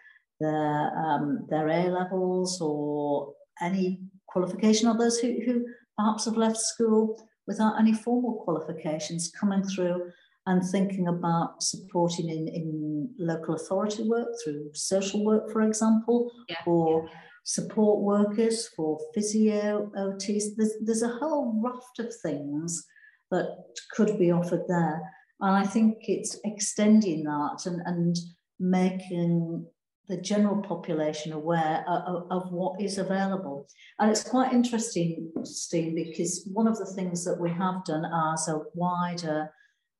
their, 0.41 0.97
um, 0.97 1.47
their 1.49 1.69
A 1.69 1.91
levels 1.91 2.61
or 2.61 3.33
any 3.61 4.01
qualification, 4.27 4.89
or 4.89 4.97
those 4.97 5.19
who, 5.19 5.37
who 5.45 5.65
perhaps 5.97 6.27
have 6.27 6.37
left 6.37 6.59
school 6.59 7.21
without 7.47 7.79
any 7.81 7.93
formal 7.93 8.43
qualifications 8.45 9.33
coming 9.39 9.63
through 9.65 10.11
and 10.47 10.63
thinking 10.71 11.09
about 11.09 11.63
supporting 11.63 12.29
in, 12.29 12.49
in 12.49 13.11
local 13.19 13.55
authority 13.55 14.03
work 14.05 14.29
through 14.43 14.71
social 14.75 15.25
work, 15.25 15.51
for 15.53 15.63
example, 15.63 16.31
yeah. 16.49 16.57
or 16.67 17.09
support 17.45 18.01
workers 18.01 18.69
for 18.77 18.99
physio, 19.15 19.91
OTs. 19.97 20.45
There's, 20.57 20.75
there's 20.85 21.03
a 21.03 21.09
whole 21.09 21.61
raft 21.63 21.99
of 21.99 22.15
things 22.23 22.87
that 23.31 23.47
could 23.95 24.19
be 24.19 24.31
offered 24.31 24.65
there. 24.69 25.01
And 25.41 25.57
I 25.57 25.65
think 25.65 25.97
it's 26.03 26.39
extending 26.45 27.25
that 27.25 27.63
and, 27.67 27.81
and 27.85 28.17
making 28.59 29.67
the 30.09 30.17
general 30.17 30.63
population 30.63 31.33
aware 31.33 31.85
of, 31.87 32.27
of, 32.31 32.51
what 32.51 32.81
is 32.81 32.97
available. 32.97 33.67
And 33.99 34.11
it's 34.11 34.25
quite 34.25 34.55
interesting, 34.55 35.31
Steve, 35.45 35.95
because 35.95 36.49
one 36.53 36.67
of 36.67 36.79
the 36.79 36.87
things 36.87 37.25
that 37.25 37.39
we 37.39 37.51
have 37.51 37.85
done 37.85 38.07
as 38.07 38.49
a 38.49 38.63
wider 38.75 39.51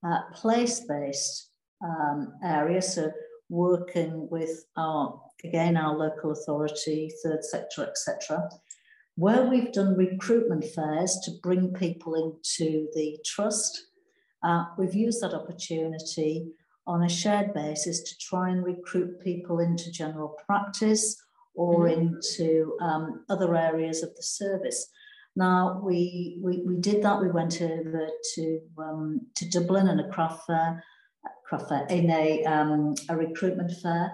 uh, 0.03 0.21
place-based 0.33 1.51
um, 1.83 2.33
area, 2.43 2.81
so 2.81 3.11
working 3.49 4.27
with 4.31 4.65
our, 4.77 5.21
again, 5.43 5.77
our 5.77 5.95
local 5.95 6.31
authority, 6.31 7.11
third 7.23 7.43
sector, 7.43 7.83
etc., 7.83 8.49
where 9.15 9.45
we've 9.45 9.73
done 9.73 9.97
recruitment 9.97 10.63
fairs 10.63 11.19
to 11.23 11.31
bring 11.43 11.73
people 11.73 12.15
into 12.15 12.87
the 12.95 13.17
trust, 13.25 13.89
uh, 14.43 14.63
we've 14.77 14.95
used 14.95 15.21
that 15.21 15.33
opportunity 15.33 16.47
on 16.89 17.03
a 17.03 17.09
shared 17.09 17.53
basis 17.53 18.01
to 18.01 18.17
try 18.17 18.49
and 18.49 18.65
recruit 18.65 19.21
people 19.23 19.59
into 19.59 19.91
general 19.91 20.35
practice 20.47 21.15
or 21.53 21.87
mm-hmm. 21.87 22.01
into 22.01 22.75
um, 22.81 23.23
other 23.29 23.55
areas 23.55 24.01
of 24.01 24.09
the 24.15 24.23
service. 24.23 24.89
Now 25.35 25.79
we, 25.83 26.39
we, 26.43 26.63
we 26.65 26.77
did 26.77 27.03
that. 27.03 27.21
We 27.21 27.29
went 27.29 27.61
over 27.61 28.07
to 28.33 28.59
um, 28.79 29.21
to 29.35 29.49
Dublin 29.49 29.87
and 29.87 30.01
a 30.01 30.09
craft 30.09 30.47
fair, 30.47 30.83
craft 31.47 31.69
fair 31.69 31.85
in 31.91 32.09
a 32.09 32.43
um, 32.45 32.95
a 33.07 33.15
recruitment 33.15 33.71
fair, 33.83 34.11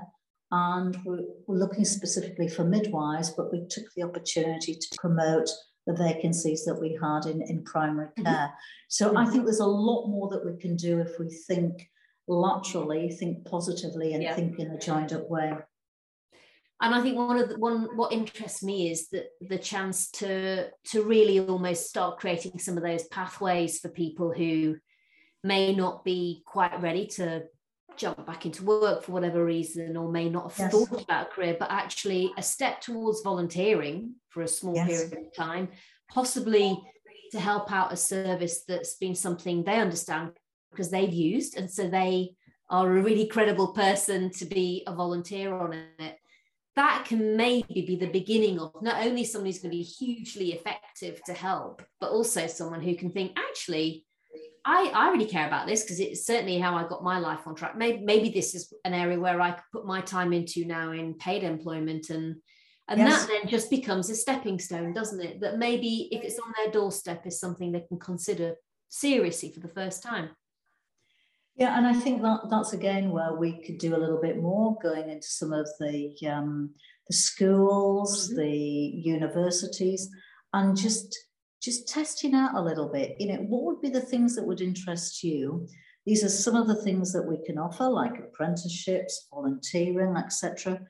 and 0.52 0.98
we're, 1.06 1.24
we're 1.48 1.58
looking 1.58 1.86
specifically 1.86 2.50
for 2.50 2.66
midwives. 2.66 3.30
But 3.30 3.54
we 3.54 3.66
took 3.70 3.86
the 3.96 4.04
opportunity 4.04 4.76
to 4.76 4.98
promote 4.98 5.50
the 5.88 5.96
vacancies 5.96 6.66
that 6.66 6.76
we 6.76 7.00
had 7.02 7.26
in, 7.32 7.42
in 7.44 7.64
primary 7.64 8.08
mm-hmm. 8.08 8.26
care. 8.26 8.34
Mm-hmm. 8.34 8.90
So. 8.90 9.16
I 9.16 9.26
think 9.26 9.46
there's 9.46 9.60
a 9.60 9.66
lot 9.66 10.08
more 10.08 10.28
that 10.30 10.46
we 10.46 10.60
can 10.60 10.76
do 10.76 11.00
if 11.00 11.18
we 11.18 11.30
think 11.48 11.88
laterally, 12.28 13.10
think 13.10 13.46
positively, 13.46 14.14
and 14.14 14.24
yeah. 14.24 14.36
think 14.36 14.60
in 14.60 14.72
a 14.72 14.78
joined 14.78 15.14
up 15.14 15.30
way. 15.30 15.54
And 16.82 16.94
I 16.94 17.02
think 17.02 17.18
one 17.18 17.38
of 17.38 17.50
the 17.50 17.58
one 17.58 17.96
what 17.96 18.12
interests 18.12 18.62
me 18.62 18.92
is 18.92 19.08
that 19.10 19.28
the 19.42 19.58
chance 19.58 20.12
to 20.12 20.70
to 20.92 21.04
really 21.04 21.40
almost 21.40 21.88
start 21.88 22.20
creating 22.20 22.60
some 22.60 22.76
of 22.78 22.84
those 22.84 23.08
pathways 23.08 23.80
for 23.80 23.90
people 23.90 24.34
who 24.34 24.76
may 25.44 25.74
not 25.74 26.04
be 26.04 26.42
quite 26.46 26.82
ready 26.82 27.08
to 27.08 27.44
jump 27.98 28.26
back 28.26 28.46
into 28.46 28.66
work 28.66 29.04
for 29.04 29.14
whatever 29.14 29.46
reason 29.46 29.96
or 29.96 30.12
may 30.12 30.28
not 30.28 30.52
have 30.52 30.60
yes. 30.60 30.72
thought 30.72 31.04
about 31.04 31.28
a 31.28 31.30
career, 31.30 31.56
but 31.58 31.72
actually 31.72 32.32
a 32.38 32.44
step 32.44 32.82
towards 32.82 33.22
volunteering 33.22 34.16
for 34.30 34.42
a 34.42 34.48
small 34.48 34.76
yes. 34.76 34.88
period 34.88 35.14
of 35.14 35.34
time, 35.34 35.70
possibly 36.12 36.78
to 37.32 37.40
help 37.40 37.72
out 37.72 37.94
a 37.94 37.98
service 37.98 38.64
that's 38.68 38.96
been 38.96 39.16
something 39.16 39.64
they 39.64 39.80
understand 39.80 40.32
because 40.76 40.92
they've 40.92 41.14
used. 41.14 41.58
And 41.58 41.72
so 41.72 41.88
they 41.88 42.36
are 42.70 42.98
a 42.98 43.02
really 43.02 43.28
credible 43.28 43.74
person 43.74 44.32
to 44.32 44.46
be 44.46 44.84
a 44.88 44.94
volunteer 44.94 45.56
on 45.56 45.74
it. 45.74 46.18
That 46.76 47.06
can 47.08 47.38
maybe 47.38 47.86
be 47.88 47.96
the 47.96 48.08
beginning 48.08 48.60
of 48.60 48.74
not 48.82 49.06
only 49.06 49.24
someone 49.24 49.46
who's 49.46 49.60
going 49.60 49.72
to 49.72 49.78
be 49.78 49.84
hugely 49.84 50.52
effective 50.52 51.22
to 51.24 51.34
help, 51.34 51.82
but 52.02 52.12
also 52.12 52.48
someone 52.48 52.82
who 52.82 52.96
can 52.96 53.12
think, 53.12 53.32
actually, 53.38 54.06
I, 54.66 54.92
I 54.94 55.12
really 55.12 55.28
care 55.28 55.48
about 55.48 55.68
this 55.68 55.84
because 55.84 56.00
it's 56.00 56.26
certainly 56.26 56.58
how 56.58 56.76
I 56.76 56.88
got 56.88 57.04
my 57.04 57.20
life 57.20 57.46
on 57.46 57.56
track. 57.56 57.78
Maybe, 57.78 58.04
maybe 58.04 58.30
this 58.30 58.56
is 58.56 58.74
an 58.84 58.94
area 58.94 59.20
where 59.20 59.40
I 59.40 59.52
could 59.52 59.64
put 59.72 59.86
my 59.86 60.02
time 60.02 60.34
into 60.34 60.66
now 60.66 60.92
in 60.92 61.14
paid 61.14 61.44
employment 61.44 62.10
and 62.10 62.38
and 62.88 63.00
yes. 63.00 63.26
that 63.26 63.30
then 63.30 63.50
just 63.50 63.72
becomes 63.72 64.10
a 64.10 64.16
stepping 64.16 64.60
stone, 64.60 64.94
doesn't 64.94 65.20
it? 65.20 65.42
That 65.42 65.58
maybe 65.58 66.08
if 66.12 66.24
it's 66.24 66.38
on 66.38 66.54
their 66.56 66.72
doorstep 66.72 67.26
is 67.26 67.40
something 67.40 67.72
they 67.72 67.82
can 67.82 67.98
consider 67.98 68.56
seriously 68.90 69.52
for 69.52 69.60
the 69.60 69.68
first 69.68 70.04
time. 70.04 70.30
Yeah, 71.58 71.78
and 71.78 71.88
I 71.88 71.94
think 71.94 72.22
that 72.22 72.48
that's 72.50 72.74
again 72.74 73.12
where 73.12 73.34
we 73.34 73.62
could 73.66 73.78
do 73.78 73.96
a 73.96 73.98
little 73.98 74.20
bit 74.22 74.42
more, 74.42 74.78
going 74.84 75.10
into 75.10 75.28
some 75.28 75.54
of 75.54 75.68
the 75.80 76.14
um, 76.30 76.72
the 77.08 77.16
schools, 77.16 78.28
mm-hmm. 78.28 78.42
the 78.42 78.52
universities, 78.52 80.10
and 80.54 80.76
just 80.76 81.18
just 81.62 81.88
testing 81.88 82.36
out 82.36 82.56
a 82.56 82.62
little 82.62 82.92
bit. 82.92 83.16
You 83.20 83.30
know, 83.30 83.40
what 83.44 83.64
would 83.64 83.82
be 83.82 83.90
the 83.90 84.02
things 84.02 84.36
that 84.36 84.46
would 84.46 84.60
interest 84.60 85.24
you? 85.24 85.66
These 86.06 86.26
are 86.26 86.30
some 86.30 86.56
of 86.56 86.68
the 86.68 86.84
things 86.84 87.14
that 87.14 87.26
we 87.26 87.44
can 87.46 87.58
offer, 87.58 87.88
like 87.88 88.20
apprenticeships, 88.20 89.28
volunteering, 89.34 90.18
etc. 90.18 90.82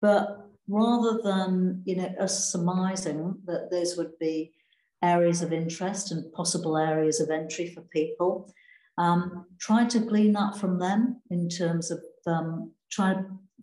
But 0.00 0.38
rather 0.66 1.20
than 1.22 1.82
you 1.84 1.96
know 1.96 2.10
us 2.18 2.50
surmising 2.50 3.36
that 3.44 3.70
those 3.70 3.98
would 3.98 4.18
be 4.18 4.52
areas 5.02 5.42
of 5.42 5.52
interest 5.52 6.10
and 6.10 6.32
possible 6.32 6.78
areas 6.78 7.20
of 7.20 7.28
entry 7.28 7.70
for 7.74 7.82
people, 7.82 8.50
um, 8.98 9.46
try 9.60 9.84
to 9.84 9.98
glean 9.98 10.32
that 10.32 10.56
from 10.56 10.78
them 10.78 11.20
in 11.30 11.48
terms 11.48 11.90
of 11.90 12.00
um, 12.26 12.72
try 12.90 13.16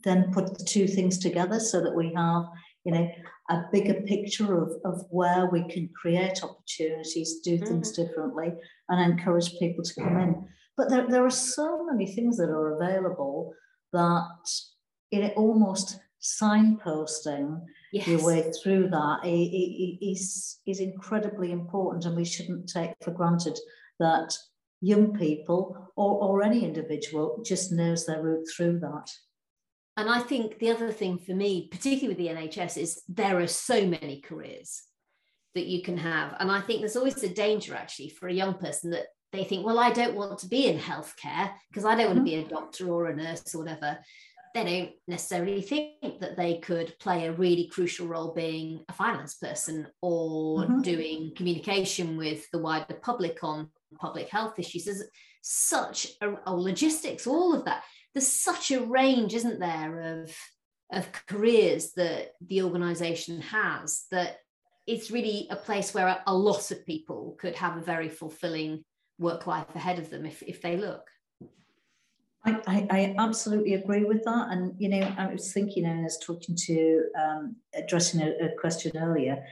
then 0.04 0.32
put 0.34 0.58
the 0.58 0.66
two 0.66 0.88
things 0.88 1.18
together 1.18 1.60
so 1.60 1.82
that 1.82 1.96
we 1.96 2.14
have 2.14 2.46
you 2.84 2.92
know 2.92 3.10
a 3.50 3.64
bigger 3.72 3.96
picture 4.02 4.62
of, 4.62 4.72
of 4.86 5.06
where 5.10 5.48
we 5.48 5.68
can 5.68 5.90
create 5.90 6.44
opportunities, 6.44 7.40
do 7.42 7.60
mm. 7.60 7.68
things 7.68 7.92
differently, 7.92 8.54
and 8.90 9.12
encourage 9.12 9.58
people 9.60 9.84
to 9.84 10.02
come 10.02 10.18
in. 10.18 10.48
But 10.78 10.90
there, 10.90 11.08
there 11.08 11.26
are 11.26 11.30
so 11.30 11.86
many 11.86 12.08
things 12.14 12.38
that 12.38 12.50
are 12.50 12.76
available 12.76 13.54
that 13.92 14.30
it 15.12 15.34
almost 15.36 16.00
signposting 16.22 17.62
yes. 17.92 18.08
your 18.08 18.26
way 18.26 18.50
through 18.64 18.90
that 18.90 19.20
is, 19.26 20.60
is 20.66 20.80
incredibly 20.80 21.52
important, 21.52 22.06
and 22.06 22.16
we 22.16 22.26
shouldn't 22.26 22.70
take 22.70 22.92
for 23.04 23.12
granted 23.12 23.60
that 24.00 24.34
young 24.84 25.14
people 25.14 25.92
or, 25.96 26.22
or 26.22 26.44
any 26.44 26.66
individual 26.66 27.42
just 27.46 27.72
knows 27.72 28.06
their 28.06 28.22
route 28.22 28.46
through 28.56 28.80
that. 28.80 29.10
And 29.96 30.10
I 30.10 30.20
think 30.20 30.60
the 30.60 30.72
other 30.72 30.92
thing 30.92 31.20
for 31.20 31.34
me, 31.34 31.70
particularly 31.72 32.10
with 32.10 32.18
the 32.18 32.28
NHS, 32.28 32.78
is 32.78 33.02
there 33.08 33.40
are 33.40 33.48
so 33.48 33.86
many 33.86 34.22
careers 34.22 34.84
that 35.56 35.68
you 35.68 35.84
can 35.84 35.98
have. 35.98 36.36
And 36.40 36.52
I 36.52 36.62
think 36.62 36.82
there's 36.82 36.98
always 36.98 37.24
a 37.24 37.30
danger 37.30 37.76
actually 37.76 38.10
for 38.10 38.28
a 38.28 38.34
young 38.34 38.56
person 38.56 38.92
that 38.92 39.06
they 39.32 39.44
think, 39.44 39.66
well, 39.66 39.80
I 39.80 39.92
don't 39.92 40.16
want 40.16 40.40
to 40.40 40.48
be 40.48 40.68
in 40.68 40.80
healthcare 40.80 41.52
because 41.70 41.86
I 41.86 41.96
don't 41.96 42.08
want 42.08 42.20
to 42.20 42.24
be 42.24 42.36
a 42.36 42.48
doctor 42.48 42.92
or 42.92 43.06
a 43.06 43.16
nurse 43.16 43.56
or 43.56 43.60
whatever. 43.60 44.00
They 44.54 44.64
don't 44.64 44.92
necessarily 45.08 45.62
think 45.62 46.20
that 46.20 46.38
they 46.38 46.58
could 46.58 46.94
play 47.00 47.26
a 47.26 47.32
really 47.32 47.68
crucial 47.68 48.08
role 48.08 48.34
being 48.34 48.84
a 48.90 48.94
finance 48.94 49.36
person 49.36 49.88
or 50.02 50.64
mm-hmm. 50.64 50.82
doing 50.82 51.34
communication 51.36 52.18
with 52.18 52.46
the 52.52 52.60
wider 52.60 52.96
public 53.02 53.44
on 53.44 53.70
public 53.96 54.30
health 54.30 54.60
issues. 54.60 54.86
There's 54.86 55.04
such 55.42 56.08
a, 56.22 56.36
a 56.46 56.56
logistics, 56.56 57.28
all 57.28 57.54
of 57.54 57.66
that 57.66 57.84
there's 58.14 58.28
such 58.28 58.72
a 58.72 58.82
range, 58.82 59.34
isn't 59.34 59.60
there, 59.60 60.22
of 60.22 60.36
of 60.92 61.12
careers 61.26 61.94
that 61.94 62.34
the 62.46 62.62
organization 62.62 63.42
has 63.42 64.06
that 64.12 64.38
it's 64.86 65.10
really 65.10 65.48
a 65.50 65.56
place 65.56 65.92
where 65.92 66.22
a 66.28 66.36
lot 66.36 66.70
of 66.70 66.86
people 66.86 67.36
could 67.40 67.56
have 67.56 67.78
a 67.78 67.82
very 67.82 68.10
fulfilling 68.10 68.84
work 69.18 69.48
life 69.48 69.74
ahead 69.74 69.98
of 69.98 70.12
them 70.12 70.24
if, 70.24 70.44
if 70.44 70.62
they 70.62 70.78
look. 70.78 71.02
I, 72.46 72.62
I, 72.68 72.88
I, 72.92 73.16
absolutely 73.18 73.74
agree 73.74 74.04
with 74.04 74.24
that. 74.26 74.50
And, 74.52 74.76
you 74.78 74.90
know, 74.90 75.12
I 75.18 75.28
was 75.28 75.52
thinking, 75.52 75.86
and 75.86 76.02
I 76.02 76.04
was 76.04 76.20
talking 76.20 76.56
to, 76.56 77.06
um, 77.18 77.56
addressing 77.74 78.22
a, 78.22 78.32
a, 78.46 78.56
question 78.60 78.92
earlier, 78.98 79.44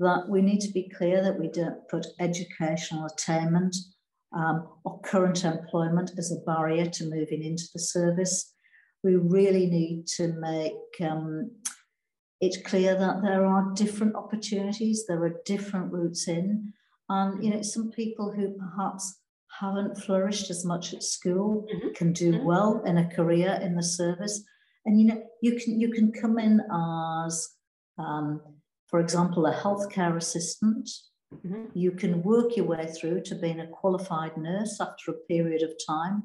that 0.00 0.28
we 0.28 0.42
need 0.42 0.60
to 0.60 0.72
be 0.72 0.90
clear 0.96 1.22
that 1.22 1.38
we 1.38 1.48
don't 1.48 1.88
put 1.88 2.06
educational 2.20 3.06
attainment 3.06 3.74
um, 4.36 4.68
or 4.84 5.00
current 5.00 5.44
employment 5.44 6.10
as 6.18 6.32
a 6.32 6.44
barrier 6.44 6.86
to 6.86 7.10
moving 7.10 7.42
into 7.42 7.64
the 7.72 7.80
service. 7.80 8.52
We 9.02 9.16
really 9.16 9.66
need 9.66 10.06
to 10.16 10.34
make 10.34 11.08
um, 11.08 11.50
it 12.40 12.64
clear 12.64 12.94
that 12.94 13.22
there 13.22 13.46
are 13.46 13.72
different 13.74 14.14
opportunities, 14.14 15.04
there 15.06 15.22
are 15.24 15.40
different 15.44 15.92
routes 15.92 16.28
in. 16.28 16.72
And 17.08 17.42
you 17.42 17.50
know, 17.50 17.62
some 17.62 17.90
people 17.90 18.32
who 18.32 18.54
perhaps 18.54 19.20
haven't 19.60 19.96
flourished 19.96 20.50
as 20.50 20.64
much 20.64 20.92
at 20.92 21.02
school 21.02 21.66
mm-hmm. 21.72 21.92
can 21.94 22.12
do 22.12 22.32
mm-hmm. 22.32 22.44
well 22.44 22.82
in 22.84 22.98
a 22.98 23.08
career 23.08 23.58
in 23.62 23.74
the 23.74 23.82
service. 23.82 24.42
And 24.84 25.00
you 25.00 25.06
know, 25.06 25.22
you 25.40 25.58
can 25.58 25.80
you 25.80 25.90
can 25.90 26.12
come 26.12 26.38
in 26.38 26.60
as, 27.26 27.48
um, 27.98 28.40
for 28.88 29.00
example, 29.00 29.46
a 29.46 29.54
healthcare 29.54 30.16
assistant 30.16 30.88
Mm-hmm. 31.34 31.64
You 31.74 31.90
can 31.92 32.22
work 32.22 32.56
your 32.56 32.66
way 32.66 32.86
through 32.86 33.22
to 33.22 33.34
being 33.34 33.60
a 33.60 33.66
qualified 33.66 34.36
nurse 34.36 34.80
after 34.80 35.10
a 35.10 35.26
period 35.28 35.62
of 35.62 35.72
time. 35.86 36.22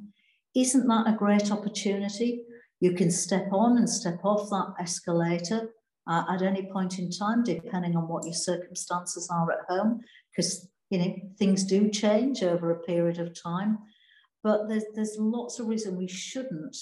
Isn't 0.56 0.88
that 0.88 1.08
a 1.08 1.18
great 1.18 1.52
opportunity? 1.52 2.44
You 2.80 2.94
can 2.94 3.10
step 3.10 3.48
on 3.52 3.78
and 3.78 3.90
step 3.90 4.20
off 4.24 4.50
that 4.50 4.74
escalator 4.80 5.70
uh, 6.08 6.24
at 6.30 6.42
any 6.42 6.70
point 6.72 7.00
in 7.00 7.10
time, 7.10 7.44
depending 7.44 7.96
on 7.96 8.08
what 8.08 8.26
your 8.26 8.34
circumstances 8.34 9.30
are 9.32 9.52
at 9.52 9.66
home, 9.70 10.02
because 10.36 10.68
you 10.90 10.98
know 10.98 11.16
things 11.38 11.64
do 11.64 11.90
change 11.90 12.44
over 12.44 12.72
a 12.72 12.80
period 12.80 13.20
of 13.20 13.40
time. 13.40 13.78
But 14.44 14.68
there's 14.68 14.86
there's 14.96 15.16
lots 15.18 15.60
of 15.60 15.68
reason 15.68 15.96
we 15.96 16.08
shouldn't 16.08 16.76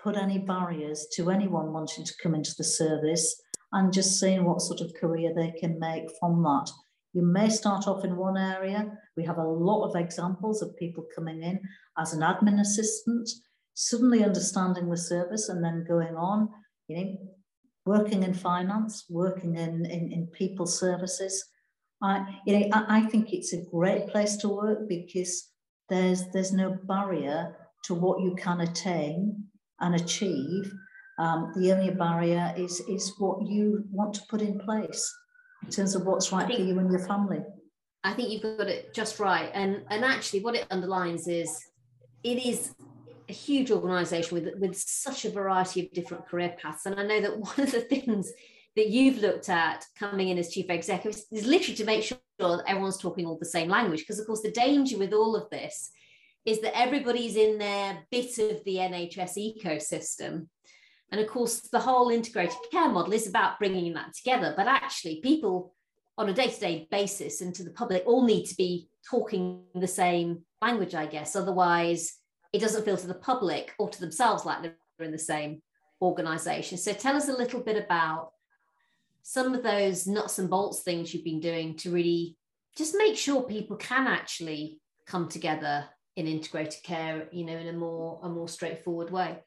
put 0.00 0.16
any 0.16 0.38
barriers 0.38 1.08
to 1.14 1.30
anyone 1.30 1.72
wanting 1.72 2.04
to 2.04 2.14
come 2.22 2.34
into 2.34 2.54
the 2.56 2.64
service 2.64 3.40
and 3.72 3.92
just 3.92 4.18
seeing 4.18 4.44
what 4.44 4.62
sort 4.62 4.80
of 4.80 4.94
career 4.94 5.32
they 5.34 5.52
can 5.58 5.78
make 5.78 6.08
from 6.18 6.42
that. 6.42 6.70
You 7.12 7.22
may 7.22 7.48
start 7.48 7.86
off 7.86 8.04
in 8.04 8.16
one 8.16 8.36
area. 8.36 8.92
We 9.16 9.24
have 9.24 9.38
a 9.38 9.42
lot 9.42 9.88
of 9.88 9.96
examples 9.96 10.62
of 10.62 10.76
people 10.76 11.06
coming 11.14 11.42
in 11.42 11.60
as 11.98 12.12
an 12.12 12.20
admin 12.20 12.60
assistant, 12.60 13.28
suddenly 13.74 14.24
understanding 14.24 14.88
the 14.88 14.96
service 14.96 15.48
and 15.48 15.64
then 15.64 15.84
going 15.88 16.14
on, 16.14 16.48
you 16.86 16.96
know, 16.96 17.16
working 17.86 18.22
in 18.22 18.34
finance, 18.34 19.06
working 19.08 19.56
in, 19.56 19.86
in, 19.86 20.12
in 20.12 20.26
people 20.32 20.66
services. 20.66 21.44
I, 22.02 22.26
you 22.46 22.58
know, 22.58 22.68
I, 22.72 22.98
I 22.98 23.00
think 23.06 23.32
it's 23.32 23.52
a 23.52 23.64
great 23.70 24.08
place 24.08 24.36
to 24.38 24.48
work 24.48 24.88
because 24.88 25.48
there's 25.88 26.24
there's 26.32 26.52
no 26.52 26.76
barrier 26.84 27.56
to 27.84 27.94
what 27.94 28.20
you 28.20 28.34
can 28.36 28.60
attain 28.60 29.44
and 29.80 29.94
achieve. 29.94 30.72
Um, 31.18 31.52
the 31.56 31.72
only 31.72 31.90
barrier 31.90 32.54
is 32.56 32.80
is 32.88 33.12
what 33.18 33.46
you 33.46 33.84
want 33.90 34.14
to 34.14 34.22
put 34.28 34.40
in 34.40 34.58
place 34.58 35.12
in 35.64 35.70
terms 35.70 35.94
of 35.94 36.06
what's 36.06 36.32
right 36.32 36.46
think, 36.46 36.60
for 36.60 36.64
you 36.64 36.78
and 36.78 36.90
your 36.90 37.04
family. 37.06 37.40
I 38.04 38.12
think 38.12 38.30
you've 38.30 38.42
got 38.42 38.68
it 38.68 38.94
just 38.94 39.18
right. 39.18 39.50
And 39.52 39.82
and 39.90 40.04
actually 40.04 40.40
what 40.40 40.54
it 40.54 40.66
underlines 40.70 41.26
is 41.26 41.60
it 42.22 42.44
is 42.44 42.74
a 43.28 43.32
huge 43.32 43.70
organization 43.70 44.34
with 44.34 44.54
with 44.58 44.76
such 44.76 45.24
a 45.24 45.30
variety 45.30 45.80
of 45.80 45.92
different 45.92 46.26
career 46.26 46.54
paths. 46.62 46.86
And 46.86 46.98
I 46.98 47.04
know 47.04 47.20
that 47.20 47.38
one 47.38 47.60
of 47.60 47.72
the 47.72 47.80
things 47.80 48.32
that 48.76 48.88
you've 48.88 49.18
looked 49.18 49.48
at 49.48 49.84
coming 49.98 50.28
in 50.28 50.38
as 50.38 50.50
chief 50.50 50.70
executive 50.70 51.20
is 51.32 51.46
literally 51.46 51.76
to 51.76 51.84
make 51.84 52.04
sure 52.04 52.18
that 52.38 52.62
everyone's 52.68 52.96
talking 52.96 53.26
all 53.26 53.38
the 53.38 53.44
same 53.44 53.68
language. 53.68 54.00
Because 54.00 54.20
of 54.20 54.26
course 54.26 54.42
the 54.42 54.52
danger 54.52 54.96
with 54.98 55.12
all 55.12 55.34
of 55.34 55.50
this 55.50 55.90
is 56.44 56.60
that 56.60 56.78
everybody's 56.78 57.34
in 57.34 57.58
their 57.58 57.98
bit 58.12 58.38
of 58.38 58.62
the 58.64 58.76
NHS 58.76 59.36
ecosystem 59.36 60.46
and 61.10 61.20
of 61.20 61.26
course, 61.28 61.60
the 61.60 61.80
whole 61.80 62.10
integrated 62.10 62.56
care 62.70 62.88
model 62.88 63.12
is 63.12 63.26
about 63.26 63.58
bringing 63.58 63.94
that 63.94 64.14
together. 64.14 64.54
But 64.56 64.66
actually, 64.66 65.20
people 65.20 65.74
on 66.18 66.28
a 66.28 66.34
day 66.34 66.48
to 66.48 66.60
day 66.60 66.88
basis 66.90 67.40
and 67.40 67.54
to 67.54 67.62
the 67.62 67.70
public 67.70 68.02
all 68.06 68.24
need 68.24 68.44
to 68.46 68.56
be 68.56 68.88
talking 69.08 69.62
the 69.74 69.86
same 69.86 70.42
language, 70.60 70.94
I 70.94 71.06
guess. 71.06 71.34
Otherwise, 71.34 72.14
it 72.52 72.60
doesn't 72.60 72.84
feel 72.84 72.96
to 72.96 73.06
the 73.06 73.14
public 73.14 73.72
or 73.78 73.88
to 73.88 74.00
themselves 74.00 74.44
like 74.44 74.62
they're 74.62 74.74
in 75.00 75.12
the 75.12 75.18
same 75.18 75.62
organization. 76.02 76.76
So 76.76 76.92
tell 76.92 77.16
us 77.16 77.28
a 77.28 77.36
little 77.36 77.60
bit 77.60 77.82
about 77.82 78.32
some 79.22 79.54
of 79.54 79.62
those 79.62 80.06
nuts 80.06 80.38
and 80.38 80.50
bolts 80.50 80.80
things 80.80 81.12
you've 81.12 81.24
been 81.24 81.40
doing 81.40 81.76
to 81.76 81.90
really 81.90 82.36
just 82.76 82.94
make 82.96 83.16
sure 83.16 83.42
people 83.42 83.76
can 83.76 84.06
actually 84.06 84.80
come 85.06 85.28
together 85.28 85.84
in 86.16 86.26
integrated 86.26 86.82
care, 86.82 87.28
you 87.30 87.44
know, 87.44 87.56
in 87.56 87.68
a 87.68 87.72
more 87.72 88.20
a 88.22 88.28
more 88.28 88.48
straightforward 88.48 89.10
way? 89.10 89.38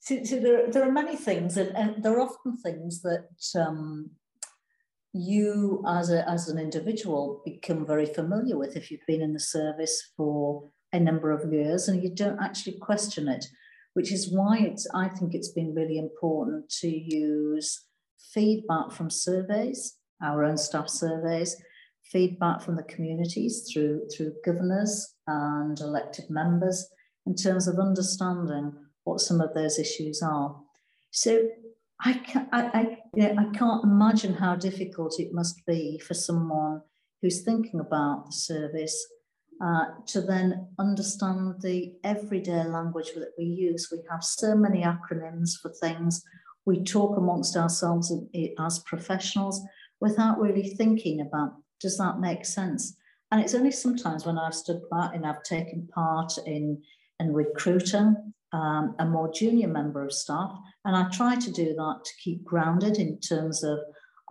So, 0.00 0.16
there, 0.16 0.70
there 0.70 0.88
are 0.88 0.92
many 0.92 1.16
things, 1.16 1.56
and, 1.56 1.76
and 1.76 2.02
there 2.02 2.18
are 2.18 2.22
often 2.22 2.56
things 2.56 3.02
that 3.02 3.28
um, 3.56 4.10
you, 5.12 5.84
as 5.86 6.10
a 6.10 6.28
as 6.28 6.48
an 6.48 6.58
individual, 6.58 7.42
become 7.44 7.86
very 7.86 8.06
familiar 8.06 8.56
with 8.56 8.76
if 8.76 8.90
you've 8.90 9.06
been 9.06 9.20
in 9.20 9.34
the 9.34 9.40
service 9.40 10.12
for 10.16 10.70
a 10.92 11.00
number 11.00 11.30
of 11.30 11.52
years, 11.52 11.88
and 11.88 12.02
you 12.02 12.14
don't 12.14 12.42
actually 12.42 12.78
question 12.78 13.28
it. 13.28 13.44
Which 13.94 14.12
is 14.12 14.32
why 14.32 14.58
it's 14.58 14.86
I 14.94 15.08
think 15.08 15.34
it's 15.34 15.52
been 15.52 15.74
really 15.74 15.98
important 15.98 16.70
to 16.80 16.88
use 16.88 17.84
feedback 18.32 18.92
from 18.92 19.10
surveys, 19.10 19.96
our 20.22 20.44
own 20.44 20.56
staff 20.56 20.88
surveys, 20.88 21.56
feedback 22.10 22.60
from 22.60 22.76
the 22.76 22.82
communities 22.84 23.68
through, 23.70 24.08
through 24.08 24.34
governors 24.44 25.14
and 25.26 25.78
elected 25.80 26.30
members 26.30 26.88
in 27.26 27.34
terms 27.34 27.68
of 27.68 27.78
understanding 27.78 28.72
what 29.08 29.20
some 29.20 29.40
of 29.40 29.54
those 29.54 29.78
issues 29.78 30.22
are. 30.22 30.56
So 31.10 31.48
I, 32.00 32.12
can, 32.14 32.48
I, 32.52 32.98
I, 33.16 33.46
can't 33.54 33.82
imagine 33.84 34.34
how 34.34 34.54
difficult 34.54 35.18
it 35.18 35.32
must 35.32 35.64
be 35.66 35.98
for 35.98 36.14
someone 36.14 36.82
who's 37.20 37.42
thinking 37.42 37.80
about 37.80 38.26
the 38.26 38.32
service 38.32 39.06
uh, 39.64 39.86
to 40.06 40.20
then 40.20 40.68
understand 40.78 41.60
the 41.60 41.94
everyday 42.04 42.62
language 42.64 43.12
that 43.16 43.32
we 43.36 43.44
use. 43.44 43.88
We 43.90 43.98
have 44.10 44.22
so 44.22 44.54
many 44.54 44.84
acronyms 44.84 45.58
for 45.60 45.72
things. 45.72 46.22
We 46.64 46.84
talk 46.84 47.16
amongst 47.16 47.56
ourselves 47.56 48.12
as 48.60 48.78
professionals 48.80 49.60
without 50.00 50.38
really 50.38 50.68
thinking 50.68 51.20
about 51.20 51.54
does 51.80 51.96
that 51.98 52.20
make 52.20 52.44
sense? 52.44 52.96
And 53.30 53.40
it's 53.40 53.54
only 53.54 53.70
sometimes 53.70 54.26
when 54.26 54.38
I've 54.38 54.54
stood 54.54 54.80
back 54.90 55.14
and 55.14 55.26
I've 55.26 55.42
taken 55.42 55.88
part 55.92 56.32
in, 56.46 56.82
in 57.20 57.32
recruiting 57.32 58.32
um, 58.52 58.94
a 58.98 59.04
more 59.04 59.30
junior 59.32 59.68
member 59.68 60.04
of 60.04 60.12
staff, 60.12 60.52
and 60.84 60.96
I 60.96 61.08
try 61.10 61.36
to 61.36 61.50
do 61.52 61.74
that 61.74 62.00
to 62.04 62.12
keep 62.22 62.44
grounded 62.44 62.98
in 62.98 63.20
terms 63.20 63.62
of 63.62 63.78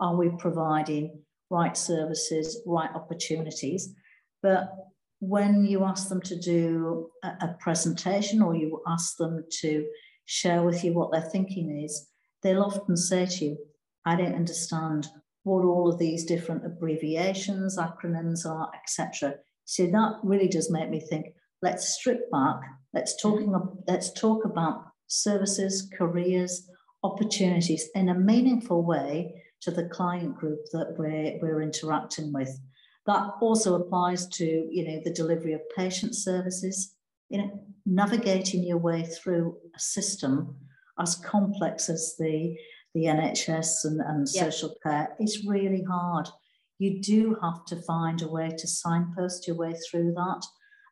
are 0.00 0.16
we 0.16 0.30
providing 0.38 1.22
right 1.50 1.76
services, 1.76 2.62
right 2.66 2.90
opportunities. 2.94 3.94
But 4.42 4.70
when 5.20 5.64
you 5.64 5.84
ask 5.84 6.08
them 6.08 6.20
to 6.22 6.38
do 6.38 7.10
a, 7.24 7.28
a 7.28 7.56
presentation 7.60 8.42
or 8.42 8.54
you 8.54 8.82
ask 8.86 9.16
them 9.16 9.44
to 9.60 9.86
share 10.26 10.62
with 10.62 10.84
you 10.84 10.92
what 10.92 11.10
their 11.10 11.22
thinking 11.22 11.82
is, 11.84 12.08
they'll 12.42 12.62
often 12.62 12.96
say 12.96 13.26
to 13.26 13.44
you, 13.44 13.58
I 14.04 14.16
don't 14.16 14.34
understand 14.34 15.08
what 15.42 15.64
all 15.64 15.90
of 15.90 15.98
these 15.98 16.24
different 16.24 16.64
abbreviations, 16.64 17.78
acronyms 17.78 18.46
are, 18.46 18.70
etc. 18.74 19.34
So 19.64 19.86
that 19.86 20.18
really 20.22 20.48
does 20.48 20.70
make 20.70 20.90
me 20.90 21.00
think, 21.00 21.26
let's 21.62 21.94
strip 21.94 22.30
back, 22.30 22.60
let's 22.94 23.20
talking 23.20 23.48
mm-hmm. 23.48 23.78
let's 23.86 24.12
talk 24.12 24.44
about 24.44 24.84
services, 25.06 25.90
careers, 25.96 26.68
opportunities 27.02 27.88
in 27.94 28.08
a 28.08 28.14
meaningful 28.14 28.84
way 28.84 29.42
to 29.62 29.70
the 29.70 29.88
client 29.88 30.36
group 30.36 30.60
that 30.72 30.94
we're, 30.98 31.38
we're 31.42 31.62
interacting 31.62 32.32
with. 32.32 32.50
That 33.06 33.30
also 33.40 33.74
applies 33.74 34.28
to 34.28 34.44
you 34.44 34.84
know 34.84 35.00
the 35.04 35.12
delivery 35.12 35.54
of 35.54 35.60
patient 35.76 36.14
services, 36.14 36.94
you 37.30 37.38
know, 37.38 37.64
navigating 37.86 38.62
your 38.62 38.78
way 38.78 39.02
through 39.02 39.56
a 39.74 39.80
system 39.80 40.56
as 41.00 41.16
complex 41.16 41.88
as 41.88 42.14
the 42.18 42.56
the 42.94 43.04
NHS 43.04 43.84
and, 43.84 44.00
and 44.00 44.26
yeah. 44.32 44.44
social 44.44 44.74
care 44.82 45.16
is 45.20 45.46
really 45.46 45.84
hard. 45.88 46.28
You 46.78 47.00
do 47.00 47.36
have 47.42 47.64
to 47.66 47.82
find 47.82 48.22
a 48.22 48.28
way 48.28 48.50
to 48.56 48.66
signpost 48.66 49.46
your 49.46 49.56
way 49.56 49.74
through 49.90 50.12
that. 50.14 50.42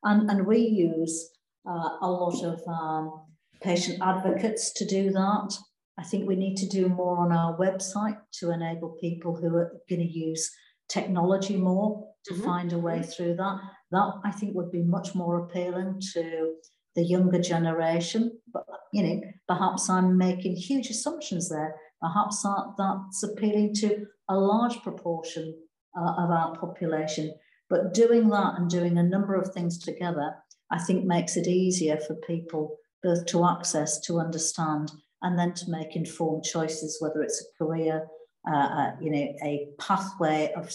And, 0.06 0.30
and 0.30 0.46
we 0.46 0.58
use 0.58 1.30
uh, 1.68 1.98
a 2.00 2.08
lot 2.08 2.44
of 2.44 2.60
um, 2.68 3.24
patient 3.60 3.98
advocates 4.00 4.72
to 4.74 4.86
do 4.86 5.10
that. 5.10 5.52
I 5.98 6.04
think 6.04 6.28
we 6.28 6.36
need 6.36 6.56
to 6.58 6.68
do 6.68 6.88
more 6.88 7.18
on 7.18 7.32
our 7.32 7.58
website 7.58 8.18
to 8.38 8.52
enable 8.52 8.96
people 9.00 9.34
who 9.34 9.48
are 9.56 9.72
going 9.90 10.00
to 10.00 10.06
use 10.06 10.48
technology 10.88 11.56
more 11.56 12.08
to 12.26 12.34
mm-hmm. 12.34 12.44
find 12.44 12.72
a 12.72 12.78
way 12.78 13.02
through 13.02 13.34
that. 13.36 13.58
That 13.90 14.12
I 14.24 14.30
think 14.30 14.54
would 14.54 14.70
be 14.70 14.82
much 14.82 15.14
more 15.14 15.44
appealing 15.44 16.00
to 16.12 16.54
the 16.94 17.04
younger 17.04 17.40
generation. 17.40 18.38
But 18.52 18.64
you 18.92 19.02
know, 19.02 19.20
perhaps 19.48 19.90
I'm 19.90 20.16
making 20.16 20.56
huge 20.56 20.88
assumptions 20.88 21.48
there. 21.48 21.74
Perhaps 22.00 22.42
that, 22.42 22.74
that's 22.78 23.22
appealing 23.24 23.74
to 23.76 24.06
a 24.28 24.36
large 24.36 24.76
proportion 24.82 25.56
uh, 25.98 26.12
of 26.22 26.30
our 26.30 26.56
population. 26.56 27.34
But 27.68 27.94
doing 27.94 28.28
that 28.30 28.54
and 28.56 28.70
doing 28.70 28.98
a 28.98 29.02
number 29.02 29.34
of 29.34 29.52
things 29.52 29.78
together, 29.78 30.34
I 30.70 30.78
think 30.78 31.04
makes 31.04 31.36
it 31.36 31.46
easier 31.46 31.98
for 31.98 32.14
people 32.16 32.76
both 33.02 33.26
to 33.26 33.46
access, 33.46 34.00
to 34.00 34.18
understand, 34.18 34.90
and 35.22 35.38
then 35.38 35.52
to 35.54 35.70
make 35.70 35.96
informed 35.96 36.44
choices, 36.44 36.98
whether 37.00 37.22
it's 37.22 37.42
a 37.42 37.64
career, 37.64 38.06
uh, 38.50 38.56
uh, 38.56 38.90
you 39.00 39.10
know, 39.10 39.34
a 39.44 39.68
pathway 39.78 40.52
of, 40.56 40.72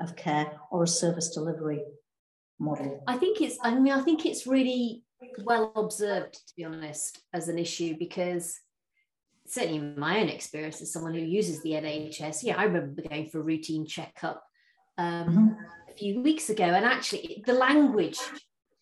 of 0.00 0.16
care 0.16 0.58
or 0.70 0.84
a 0.84 0.88
service 0.88 1.30
delivery 1.30 1.82
model. 2.58 3.02
I 3.06 3.16
think 3.16 3.40
it's, 3.40 3.58
I 3.62 3.74
mean, 3.74 3.92
I 3.92 4.00
think 4.00 4.26
it's 4.26 4.46
really 4.46 5.04
well 5.44 5.72
observed, 5.76 6.34
to 6.34 6.54
be 6.56 6.64
honest, 6.64 7.22
as 7.32 7.48
an 7.48 7.58
issue 7.58 7.96
because 7.98 8.58
certainly 9.46 9.78
in 9.78 9.98
my 9.98 10.20
own 10.20 10.28
experience 10.28 10.80
as 10.80 10.92
someone 10.92 11.14
who 11.14 11.20
uses 11.20 11.62
the 11.62 11.70
NHS, 11.70 12.42
yeah, 12.42 12.56
I 12.56 12.64
remember 12.64 13.02
going 13.02 13.28
for 13.28 13.40
a 13.40 13.42
routine 13.42 13.86
checkup 13.86 14.42
um, 14.98 15.28
mm-hmm. 15.28 15.48
A 15.90 15.94
few 15.94 16.20
weeks 16.20 16.50
ago, 16.50 16.64
and 16.64 16.84
actually 16.84 17.42
the 17.46 17.52
language 17.52 18.18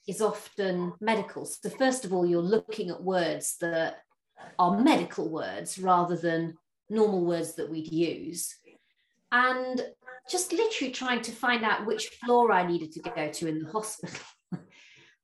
is 0.07 0.21
often 0.21 0.93
medical. 1.01 1.45
So 1.45 1.71
first 1.71 2.05
of 2.05 2.13
all, 2.13 2.27
you're 2.27 2.43
looking 2.43 2.91
at 2.91 3.03
words 3.03 3.57
that 3.61 3.99
are 4.59 4.81
medical 4.81 5.29
words 5.31 5.79
rather 5.79 6.17
than 6.17 6.55
normal 6.89 7.25
words 7.25 7.55
that 7.55 7.71
we'd 7.71 7.93
use, 7.93 8.55
and 9.33 9.85
just 10.31 10.53
literally 10.53 10.93
trying 10.93 11.23
to 11.23 11.33
find 11.33 11.65
out 11.65 11.87
which 11.87 12.09
floor 12.25 12.53
I 12.53 12.67
needed 12.67 12.93
to 12.93 13.01
go 13.01 13.31
to 13.31 13.49
in 13.49 13.61
the 13.61 13.71
hospital. 13.71 14.21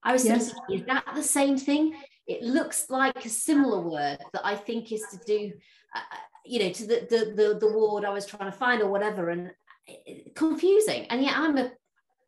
I 0.02 0.12
was 0.12 0.24
yes. 0.24 0.52
thinking, 0.52 0.80
is 0.80 0.86
that 0.86 1.04
the 1.14 1.22
same 1.22 1.56
thing? 1.56 1.94
it 2.26 2.42
looks 2.42 2.86
like 2.88 3.24
a 3.24 3.28
similar 3.28 3.80
word 3.80 4.18
that 4.32 4.44
I 4.44 4.56
think 4.56 4.92
is 4.92 5.04
to 5.10 5.18
do, 5.26 5.52
uh, 5.94 5.98
uh, 5.98 6.16
you 6.44 6.60
know, 6.60 6.70
to 6.70 6.86
the, 6.86 7.06
the, 7.10 7.34
the 7.34 7.58
the 7.58 7.72
ward 7.72 8.04
I 8.04 8.10
was 8.10 8.26
trying 8.26 8.50
to 8.50 8.56
find 8.56 8.82
or 8.82 8.88
whatever, 8.88 9.30
and 9.30 9.50
confusing. 10.34 11.06
And 11.06 11.22
yet 11.22 11.36
I'm 11.36 11.58
a 11.58 11.72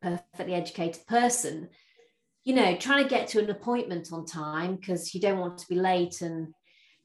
perfectly 0.01 0.53
educated 0.53 1.05
person, 1.07 1.69
you 2.43 2.55
know, 2.55 2.75
trying 2.75 3.03
to 3.03 3.09
get 3.09 3.27
to 3.29 3.39
an 3.39 3.49
appointment 3.49 4.09
on 4.11 4.25
time 4.25 4.75
because 4.75 5.13
you 5.13 5.21
don't 5.21 5.39
want 5.39 5.57
to 5.59 5.67
be 5.67 5.75
late 5.75 6.21
and 6.21 6.53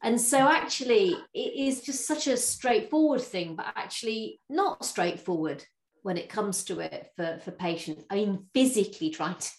and 0.05 0.21
so 0.21 0.39
actually 0.39 1.15
it 1.33 1.39
is 1.69 1.81
just 1.81 2.07
such 2.07 2.27
a 2.27 2.37
straightforward 2.37 3.21
thing, 3.21 3.55
but 3.55 3.67
actually 3.77 4.41
not 4.51 4.85
straightforward 4.85 5.65
when 6.03 6.17
it 6.17 6.29
comes 6.29 6.65
to 6.65 6.81
it 6.81 7.09
for, 7.15 7.39
for 7.45 7.53
patients. 7.53 8.05
I 8.11 8.17
mean, 8.17 8.47
physically 8.53 9.11
trying 9.11 9.37
to 9.37 9.51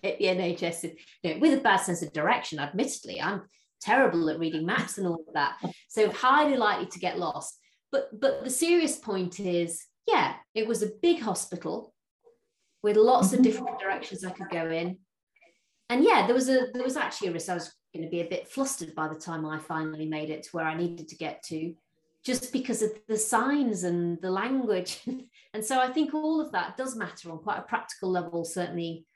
get 0.00 0.18
the 0.18 0.26
NHS 0.26 0.94
you 1.22 1.34
know, 1.34 1.40
with 1.40 1.58
a 1.58 1.62
bad 1.62 1.78
sense 1.78 2.02
of 2.02 2.12
direction, 2.12 2.60
admittedly. 2.60 3.20
I'm 3.20 3.42
terrible 3.80 4.30
at 4.30 4.38
reading 4.38 4.66
maps 4.66 4.98
and 4.98 5.06
all 5.06 5.24
of 5.26 5.34
that. 5.34 5.56
So 5.88 6.10
highly 6.10 6.56
likely 6.56 6.86
to 6.86 6.98
get 6.98 7.18
lost. 7.18 7.58
But 7.90 8.08
but 8.20 8.44
the 8.44 8.50
serious 8.50 8.96
point 8.96 9.40
is, 9.40 9.84
yeah, 10.08 10.34
it 10.54 10.66
was 10.66 10.82
a 10.82 10.90
big 11.02 11.20
hospital 11.20 11.94
with 12.82 12.96
lots 12.96 13.32
of 13.32 13.40
mm-hmm. 13.40 13.42
different 13.44 13.78
directions 13.78 14.24
I 14.24 14.30
could 14.30 14.48
go 14.50 14.70
in. 14.70 14.98
And 15.90 16.02
yeah, 16.02 16.26
there 16.26 16.34
was 16.34 16.48
a 16.48 16.68
there 16.72 16.82
was 16.82 16.96
actually 16.96 17.28
a 17.28 17.32
risk 17.32 17.48
I 17.48 17.54
was 17.54 17.72
going 17.94 18.04
to 18.04 18.10
be 18.10 18.20
a 18.20 18.28
bit 18.28 18.48
flustered 18.48 18.94
by 18.94 19.08
the 19.08 19.14
time 19.14 19.46
I 19.46 19.58
finally 19.58 20.06
made 20.06 20.30
it 20.30 20.42
to 20.44 20.50
where 20.52 20.66
I 20.66 20.76
needed 20.76 21.08
to 21.08 21.16
get 21.16 21.42
to, 21.44 21.74
just 22.24 22.52
because 22.52 22.82
of 22.82 22.90
the 23.06 23.16
signs 23.16 23.84
and 23.84 24.20
the 24.20 24.30
language. 24.30 25.00
and 25.54 25.64
so 25.64 25.78
I 25.78 25.88
think 25.88 26.14
all 26.14 26.40
of 26.40 26.52
that 26.52 26.76
does 26.76 26.96
matter 26.96 27.30
on 27.30 27.38
quite 27.38 27.58
a 27.58 27.62
practical 27.62 28.10
level, 28.10 28.44
certainly 28.44 29.06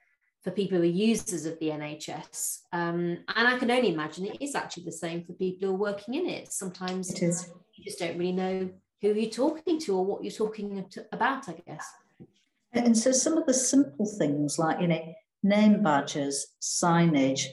for 0.42 0.50
people 0.50 0.78
who 0.78 0.84
are 0.84 0.86
users 0.86 1.46
of 1.46 1.58
the 1.60 1.68
NHS. 1.68 2.60
Um, 2.72 3.18
and 3.36 3.48
I 3.48 3.58
can 3.58 3.70
only 3.70 3.92
imagine 3.92 4.26
it 4.26 4.42
is 4.42 4.54
actually 4.54 4.84
the 4.84 4.92
same 4.92 5.24
for 5.24 5.34
people 5.34 5.68
who 5.68 5.74
are 5.74 5.78
working 5.78 6.14
in 6.14 6.26
it. 6.26 6.52
Sometimes 6.52 7.10
it 7.10 7.22
is. 7.22 7.48
you 7.76 7.84
just 7.84 8.00
don't 8.00 8.18
really 8.18 8.32
know 8.32 8.70
who 9.02 9.10
are 9.10 9.18
you're 9.18 9.30
talking 9.30 9.78
to 9.80 9.96
or 9.96 10.04
what 10.04 10.22
you're 10.22 10.32
talking 10.32 10.84
about, 11.12 11.48
I 11.48 11.54
guess. 11.66 11.86
And 12.72 12.96
so 12.96 13.12
some 13.12 13.36
of 13.36 13.46
the 13.46 13.52
simple 13.52 14.06
things 14.06 14.58
like, 14.58 14.80
you 14.80 14.86
know, 14.86 15.14
name 15.42 15.82
badges, 15.82 16.54
signage, 16.62 17.46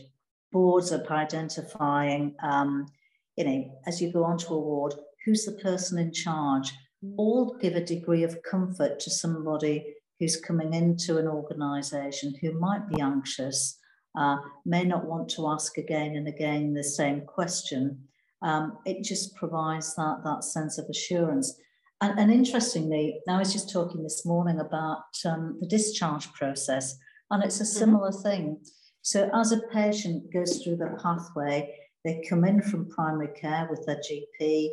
boards 0.51 0.91
up 0.91 1.09
identifying, 1.11 2.35
um, 2.41 2.85
you 3.35 3.43
know, 3.43 3.81
as 3.85 4.01
you 4.01 4.13
go 4.13 4.23
onto 4.23 4.53
a 4.53 4.59
ward, 4.59 4.93
who's 5.25 5.45
the 5.45 5.53
person 5.53 5.97
in 5.97 6.13
charge, 6.13 6.71
all 7.17 7.57
give 7.59 7.75
a 7.75 7.83
degree 7.83 8.23
of 8.23 8.41
comfort 8.43 8.99
to 8.99 9.09
somebody 9.09 9.95
who's 10.19 10.37
coming 10.37 10.73
into 10.73 11.17
an 11.17 11.27
organisation 11.27 12.35
who 12.41 12.51
might 12.59 12.87
be 12.89 13.01
anxious, 13.01 13.77
uh, 14.17 14.37
may 14.65 14.83
not 14.83 15.05
want 15.05 15.29
to 15.29 15.47
ask 15.47 15.77
again 15.77 16.15
and 16.15 16.27
again 16.27 16.73
the 16.73 16.83
same 16.83 17.21
question. 17.21 18.07
Um, 18.41 18.77
it 18.85 19.03
just 19.03 19.35
provides 19.35 19.95
that, 19.95 20.21
that 20.23 20.43
sense 20.43 20.77
of 20.77 20.85
assurance. 20.89 21.59
And, 22.01 22.17
and, 22.17 22.31
interestingly, 22.31 23.19
I 23.27 23.37
was 23.37 23.51
just 23.51 23.71
talking 23.71 24.01
this 24.01 24.25
morning 24.25 24.59
about 24.59 25.03
um, 25.25 25.57
the 25.59 25.67
discharge 25.67 26.31
process. 26.33 26.97
And 27.31 27.43
it's 27.43 27.59
a 27.59 27.63
mm-hmm. 27.63 27.79
similar 27.79 28.11
mm-hmm. 28.11 28.21
thing. 28.21 28.61
So 29.01 29.29
as 29.33 29.51
a 29.51 29.61
patient 29.73 30.31
goes 30.33 30.63
through 30.63 30.77
the 30.77 30.97
pathway, 31.01 31.75
they 32.05 32.23
come 32.29 32.45
in 32.45 32.61
from 32.61 32.89
primary 32.89 33.33
care 33.33 33.67
with 33.69 33.85
their 33.85 33.97
GP, 33.97 34.69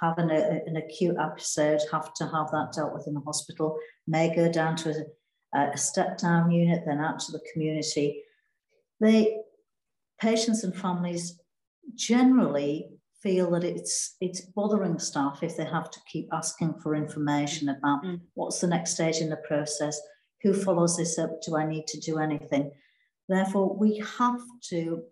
having 0.00 0.30
a, 0.30 0.60
an 0.66 0.76
acute 0.76 1.16
episode, 1.18 1.80
have 1.90 2.12
to 2.14 2.24
have 2.24 2.50
that 2.50 2.72
dealt 2.74 2.92
with 2.92 3.06
in 3.06 3.14
the 3.14 3.20
hospital, 3.20 3.78
may 4.06 4.34
go 4.34 4.50
down 4.50 4.76
to 4.76 5.06
a, 5.54 5.70
a 5.72 5.78
step 5.78 6.18
down 6.18 6.50
unit, 6.50 6.82
then 6.86 7.00
out 7.00 7.18
to 7.20 7.32
the 7.32 7.40
community. 7.52 8.22
They 9.00 9.38
patients 10.20 10.64
and 10.64 10.74
families 10.74 11.38
generally 11.94 12.90
feel 13.26 13.50
that 13.50 13.64
it's 13.64 14.14
it's 14.20 14.42
bothering 14.54 15.00
staff 15.00 15.42
if 15.42 15.56
they 15.56 15.64
have 15.64 15.90
to 15.90 15.98
keep 16.06 16.28
asking 16.32 16.72
for 16.80 16.94
information 16.94 17.68
about 17.68 18.04
mm. 18.04 18.20
what's 18.34 18.60
the 18.60 18.68
next 18.68 18.92
stage 18.92 19.16
in 19.16 19.28
the 19.28 19.42
process, 19.48 20.00
who 20.42 20.52
follows 20.54 20.96
this 20.96 21.18
up, 21.18 21.30
do 21.44 21.56
I 21.56 21.66
need 21.66 21.88
to 21.88 22.00
do 22.00 22.18
anything? 22.18 22.70
Therefore, 23.28 23.76
we 23.76 24.00
have 24.18 24.40
to 24.70 25.02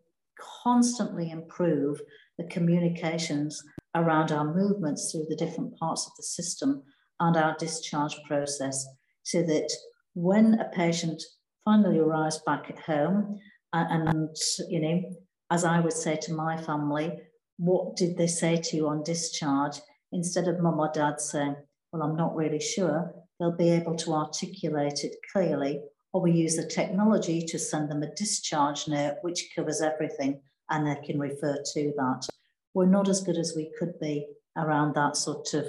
constantly 0.63 1.31
improve 1.31 2.01
the 2.39 2.45
communications 2.45 3.61
around 3.97 4.31
our 4.31 4.55
movements 4.55 5.11
through 5.11 5.27
the 5.29 5.37
different 5.45 5.77
parts 5.77 6.07
of 6.07 6.13
the 6.17 6.23
system 6.23 6.85
and 7.19 7.37
our 7.37 7.57
discharge 7.59 8.17
process 8.29 8.87
so 9.25 9.43
that 9.43 9.69
when 10.15 10.55
a 10.61 10.69
patient 10.71 11.21
finally 11.65 11.99
arrives 11.99 12.41
back 12.47 12.71
at 12.71 12.79
home 12.79 13.41
and, 13.73 14.09
and 14.09 14.37
you 14.69 14.81
know 14.81 15.03
as 15.51 15.65
i 15.65 15.79
would 15.81 15.93
say 15.93 16.17
to 16.17 16.33
my 16.33 16.57
family 16.57 17.13
what 17.59 17.97
did 17.97 18.17
they 18.17 18.27
say 18.27 18.57
to 18.57 18.77
you 18.77 18.89
on 18.89 19.03
discharge? 19.03 19.81
Instead 20.13 20.49
of 20.49 20.61
mum 20.61 20.79
or 20.79 20.91
dad 20.93 21.21
saying 21.21 21.57
well 21.93 22.03
i'm 22.03 22.17
not 22.17 22.37
really 22.37 22.61
sure 22.61 23.13
they'll 23.39 23.57
be 23.57 23.71
able 23.71 23.97
to 23.97 24.15
articulate 24.15 25.05
it 25.05 25.17
clearly. 25.33 25.81
Or 26.13 26.23
we 26.23 26.33
use 26.33 26.57
the 26.57 26.67
technology 26.67 27.45
to 27.47 27.59
send 27.59 27.91
them 27.91 28.03
a 28.03 28.15
discharge 28.15 28.87
note 28.87 29.17
which 29.23 29.51
covers 29.55 29.81
everything 29.81 30.41
and 30.71 30.87
they 30.87 30.95
can 31.05 31.19
refer 31.19 31.63
to 31.75 31.93
that. 31.97 32.29
We're 32.73 32.87
not 32.87 33.09
as 33.09 33.23
good 33.23 33.37
as 33.37 33.55
we 33.57 33.73
could 33.79 33.99
be 34.01 34.27
around 34.57 34.95
that 34.95 35.17
sort 35.17 35.53
of 35.55 35.67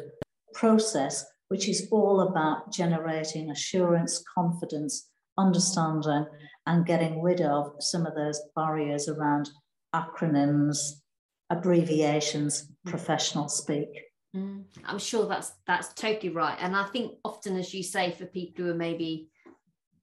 process, 0.54 1.26
which 1.48 1.67
is 1.67 1.88
all 1.91 2.21
about 2.21 2.71
generating 2.71 3.50
assurance, 3.50 4.24
confidence, 4.34 5.10
understanding, 5.38 6.26
and 6.67 6.86
getting 6.86 7.21
rid 7.21 7.41
of 7.41 7.74
some 7.80 8.06
of 8.06 8.15
those 8.15 8.39
barriers 8.56 9.10
around 9.10 9.50
acronyms, 9.93 11.02
abbreviations, 11.49 12.71
professional 12.86 13.49
speak. 13.49 13.89
Mm, 14.36 14.63
I'm 14.84 14.99
sure 14.99 15.27
that's 15.27 15.53
that's 15.65 15.93
totally 15.93 16.29
right, 16.29 16.58
and 16.60 16.75
I 16.75 16.86
think 16.86 17.13
often, 17.23 17.55
as 17.58 17.73
you 17.73 17.84
say, 17.84 18.12
for 18.12 18.25
people 18.25 18.65
who 18.65 18.71
are 18.71 18.75
maybe 18.75 19.29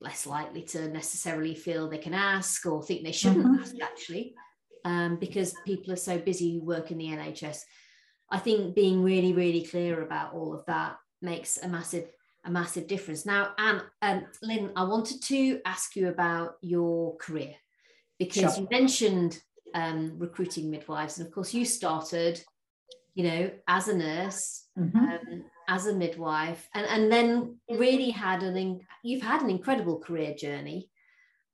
less 0.00 0.26
likely 0.26 0.62
to 0.62 0.88
necessarily 0.88 1.54
feel 1.54 1.88
they 1.88 1.98
can 1.98 2.14
ask 2.14 2.66
or 2.66 2.82
think 2.82 3.04
they 3.04 3.12
shouldn't 3.12 3.46
mm-hmm. 3.46 3.62
ask, 3.62 3.74
actually, 3.80 4.34
um, 4.84 5.16
because 5.16 5.54
people 5.64 5.92
are 5.92 5.96
so 5.96 6.18
busy 6.18 6.54
who 6.54 6.64
work 6.64 6.90
in 6.90 6.98
the 6.98 7.06
NHS. 7.06 7.60
I 8.30 8.38
think 8.38 8.74
being 8.74 9.02
really, 9.02 9.32
really 9.32 9.62
clear 9.64 10.02
about 10.02 10.34
all 10.34 10.54
of 10.54 10.64
that 10.66 10.96
makes 11.20 11.58
a 11.58 11.68
massive, 11.68 12.08
a 12.44 12.50
massive 12.50 12.86
difference. 12.86 13.26
Now, 13.26 13.52
Anne, 13.58 13.82
um, 14.00 14.26
Lyn, 14.42 14.72
I 14.74 14.84
wanted 14.84 15.22
to 15.24 15.60
ask 15.64 15.94
you 15.94 16.08
about 16.08 16.54
your 16.62 17.16
career 17.16 17.54
because 18.18 18.54
sure. 18.54 18.62
you 18.62 18.68
mentioned 18.70 19.38
um, 19.74 20.14
recruiting 20.18 20.70
midwives, 20.70 21.18
and 21.18 21.26
of 21.26 21.32
course, 21.32 21.54
you 21.54 21.64
started, 21.64 22.42
you 23.14 23.24
know, 23.24 23.50
as 23.68 23.88
a 23.88 23.96
nurse, 23.96 24.66
mm-hmm. 24.78 24.98
um, 24.98 25.44
as 25.68 25.86
a 25.86 25.94
midwife, 25.94 26.68
and 26.74 26.86
and 26.86 27.12
then 27.12 27.58
really 27.70 28.10
had 28.10 28.42
an 28.42 28.80
you've 29.02 29.22
had 29.22 29.42
an 29.42 29.50
incredible 29.50 29.98
career 29.98 30.34
journey. 30.34 30.88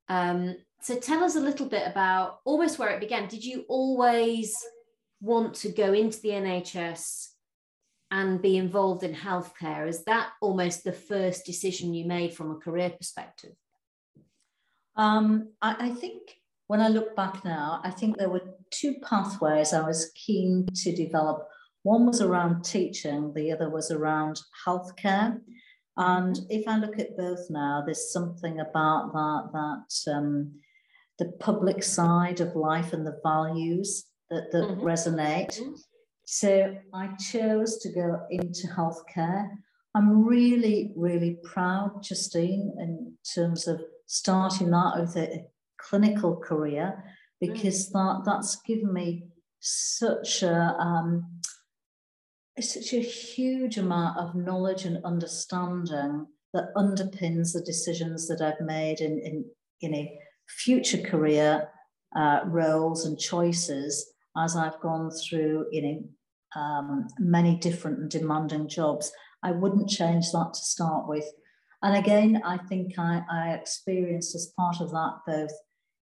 Um, 0.08 0.56
so 0.80 0.96
tell 0.98 1.24
us 1.24 1.36
a 1.36 1.40
little 1.40 1.68
bit 1.68 1.86
about 1.86 2.40
almost 2.44 2.78
where 2.78 2.90
it 2.90 3.00
began. 3.00 3.28
Did 3.28 3.44
you 3.44 3.64
always 3.68 4.56
want 5.20 5.54
to 5.54 5.70
go 5.70 5.92
into 5.92 6.20
the 6.20 6.30
NHS 6.30 7.28
and 8.10 8.40
be 8.40 8.56
involved 8.56 9.02
in 9.02 9.14
healthcare? 9.14 9.88
Is 9.88 10.04
that 10.04 10.30
almost 10.40 10.84
the 10.84 10.92
first 10.92 11.44
decision 11.44 11.94
you 11.94 12.06
made 12.06 12.32
from 12.32 12.50
a 12.50 12.56
career 12.56 12.90
perspective? 12.90 13.52
Um, 14.96 15.50
I, 15.60 15.76
I 15.86 15.90
think 15.90 16.37
when 16.68 16.80
I 16.80 16.88
look 16.88 17.16
back 17.16 17.44
now, 17.44 17.80
I 17.82 17.90
think 17.90 18.16
there 18.16 18.28
were 18.28 18.54
two 18.70 18.94
pathways 19.02 19.72
I 19.72 19.86
was 19.86 20.12
keen 20.14 20.66
to 20.82 20.94
develop. 20.94 21.48
One 21.82 22.06
was 22.06 22.20
around 22.20 22.62
teaching, 22.62 23.32
the 23.34 23.50
other 23.52 23.70
was 23.70 23.90
around 23.90 24.40
healthcare. 24.66 25.40
And 25.96 26.38
if 26.50 26.68
I 26.68 26.78
look 26.78 26.98
at 26.98 27.16
both 27.16 27.46
now, 27.50 27.82
there's 27.84 28.12
something 28.12 28.60
about 28.60 29.12
that 29.12 29.48
that 29.52 30.12
um, 30.12 30.60
the 31.18 31.32
public 31.40 31.82
side 31.82 32.40
of 32.40 32.54
life 32.54 32.92
and 32.92 33.04
the 33.04 33.18
values 33.24 34.04
that, 34.30 34.52
that 34.52 34.64
mm-hmm. 34.64 34.82
resonate. 34.82 35.58
Mm-hmm. 35.58 35.72
So 36.26 36.76
I 36.92 37.08
chose 37.16 37.78
to 37.78 37.92
go 37.92 38.20
into 38.30 38.68
healthcare. 38.68 39.48
I'm 39.94 40.26
really, 40.26 40.92
really 40.94 41.38
proud, 41.42 42.02
Justine, 42.02 42.74
in 42.78 43.14
terms 43.34 43.66
of 43.66 43.80
starting 44.06 44.70
that 44.70 44.92
with 45.00 45.16
a, 45.16 45.46
clinical 45.78 46.36
career, 46.36 47.04
because 47.40 47.88
mm. 47.88 47.92
that 47.92 48.22
that's 48.30 48.56
given 48.62 48.92
me 48.92 49.24
such 49.60 50.42
a 50.42 50.76
um, 50.78 51.40
such 52.60 52.92
a 52.92 53.00
huge 53.00 53.78
amount 53.78 54.18
of 54.18 54.34
knowledge 54.34 54.84
and 54.84 55.04
understanding 55.04 56.26
that 56.54 56.74
underpins 56.76 57.52
the 57.52 57.62
decisions 57.64 58.26
that 58.28 58.40
I've 58.40 58.64
made 58.64 59.00
in, 59.00 59.18
in 59.18 59.44
you 59.80 59.90
know 59.90 60.04
future 60.48 60.98
career 60.98 61.68
uh, 62.16 62.40
roles 62.46 63.04
and 63.06 63.18
choices 63.18 64.12
as 64.36 64.56
I've 64.56 64.80
gone 64.80 65.10
through, 65.10 65.66
you 65.70 65.82
know, 65.82 66.60
um, 66.60 67.08
many 67.18 67.56
different 67.56 67.98
and 67.98 68.10
demanding 68.10 68.68
jobs. 68.68 69.12
I 69.42 69.52
wouldn't 69.52 69.88
change 69.88 70.30
that 70.32 70.54
to 70.54 70.60
start 70.60 71.08
with. 71.08 71.24
And 71.82 71.96
again, 71.96 72.42
I 72.44 72.58
think 72.58 72.98
I, 72.98 73.22
I 73.30 73.50
experienced 73.50 74.34
as 74.34 74.52
part 74.58 74.80
of 74.80 74.90
that 74.90 75.18
both 75.26 75.52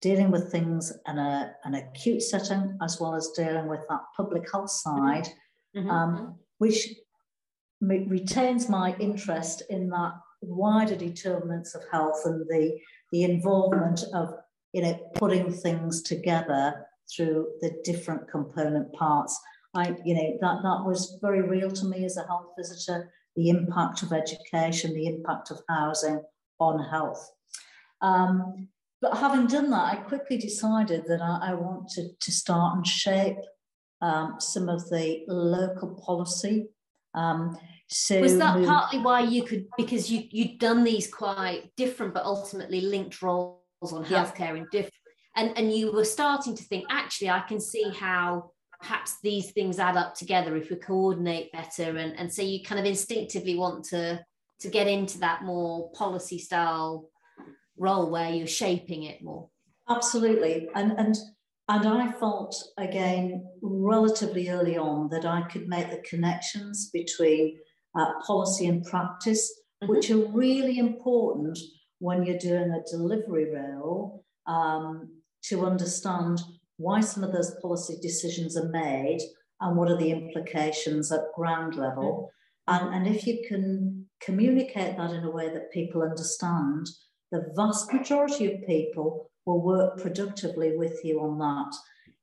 dealing 0.02 0.30
with 0.30 0.50
things 0.50 0.92
in 1.06 1.16
a, 1.16 1.54
an 1.64 1.74
acute 1.74 2.22
setting 2.22 2.76
as 2.82 3.00
well 3.00 3.14
as 3.14 3.30
dealing 3.36 3.68
with 3.68 3.80
that 3.88 4.00
public 4.16 4.50
health 4.52 4.70
side, 4.70 5.28
mm-hmm. 5.74 5.88
um, 5.88 6.34
which 6.58 6.88
retains 7.80 8.68
my 8.68 8.94
interest 8.98 9.62
in 9.70 9.88
that 9.88 10.12
wider 10.42 10.96
determinants 10.96 11.74
of 11.74 11.82
health 11.90 12.20
and 12.24 12.46
the 12.48 12.76
the 13.12 13.22
involvement 13.22 14.02
of 14.14 14.34
you 14.72 14.82
know 14.82 14.94
putting 15.14 15.52
things 15.52 16.02
together 16.02 16.86
through 17.14 17.46
the 17.60 17.70
different 17.84 18.28
component 18.30 18.92
parts. 18.92 19.38
I, 19.74 19.96
you 20.04 20.14
know, 20.14 20.38
that 20.40 20.62
that 20.62 20.84
was 20.84 21.18
very 21.22 21.42
real 21.42 21.70
to 21.70 21.86
me 21.86 22.04
as 22.04 22.16
a 22.16 22.26
health 22.26 22.48
visitor. 22.58 23.10
The 23.36 23.48
impact 23.48 24.02
of 24.02 24.12
education, 24.12 24.94
the 24.94 25.06
impact 25.06 25.50
of 25.50 25.60
housing 25.68 26.22
on 26.58 26.84
health. 26.90 27.30
Um, 28.02 28.68
but 29.02 29.18
having 29.18 29.48
done 29.48 29.68
that, 29.70 29.92
I 29.92 29.96
quickly 29.96 30.38
decided 30.38 31.04
that 31.08 31.20
I, 31.20 31.50
I 31.50 31.54
wanted 31.54 32.18
to 32.20 32.32
start 32.32 32.76
and 32.76 32.86
shape 32.86 33.36
um, 34.00 34.36
some 34.38 34.68
of 34.68 34.88
the 34.88 35.24
local 35.26 36.00
policy. 36.06 36.68
Um, 37.12 37.58
so 37.88 38.20
was 38.20 38.38
that 38.38 38.64
partly 38.64 39.00
why 39.00 39.20
you 39.20 39.42
could 39.42 39.66
because 39.76 40.10
you 40.10 40.22
you'd 40.30 40.58
done 40.58 40.82
these 40.82 41.06
quite 41.12 41.70
different 41.76 42.14
but 42.14 42.24
ultimately 42.24 42.80
linked 42.80 43.20
roles 43.20 43.58
on 43.82 44.02
healthcare 44.02 44.38
yeah. 44.38 44.54
in 44.54 44.66
different 44.72 44.94
and 45.36 45.52
and 45.58 45.74
you 45.74 45.92
were 45.92 46.06
starting 46.06 46.56
to 46.56 46.64
think 46.64 46.86
actually 46.88 47.28
I 47.28 47.40
can 47.40 47.60
see 47.60 47.90
how 47.90 48.52
perhaps 48.80 49.18
these 49.22 49.50
things 49.50 49.78
add 49.78 49.98
up 49.98 50.14
together 50.14 50.56
if 50.56 50.70
we 50.70 50.76
coordinate 50.76 51.52
better 51.52 51.98
and 51.98 52.18
and 52.18 52.32
so 52.32 52.40
you 52.40 52.62
kind 52.62 52.80
of 52.80 52.86
instinctively 52.86 53.56
want 53.56 53.84
to 53.86 54.24
to 54.60 54.68
get 54.68 54.86
into 54.86 55.18
that 55.18 55.42
more 55.42 55.90
policy 55.92 56.38
style 56.38 57.10
role 57.82 58.10
where 58.10 58.30
you're 58.30 58.46
shaping 58.46 59.02
it 59.04 59.22
more 59.22 59.48
absolutely 59.88 60.68
and 60.74 60.92
and 60.92 61.16
and 61.68 61.86
I 61.86 62.12
felt 62.12 62.54
again 62.76 63.46
relatively 63.62 64.48
early 64.48 64.76
on 64.76 65.08
that 65.10 65.24
I 65.24 65.42
could 65.42 65.68
make 65.68 65.90
the 65.90 66.02
connections 66.08 66.90
between 66.92 67.58
uh, 67.94 68.12
policy 68.26 68.66
and 68.66 68.84
practice, 68.84 69.50
mm-hmm. 69.82 69.90
which 69.90 70.10
are 70.10 70.26
really 70.32 70.78
important 70.78 71.58
when 71.98 72.24
you're 72.24 72.38
doing 72.38 72.72
a 72.72 72.90
delivery 72.90 73.54
role 73.54 74.24
um, 74.46 75.08
to 75.44 75.64
understand 75.64 76.40
why 76.78 77.00
some 77.00 77.22
of 77.22 77.32
those 77.32 77.54
policy 77.60 77.96
decisions 78.02 78.56
are 78.56 78.68
made 78.70 79.20
and 79.60 79.76
what 79.76 79.90
are 79.90 79.96
the 79.96 80.10
implications 80.10 81.12
at 81.12 81.32
ground 81.36 81.76
level. 81.76 82.30
Mm-hmm. 82.68 82.86
And, 82.86 82.94
and 83.06 83.16
if 83.16 83.26
you 83.26 83.44
can 83.48 84.06
communicate 84.20 84.96
that 84.96 85.10
in 85.10 85.24
a 85.24 85.30
way 85.30 85.48
that 85.48 85.72
people 85.72 86.02
understand, 86.02 86.86
the 87.32 87.52
vast 87.56 87.92
majority 87.92 88.52
of 88.52 88.66
people 88.66 89.30
will 89.44 89.60
work 89.60 90.00
productively 90.00 90.76
with 90.76 91.00
you 91.02 91.20
on 91.20 91.38
that. 91.38 91.74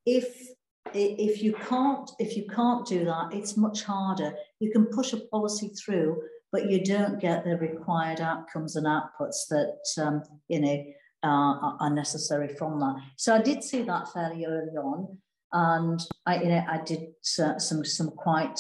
If 0.06 0.48
if 0.94 1.44
you 1.44 1.54
can't 1.54 2.10
if 2.18 2.36
you 2.36 2.48
can't 2.48 2.88
do 2.88 3.06
that 3.06 3.32
it's 3.32 3.56
much 3.56 3.84
harder 3.84 4.34
you 4.60 4.72
can 4.72 4.86
push 4.88 5.14
a 5.14 5.18
policy 5.18 5.68
through 5.68 6.20
but 6.52 6.68
you 6.72 6.84
don't 6.84 7.20
get 7.20 7.44
the 7.44 7.56
required 7.58 8.20
outcomes 8.20 8.76
and 8.76 8.88
outputs 8.88 9.48
that 9.50 9.78
um, 10.02 10.24
you 10.48 10.60
know 10.60 10.84
uh, 11.24 11.76
are 11.80 11.90
necessary 11.90 12.48
from 12.48 12.80
that. 12.80 12.96
So 13.18 13.36
I 13.36 13.42
did 13.42 13.64
see 13.64 13.84
that 13.84 14.12
fairly 14.14 14.46
early 14.46 14.76
on, 14.78 15.18
and 15.52 16.00
I, 16.26 16.42
you 16.42 16.50
know, 16.50 16.64
I 16.70 16.82
did 16.84 17.10
uh, 17.42 17.60
some 17.60 17.84
some 17.84 18.12
quite 18.12 18.60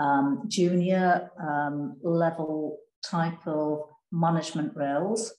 um, 0.00 0.44
junior 0.48 1.30
um, 1.40 1.96
level 2.02 2.78
type 3.04 3.46
of 3.46 3.82
management 4.12 4.72
roles. 4.76 5.34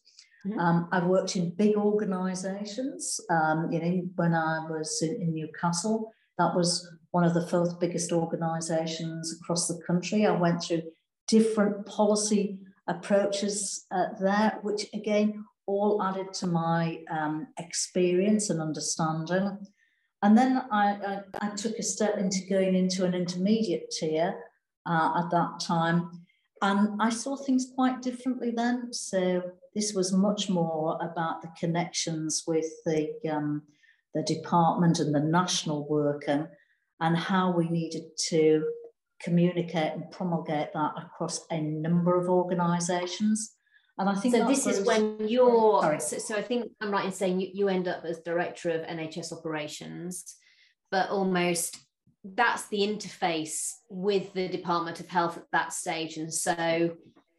Mm-hmm. 0.45 0.59
Um, 0.59 0.87
I've 0.91 1.05
worked 1.05 1.35
in 1.35 1.51
big 1.51 1.75
organisations. 1.75 3.19
Um, 3.29 3.69
you 3.71 3.79
know, 3.79 4.01
when 4.15 4.33
I 4.33 4.65
was 4.69 5.01
in, 5.01 5.21
in, 5.21 5.33
Newcastle, 5.33 6.13
that 6.37 6.55
was 6.55 6.89
one 7.11 7.25
of 7.25 7.33
the 7.33 7.45
fourth 7.47 7.79
biggest 7.79 8.11
organisations 8.11 9.37
across 9.41 9.67
the 9.67 9.81
country. 9.85 10.25
I 10.25 10.31
went 10.31 10.63
through 10.63 10.83
different 11.27 11.85
policy 11.85 12.59
approaches 12.87 13.85
uh, 13.91 14.07
there, 14.19 14.59
which 14.61 14.87
again 14.93 15.45
all 15.67 16.01
added 16.01 16.33
to 16.33 16.47
my 16.47 16.99
um, 17.11 17.47
experience 17.59 18.49
and 18.49 18.59
understanding. 18.61 19.57
And 20.21 20.37
then 20.37 20.63
I, 20.71 20.87
I, 20.91 21.19
I, 21.41 21.49
took 21.55 21.77
a 21.77 21.83
step 21.83 22.17
into 22.17 22.39
going 22.49 22.75
into 22.75 23.05
an 23.05 23.13
intermediate 23.13 23.91
tier 23.91 24.35
uh, 24.85 25.23
at 25.23 25.29
that 25.31 25.61
time. 25.61 26.25
And 26.61 27.01
I 27.01 27.09
saw 27.09 27.35
things 27.35 27.71
quite 27.73 28.01
differently 28.01 28.51
then. 28.51 28.91
So 28.91 29.41
this 29.73 29.93
was 29.93 30.11
much 30.11 30.49
more 30.49 30.97
about 31.01 31.41
the 31.41 31.49
connections 31.57 32.43
with 32.45 32.65
the, 32.85 33.13
um, 33.31 33.63
the 34.13 34.23
department 34.23 34.99
and 34.99 35.13
the 35.13 35.19
national 35.19 35.87
work 35.87 36.23
and 36.27 36.47
and 36.99 37.17
how 37.17 37.51
we 37.51 37.69
needed 37.69 38.03
to 38.29 38.63
communicate 39.21 39.93
and 39.93 40.11
promulgate 40.11 40.73
that 40.73 40.91
across 40.97 41.45
a 41.51 41.59
number 41.59 42.19
of 42.19 42.29
organisations. 42.29 43.55
And 43.97 44.09
I 44.09 44.15
think 44.15 44.35
so. 44.35 44.47
This 44.47 44.65
is 44.65 44.85
when 44.85 45.27
you're. 45.27 45.99
So, 45.99 46.17
so, 46.19 46.35
I 46.35 46.41
think 46.41 46.71
I'm 46.79 46.91
right 46.91 47.05
in 47.05 47.11
saying 47.11 47.41
you, 47.41 47.49
you 47.53 47.67
end 47.67 47.87
up 47.87 48.05
as 48.05 48.19
director 48.19 48.69
of 48.69 48.81
NHS 48.81 49.33
operations, 49.33 50.37
but 50.89 51.09
almost 51.09 51.77
that's 52.35 52.67
the 52.67 52.79
interface 52.79 53.71
with 53.89 54.33
the 54.33 54.47
Department 54.47 54.99
of 54.99 55.07
Health 55.07 55.37
at 55.37 55.45
that 55.51 55.73
stage. 55.73 56.17
And 56.17 56.33
so 56.33 56.95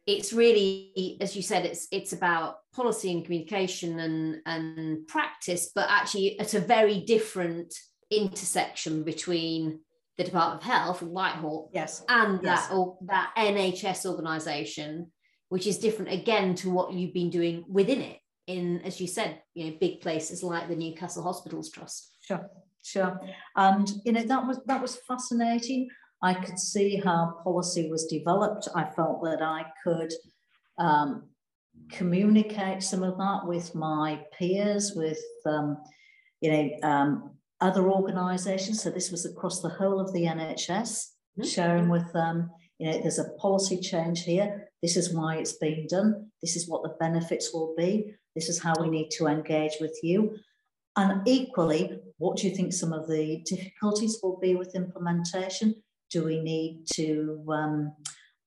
it's 0.07 0.33
really, 0.33 1.17
as 1.21 1.35
you 1.35 1.41
said, 1.41 1.65
it's 1.65 1.87
it's 1.91 2.13
about 2.13 2.57
policy 2.73 3.11
and 3.11 3.23
communication 3.23 3.99
and 3.99 4.37
and 4.45 5.07
practice, 5.07 5.71
but 5.73 5.87
actually 5.89 6.39
at 6.39 6.53
a 6.53 6.59
very 6.59 7.01
different 7.01 7.73
intersection 8.09 9.03
between 9.03 9.79
the 10.17 10.23
Department 10.23 10.61
of 10.61 10.67
Health 10.67 11.01
and 11.01 11.11
Whitehall, 11.11 11.69
yes, 11.73 12.03
and 12.09 12.39
yes. 12.43 12.67
that 12.67 12.75
or 12.75 12.97
that 13.05 13.31
NHS 13.37 14.05
organisation, 14.05 15.11
which 15.49 15.67
is 15.67 15.77
different 15.77 16.11
again 16.11 16.55
to 16.55 16.69
what 16.69 16.93
you've 16.93 17.13
been 17.13 17.29
doing 17.29 17.63
within 17.67 18.01
it. 18.01 18.17
In, 18.47 18.81
as 18.81 18.99
you 18.99 19.07
said, 19.07 19.41
you 19.53 19.65
know, 19.65 19.77
big 19.79 20.01
places 20.01 20.43
like 20.43 20.67
the 20.67 20.75
Newcastle 20.75 21.23
Hospitals 21.23 21.69
Trust. 21.69 22.09
Sure, 22.21 22.49
sure. 22.83 23.19
And 23.55 23.89
you 24.05 24.11
know 24.11 24.23
that 24.23 24.45
was 24.45 24.59
that 24.65 24.81
was 24.81 24.97
fascinating. 25.07 25.89
I 26.23 26.33
could 26.33 26.59
see 26.59 26.97
how 26.97 27.39
policy 27.43 27.89
was 27.89 28.05
developed. 28.05 28.67
I 28.75 28.85
felt 28.85 29.23
that 29.23 29.41
I 29.41 29.65
could 29.83 30.11
um, 30.77 31.29
communicate 31.91 32.83
some 32.83 33.01
of 33.01 33.17
that 33.17 33.41
with 33.45 33.73
my 33.73 34.23
peers, 34.37 34.93
with 34.95 35.21
um, 35.45 35.77
you 36.41 36.51
know 36.51 36.87
um, 36.87 37.31
other 37.59 37.89
organisations. 37.89 38.81
So 38.81 38.89
this 38.89 39.11
was 39.11 39.25
across 39.25 39.61
the 39.61 39.69
whole 39.69 39.99
of 39.99 40.11
the 40.13 40.25
NHS, 40.25 40.67
mm-hmm. 40.69 41.43
sharing 41.43 41.89
with 41.89 42.11
them, 42.13 42.49
you 42.81 42.89
know, 42.89 42.99
there's 42.99 43.19
a 43.19 43.29
policy 43.33 43.79
change 43.79 44.23
here. 44.23 44.67
This 44.81 44.97
is 44.97 45.13
why 45.13 45.35
it's 45.35 45.53
being 45.53 45.85
done. 45.87 46.31
This 46.41 46.55
is 46.55 46.67
what 46.67 46.81
the 46.81 46.95
benefits 46.99 47.53
will 47.53 47.75
be. 47.77 48.15
This 48.35 48.49
is 48.49 48.57
how 48.57 48.73
we 48.81 48.89
need 48.89 49.09
to 49.11 49.27
engage 49.27 49.73
with 49.79 49.95
you. 50.01 50.35
And 50.97 51.25
equally, 51.25 51.99
what 52.17 52.37
do 52.37 52.47
you 52.47 52.55
think 52.55 52.73
some 52.73 52.91
of 52.91 53.07
the 53.07 53.41
difficulties 53.45 54.19
will 54.21 54.37
be 54.39 54.55
with 54.55 54.75
implementation? 54.75 55.75
Do 56.09 56.25
we 56.25 56.41
need 56.41 56.85
to 56.93 57.45
um, 57.49 57.93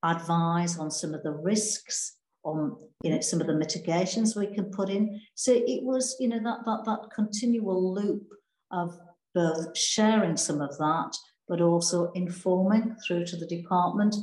advise 0.03 0.79
on 0.79 0.91
some 0.91 1.15
of 1.15 1.23
the 1.23 1.33
risks, 1.33 2.19
on 2.45 2.77
you 3.03 3.11
know 3.11 3.21
some 3.21 3.41
of 3.41 3.47
the 3.47 3.55
mitigations 3.55 4.37
we 4.37 4.47
can 4.47 4.67
put 4.67 4.91
in? 4.91 5.21
So 5.35 5.53
it 5.55 5.83
was 5.83 6.17
you 6.21 6.29
know 6.29 6.41
that 6.41 6.65
that 6.67 6.83
that 6.85 7.11
continual 7.15 7.95
loop 7.95 8.27
of 8.71 8.99
both 9.35 9.77
sharing 9.77 10.37
some 10.37 10.61
of 10.61 10.77
that, 10.77 11.17
but 11.49 11.63
also 11.63 12.13
informing 12.13 12.95
through 13.07 13.25
to 13.27 13.37
the 13.37 13.47
department, 13.47 14.15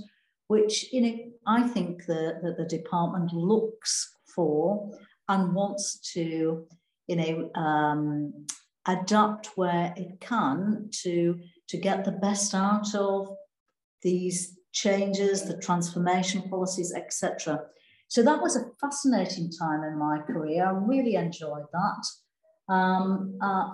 which 0.47 0.93
you 0.93 1.01
know 1.01 1.17
I 1.47 1.67
think 1.67 2.05
that 2.05 2.41
the, 2.43 2.53
the 2.55 2.69
department 2.69 3.34
looks 3.34 4.15
for 4.36 4.91
and 5.28 5.55
wants 5.55 6.13
to 6.13 6.67
you 7.12 7.18
know 7.18 7.62
um, 7.62 8.34
adapt 8.88 9.47
where 9.55 9.93
it 9.97 10.20
can 10.22 10.89
to 11.03 11.38
to 11.68 11.78
get 11.78 12.05
the 12.05 12.18
best 12.28 12.55
out 12.55 12.95
of 12.95 13.30
these 14.01 14.57
changes, 14.72 15.43
the 15.43 15.57
transformation 15.57 16.41
policies, 16.49 16.93
etc. 16.93 17.62
So 18.07 18.24
that 18.24 18.41
was 18.41 18.55
a 18.55 18.66
fascinating 18.80 19.51
time 19.51 19.84
in 19.84 19.97
my 19.97 20.20
career. 20.20 20.66
I 20.66 20.72
really 20.72 21.16
enjoyed 21.16 21.66
that. 21.72 22.74
Um, 22.74 23.38
uh, 23.41 23.66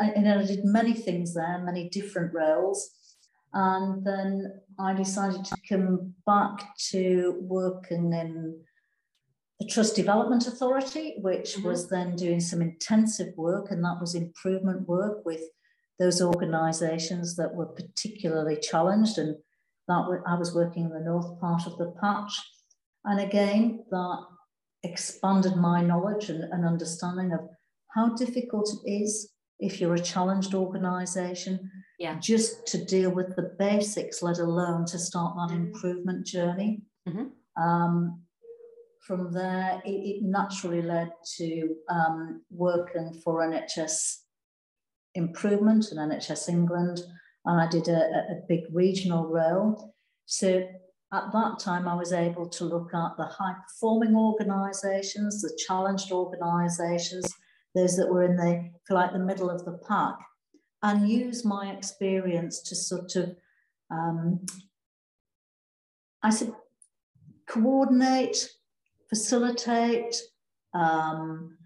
and 0.00 0.28
I 0.28 0.44
did 0.44 0.64
many 0.64 0.94
things 0.94 1.34
there, 1.34 1.58
many 1.62 1.88
different 1.90 2.32
roles. 2.32 2.90
And 3.52 4.04
then 4.04 4.60
I 4.78 4.94
decided 4.94 5.44
to 5.44 5.56
come 5.68 6.14
back 6.26 6.76
to 6.90 7.36
working 7.40 8.12
in 8.12 8.60
the 9.66 9.72
Trust 9.72 9.96
Development 9.96 10.46
Authority, 10.46 11.16
which 11.20 11.56
mm-hmm. 11.56 11.66
was 11.66 11.88
then 11.88 12.16
doing 12.16 12.40
some 12.40 12.62
intensive 12.62 13.36
work, 13.36 13.70
and 13.70 13.84
that 13.84 13.98
was 14.00 14.14
improvement 14.14 14.88
work 14.88 15.24
with 15.24 15.40
those 15.98 16.20
organisations 16.20 17.36
that 17.36 17.54
were 17.54 17.66
particularly 17.66 18.58
challenged. 18.60 19.18
And 19.18 19.36
that 19.88 20.22
I 20.26 20.34
was 20.34 20.54
working 20.54 20.84
in 20.84 20.90
the 20.90 21.00
north 21.00 21.40
part 21.40 21.66
of 21.66 21.78
the 21.78 21.94
patch. 22.00 22.32
And 23.04 23.20
again, 23.20 23.84
that 23.90 24.18
expanded 24.82 25.56
my 25.56 25.80
knowledge 25.80 26.28
and, 26.28 26.44
and 26.44 26.64
understanding 26.64 27.32
of 27.32 27.40
how 27.94 28.14
difficult 28.14 28.68
it 28.84 28.90
is 28.90 29.30
if 29.58 29.80
you're 29.80 29.94
a 29.94 30.00
challenged 30.00 30.54
organization 30.54 31.70
yeah. 31.98 32.18
just 32.18 32.66
to 32.66 32.84
deal 32.84 33.10
with 33.10 33.34
the 33.36 33.54
basics, 33.58 34.22
let 34.22 34.38
alone 34.38 34.84
to 34.86 34.98
start 34.98 35.34
that 35.36 35.54
mm-hmm. 35.54 35.66
improvement 35.66 36.26
journey. 36.26 36.82
Mm-hmm. 37.08 37.62
Um, 37.62 38.22
from 39.06 39.32
there, 39.32 39.80
it, 39.84 39.90
it, 39.90 40.22
naturally 40.22 40.82
led 40.82 41.10
to 41.36 41.76
um, 41.88 42.42
working 42.50 43.12
for 43.22 43.40
NHS 43.40 44.16
Improvement 45.14 45.92
and 45.92 46.12
NHS 46.12 46.48
England, 46.48 47.00
and 47.44 47.60
I 47.60 47.68
did 47.68 47.88
a, 47.88 48.00
a 48.00 48.40
big 48.48 48.62
regional 48.72 49.28
role. 49.28 49.94
So 50.26 50.68
at 51.12 51.32
that 51.32 51.58
time, 51.60 51.86
I 51.86 51.94
was 51.94 52.12
able 52.12 52.48
to 52.48 52.64
look 52.64 52.92
at 52.92 53.16
the 53.16 53.26
high 53.26 53.54
performing 53.68 54.16
organisations, 54.16 55.40
the 55.40 55.56
challenged 55.66 56.10
organisations, 56.10 57.32
those 57.74 57.96
that 57.96 58.12
were 58.12 58.24
in 58.24 58.36
the, 58.36 58.70
like, 58.90 59.12
the 59.12 59.18
middle 59.20 59.50
of 59.50 59.64
the 59.64 59.78
pack, 59.86 60.16
and 60.82 61.08
use 61.08 61.44
my 61.44 61.70
experience 61.70 62.60
to 62.62 62.74
sort 62.74 63.14
of, 63.14 63.36
um, 63.90 64.44
I 66.22 66.30
said, 66.30 66.52
coordinate, 67.46 68.50
facilitate, 69.08 70.14
um, 70.74 71.56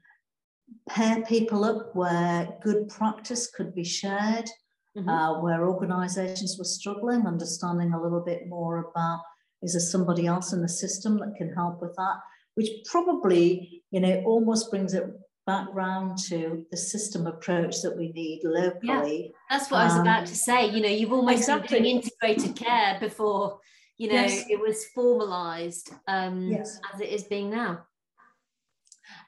pair 0.88 1.22
people 1.22 1.64
up 1.64 1.94
where 1.94 2.48
good 2.62 2.88
practice 2.88 3.50
could 3.50 3.74
be 3.74 3.84
shared, 3.84 4.48
mm-hmm. 4.96 5.08
uh, 5.08 5.40
where 5.40 5.68
organisations 5.68 6.56
were 6.58 6.64
struggling, 6.64 7.26
understanding 7.26 7.92
a 7.92 8.02
little 8.02 8.20
bit 8.24 8.46
more 8.48 8.90
about 8.90 9.20
is 9.62 9.72
there 9.72 9.80
somebody 9.80 10.26
else 10.26 10.52
in 10.52 10.62
the 10.62 10.68
system 10.68 11.18
that 11.18 11.34
can 11.36 11.52
help 11.52 11.82
with 11.82 11.94
that, 11.96 12.16
which 12.54 12.68
probably, 12.86 13.82
you 13.90 14.00
know, 14.00 14.22
almost 14.24 14.70
brings 14.70 14.94
it 14.94 15.04
back 15.46 15.68
round 15.72 16.16
to 16.16 16.64
the 16.70 16.76
system 16.76 17.26
approach 17.26 17.82
that 17.82 17.96
we 17.96 18.12
need 18.12 18.40
locally. 18.44 19.24
Yeah, 19.24 19.38
that's 19.50 19.70
what 19.70 19.80
um, 19.80 19.82
I 19.82 19.92
was 19.92 20.00
about 20.00 20.26
to 20.26 20.32
um, 20.32 20.36
say. 20.36 20.70
You 20.70 20.82
know, 20.82 20.88
you've 20.88 21.12
almost 21.12 21.38
exactly. 21.38 21.78
been 21.78 21.86
integrated 21.86 22.56
care 22.56 22.98
before, 23.00 23.58
you 24.00 24.08
know, 24.08 24.14
yes. 24.14 24.46
it 24.48 24.58
was 24.58 24.86
formalized 24.94 25.92
um, 26.08 26.48
yes. 26.48 26.80
as 26.94 27.02
it 27.02 27.10
is 27.10 27.24
being 27.24 27.50
now. 27.50 27.80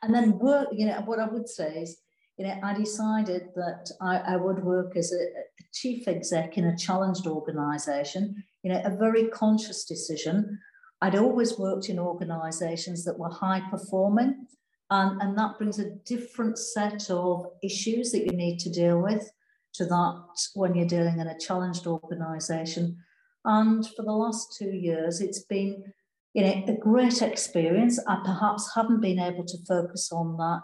And 0.02 0.14
then 0.14 0.38
work, 0.38 0.68
you 0.72 0.86
know, 0.86 0.98
what 1.04 1.18
I 1.18 1.28
would 1.28 1.46
say 1.46 1.82
is, 1.82 1.98
you 2.38 2.46
know, 2.46 2.58
I 2.64 2.72
decided 2.72 3.48
that 3.54 3.90
I, 4.00 4.16
I 4.16 4.36
would 4.36 4.64
work 4.64 4.96
as 4.96 5.12
a, 5.12 5.24
a 5.24 5.64
chief 5.74 6.08
exec 6.08 6.56
in 6.56 6.64
a 6.64 6.78
challenged 6.78 7.26
organization, 7.26 8.42
you 8.62 8.72
know, 8.72 8.80
a 8.82 8.96
very 8.96 9.28
conscious 9.28 9.84
decision. 9.84 10.58
I'd 11.02 11.16
always 11.16 11.58
worked 11.58 11.90
in 11.90 11.98
organizations 11.98 13.04
that 13.04 13.18
were 13.18 13.28
high 13.28 13.60
performing 13.70 14.46
and, 14.88 15.20
and 15.20 15.36
that 15.36 15.58
brings 15.58 15.80
a 15.80 15.90
different 16.06 16.56
set 16.56 17.10
of 17.10 17.44
issues 17.62 18.10
that 18.12 18.24
you 18.24 18.32
need 18.32 18.58
to 18.60 18.70
deal 18.70 19.02
with 19.02 19.30
to 19.74 19.84
that 19.84 20.24
when 20.54 20.74
you're 20.74 20.86
dealing 20.88 21.20
in 21.20 21.26
a 21.26 21.38
challenged 21.38 21.86
organization. 21.86 22.96
And 23.44 23.86
for 23.96 24.02
the 24.02 24.12
last 24.12 24.56
two 24.58 24.70
years, 24.70 25.20
it's 25.20 25.44
been 25.44 25.92
you 26.34 26.42
know, 26.42 26.64
a 26.68 26.76
great 26.78 27.20
experience. 27.22 27.98
I 28.06 28.20
perhaps 28.24 28.70
haven't 28.74 29.00
been 29.00 29.18
able 29.18 29.44
to 29.44 29.58
focus 29.66 30.10
on 30.12 30.36
that 30.38 30.60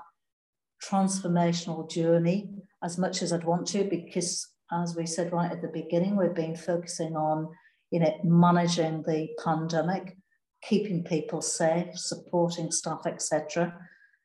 transformational 0.82 1.90
journey 1.90 2.48
as 2.82 2.98
much 2.98 3.22
as 3.22 3.32
I'd 3.32 3.44
want 3.44 3.66
to, 3.68 3.84
because 3.84 4.46
as 4.72 4.96
we 4.96 5.06
said 5.06 5.32
right 5.32 5.50
at 5.50 5.60
the 5.60 5.68
beginning, 5.68 6.16
we've 6.16 6.34
been 6.34 6.56
focusing 6.56 7.16
on 7.16 7.48
you 7.90 8.00
know, 8.00 8.14
managing 8.22 9.02
the 9.02 9.28
pandemic, 9.42 10.16
keeping 10.62 11.04
people 11.04 11.40
safe, 11.40 11.96
supporting 11.96 12.70
staff, 12.70 13.00
etc. 13.06 13.74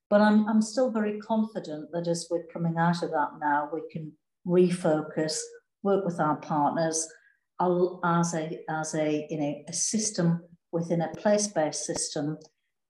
But 0.09 0.21
I'm, 0.21 0.47
I'm 0.47 0.61
still 0.61 0.91
very 0.91 1.19
confident 1.19 1.91
that 1.93 2.07
as 2.07 2.27
we're 2.29 2.45
coming 2.51 2.77
out 2.77 3.03
of 3.03 3.11
that 3.11 3.29
now, 3.39 3.69
we 3.73 3.81
can 3.91 4.11
refocus, 4.45 5.39
work 5.81 6.05
with 6.05 6.19
our 6.19 6.35
partners 6.37 7.07
as 7.59 8.33
a, 8.33 8.59
as 8.69 8.95
a, 8.95 9.27
you 9.29 9.39
know, 9.39 9.53
a 9.67 9.73
system 9.73 10.41
within 10.71 11.01
a 11.01 11.09
place-based 11.15 11.85
system 11.85 12.37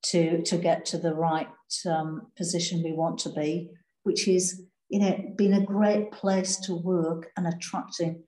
to, 0.04 0.42
to 0.44 0.58
get 0.58 0.86
to 0.86 0.98
the 0.98 1.14
right 1.14 1.48
um, 1.90 2.28
position 2.38 2.82
we 2.84 2.92
want 2.92 3.18
to 3.20 3.30
be, 3.30 3.70
which 4.04 4.28
is 4.28 4.64
you 4.94 5.00
know, 5.00 5.18
being 5.38 5.54
a 5.54 5.66
great 5.66 6.12
place 6.12 6.58
to 6.58 6.76
work 6.76 7.32
and 7.36 7.48
attracting 7.48 8.24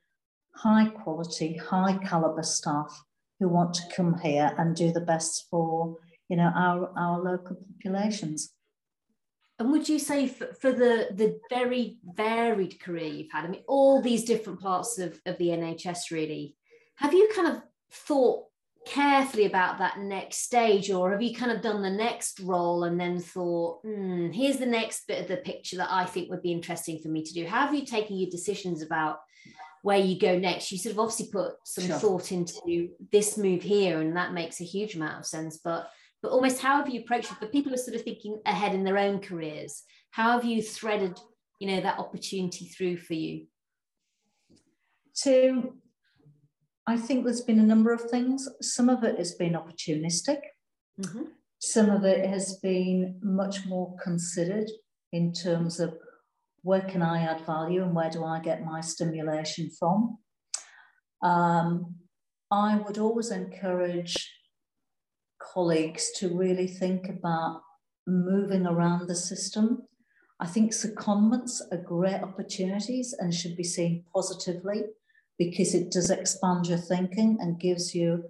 high 0.55 0.88
quality, 0.89 1.55
high 1.57 1.95
caliber 1.99 2.41
staff 2.41 3.03
who 3.39 3.47
want 3.47 3.71
to 3.75 3.83
come 3.95 4.17
here 4.17 4.51
and 4.57 4.75
do 4.75 4.91
the 4.91 5.01
best 5.01 5.45
for, 5.51 5.95
you 6.27 6.36
know, 6.36 6.51
our, 6.55 6.91
our 6.97 7.21
local 7.21 7.55
populations. 7.83 8.51
And 9.57 9.71
would 9.71 9.87
you 9.87 9.99
say 9.99 10.27
for, 10.27 10.53
for, 10.59 10.71
the, 10.71 11.07
the 11.13 11.39
very 11.49 11.97
varied 12.03 12.79
career 12.79 13.05
you've 13.05 13.31
had, 13.31 13.45
I 13.45 13.47
mean, 13.47 13.63
all 13.67 14.01
these 14.01 14.25
different 14.25 14.59
parts 14.59 14.99
of, 14.99 15.19
of 15.25 15.37
the 15.37 15.47
NHS 15.47 16.11
really, 16.11 16.55
have 16.95 17.13
you 17.13 17.29
kind 17.33 17.47
of 17.47 17.61
thought 17.91 18.45
carefully 18.85 19.45
about 19.45 19.79
that 19.79 19.99
next 19.99 20.37
stage 20.37 20.91
or 20.91 21.11
have 21.11 21.21
you 21.21 21.35
kind 21.35 21.51
of 21.51 21.61
done 21.61 21.81
the 21.81 21.89
next 21.89 22.39
role 22.39 22.83
and 22.83 22.99
then 22.99 23.19
thought 23.19 23.79
hmm, 23.81 24.29
here's 24.29 24.57
the 24.57 24.65
next 24.65 25.07
bit 25.07 25.21
of 25.21 25.27
the 25.27 25.37
picture 25.37 25.77
that 25.77 25.91
i 25.91 26.05
think 26.05 26.29
would 26.29 26.43
be 26.43 26.51
interesting 26.51 26.99
for 26.99 27.09
me 27.09 27.23
to 27.23 27.33
do 27.33 27.47
how 27.47 27.65
have 27.65 27.73
you 27.73 27.83
taken 27.83 28.15
your 28.15 28.29
decisions 28.29 28.83
about 28.83 29.17
where 29.81 29.97
you 29.97 30.19
go 30.19 30.37
next 30.37 30.71
you 30.71 30.77
sort 30.77 30.93
of 30.93 30.99
obviously 30.99 31.27
put 31.31 31.53
some 31.63 31.85
sure. 31.85 31.97
thought 31.97 32.31
into 32.31 32.89
this 33.11 33.37
move 33.37 33.63
here 33.63 33.99
and 33.99 34.15
that 34.15 34.33
makes 34.33 34.61
a 34.61 34.65
huge 34.65 34.93
amount 34.93 35.17
of 35.17 35.25
sense 35.25 35.57
but 35.57 35.89
but 36.26 36.34
almost 36.34 36.59
how 36.59 36.78
have 36.78 36.89
you 36.89 37.01
approached 37.01 37.32
it 37.32 37.38
but 37.39 37.51
people 37.51 37.71
are 37.71 37.78
sort 37.78 37.95
of 37.95 38.01
thinking 38.01 38.41
ahead 38.47 38.73
in 38.73 38.84
their 38.84 38.97
own 38.97 39.19
careers 39.19 39.84
how 40.09 40.32
have 40.32 40.43
you 40.43 40.59
threaded 40.59 41.19
you 41.59 41.67
know 41.67 41.82
that 41.82 41.99
opportunity 41.99 42.65
through 42.65 42.97
for 42.97 43.13
you 43.13 43.45
to 45.15 45.73
I 46.88 46.97
think 46.97 47.26
there's 47.26 47.41
been 47.41 47.59
a 47.59 47.63
number 47.63 47.91
of 47.93 48.09
things. 48.11 48.47
Some 48.61 48.89
of 48.89 49.03
it 49.03 49.17
has 49.17 49.34
been 49.34 49.53
opportunistic. 49.53 50.38
Mm-hmm. 51.01 51.23
Some 51.59 51.89
of 51.89 52.03
it 52.05 52.30
has 52.30 52.59
been 52.61 53.17
much 53.23 53.65
more 53.65 53.95
considered 54.03 54.69
in 55.11 55.34
terms 55.34 55.80
of 55.80 55.97
where 56.61 56.82
can 56.82 57.01
I 57.01 57.23
add 57.23 57.41
value 57.41 57.82
and 57.82 57.95
where 57.95 58.11
do 58.11 58.23
I 58.23 58.39
get 58.39 58.63
my 58.63 58.82
stimulation 58.82 59.71
from. 59.80 60.19
Um, 61.23 61.95
I 62.51 62.78
would 62.78 62.99
always 62.99 63.32
encourage 63.32 64.34
colleagues 65.53 66.11
to 66.17 66.37
really 66.37 66.67
think 66.67 67.09
about 67.09 67.61
moving 68.07 68.65
around 68.65 69.07
the 69.07 69.15
system. 69.15 69.83
I 70.39 70.47
think 70.47 70.71
secondments 70.71 71.61
are 71.71 71.77
great 71.77 72.21
opportunities 72.21 73.13
and 73.17 73.33
should 73.33 73.55
be 73.55 73.63
seen 73.63 74.03
positively 74.13 74.83
because 75.37 75.73
it 75.73 75.91
does 75.91 76.09
expand 76.09 76.67
your 76.67 76.77
thinking 76.77 77.37
and 77.39 77.59
gives 77.59 77.95
you 77.95 78.23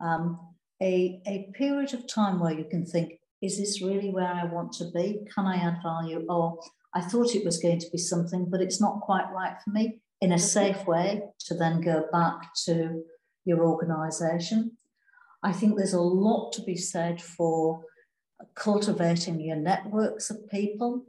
um, 0.00 0.38
a, 0.82 1.20
a 1.26 1.50
period 1.54 1.94
of 1.94 2.06
time 2.06 2.40
where 2.40 2.52
you 2.52 2.64
can 2.64 2.84
think, 2.84 3.18
is 3.42 3.58
this 3.58 3.82
really 3.82 4.10
where 4.10 4.32
I 4.32 4.44
want 4.44 4.72
to 4.74 4.90
be? 4.94 5.20
Can 5.34 5.46
I 5.46 5.56
add 5.56 5.78
value? 5.82 6.24
Or 6.28 6.58
I 6.94 7.00
thought 7.00 7.34
it 7.34 7.44
was 7.44 7.58
going 7.58 7.78
to 7.80 7.90
be 7.90 7.98
something, 7.98 8.48
but 8.50 8.60
it's 8.60 8.80
not 8.80 9.00
quite 9.00 9.30
right 9.32 9.56
for 9.62 9.70
me 9.70 10.00
in 10.20 10.32
a 10.32 10.38
safe 10.38 10.86
way 10.86 11.22
to 11.40 11.54
then 11.54 11.80
go 11.80 12.06
back 12.12 12.54
to 12.64 13.02
your 13.44 13.66
organization. 13.66 14.76
I 15.46 15.52
think 15.52 15.76
there's 15.76 15.92
a 15.92 16.00
lot 16.00 16.50
to 16.54 16.62
be 16.62 16.76
said 16.76 17.22
for 17.22 17.84
cultivating 18.56 19.40
your 19.40 19.54
networks 19.54 20.28
of 20.28 20.48
people, 20.50 21.04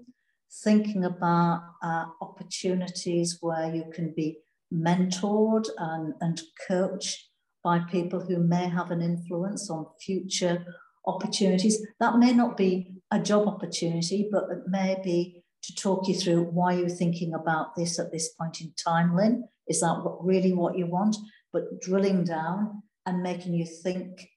thinking 0.63 1.03
about 1.03 1.63
uh, 1.81 2.05
opportunities 2.21 3.39
where 3.41 3.73
you 3.73 3.85
can 3.91 4.13
be 4.15 4.37
mentored 4.71 5.67
and, 5.79 6.13
and 6.21 6.39
coached 6.67 7.29
by 7.63 7.79
people 7.79 8.19
who 8.19 8.37
may 8.37 8.69
have 8.69 8.91
an 8.91 9.01
influence 9.01 9.71
on 9.71 9.87
future 9.99 10.63
opportunities. 11.07 11.83
That 11.99 12.19
may 12.19 12.31
not 12.31 12.57
be 12.57 12.93
a 13.09 13.17
job 13.17 13.47
opportunity, 13.47 14.29
but 14.31 14.43
it 14.51 14.67
may 14.67 14.97
be 15.03 15.43
to 15.63 15.73
talk 15.73 16.07
you 16.07 16.13
through 16.13 16.43
why 16.43 16.73
you're 16.73 16.89
thinking 16.89 17.33
about 17.33 17.75
this 17.75 17.97
at 17.97 18.11
this 18.11 18.29
point 18.39 18.61
in 18.61 18.71
time, 18.85 19.15
Lyn. 19.15 19.45
Is 19.67 19.79
that 19.79 20.01
what, 20.03 20.23
really 20.23 20.53
what 20.53 20.77
you 20.77 20.85
want? 20.85 21.15
But 21.51 21.81
drilling 21.81 22.23
down 22.23 22.83
and 23.07 23.23
making 23.23 23.55
you 23.55 23.65
think, 23.65 24.29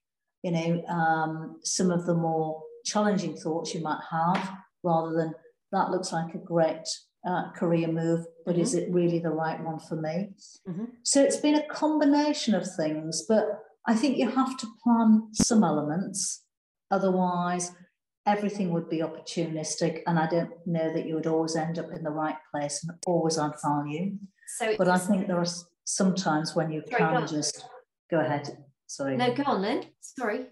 you 0.43 0.53
know, 0.53 0.83
um, 0.87 1.59
some 1.63 1.91
of 1.91 2.07
the 2.07 2.15
more 2.15 2.63
challenging 2.87 3.37
thoughts 3.37 3.75
you 3.75 3.83
might 3.83 4.01
have 4.11 4.53
rather 4.83 5.13
than 5.15 5.35
that 5.73 5.91
looks 5.91 6.13
like 6.13 6.35
a 6.35 6.39
great 6.39 6.87
uh, 7.29 7.51
career 7.53 7.89
move, 7.89 8.25
but 8.47 8.53
mm-hmm. 8.53 8.63
is 8.63 8.75
it 8.75 8.91
really 8.91 9.19
the 9.19 9.31
right 9.31 9.63
one 9.63 9.79
for 9.79 9.97
me? 9.97 10.31
Mm-hmm. 10.67 10.85
So 11.03 11.23
it's 11.23 11.37
been 11.37 11.57
a 11.57 11.67
combination 11.67 12.55
of 12.55 12.67
things, 12.77 13.25
but 13.29 13.45
I 13.87 13.95
think 13.95 14.17
you 14.17 14.31
have 14.31 14.57
to 14.57 14.67
plan 14.83 15.29
some 15.33 15.63
elements. 15.63 16.45
Otherwise, 16.91 17.73
everything 18.27 18.71
would 18.73 18.89
be 18.89 18.99
opportunistic, 18.99 20.01
and 20.07 20.19
I 20.19 20.29
don't 20.29 20.51
know 20.67 20.93
that 20.93 21.07
you 21.07 21.15
would 21.17 21.27
always 21.27 21.57
end 21.57 21.79
up 21.79 21.91
in 21.93 22.03
the 22.03 22.11
right 22.11 22.37
place 22.53 22.83
and 22.83 22.97
always 23.07 23.39
add 23.39 23.53
value. 23.65 24.17
So, 24.59 24.75
but 24.79 24.89
I 24.89 24.99
think 24.99 25.27
there 25.27 25.39
are 25.39 25.47
some 25.85 26.15
times 26.15 26.55
when 26.55 26.71
you 26.71 26.83
sorry, 26.89 27.19
can 27.19 27.27
just 27.27 27.65
go 28.11 28.21
ahead. 28.21 28.65
Sorry. 28.87 29.17
No, 29.17 29.33
go 29.35 29.45
on, 29.45 29.63
Lyn. 29.63 29.85
Sorry. 30.01 30.47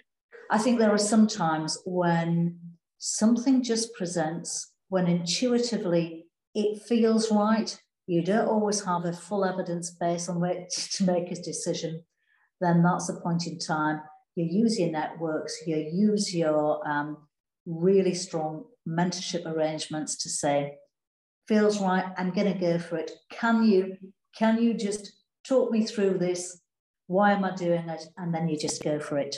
I 0.50 0.58
think 0.58 0.78
there 0.78 0.92
are 0.92 0.98
some 0.98 1.26
times 1.26 1.78
when 1.84 2.58
something 2.98 3.62
just 3.62 3.92
presents 3.94 4.72
when 4.88 5.06
intuitively 5.06 6.26
it 6.54 6.82
feels 6.82 7.30
right, 7.30 7.78
you 8.06 8.22
don't 8.22 8.48
always 8.48 8.84
have 8.84 9.04
a 9.04 9.12
full 9.12 9.44
evidence 9.44 9.90
base 9.90 10.28
on 10.28 10.40
which 10.40 10.96
to 10.96 11.04
make 11.04 11.30
a 11.30 11.34
decision, 11.34 12.02
then 12.60 12.82
that's 12.82 13.08
a 13.08 13.20
point 13.20 13.46
in 13.46 13.58
time. 13.58 14.00
You 14.34 14.44
use 14.44 14.78
your 14.78 14.90
networks, 14.90 15.58
you 15.66 15.76
use 15.76 16.34
your 16.34 16.86
um, 16.88 17.28
really 17.66 18.14
strong 18.14 18.64
mentorship 18.88 19.44
arrangements 19.46 20.16
to 20.22 20.28
say, 20.28 20.76
feels 21.46 21.80
right, 21.80 22.04
I'm 22.16 22.30
going 22.30 22.52
to 22.52 22.58
go 22.58 22.78
for 22.78 22.96
it. 22.96 23.10
Can 23.30 23.64
you, 23.64 23.96
can 24.36 24.62
you 24.62 24.74
just 24.74 25.12
talk 25.46 25.70
me 25.70 25.84
through 25.84 26.18
this? 26.18 26.60
Why 27.08 27.32
am 27.32 27.44
I 27.44 27.54
doing 27.54 27.88
it? 27.88 28.04
And 28.16 28.32
then 28.32 28.48
you 28.48 28.56
just 28.56 28.82
go 28.82 29.00
for 29.00 29.18
it. 29.18 29.36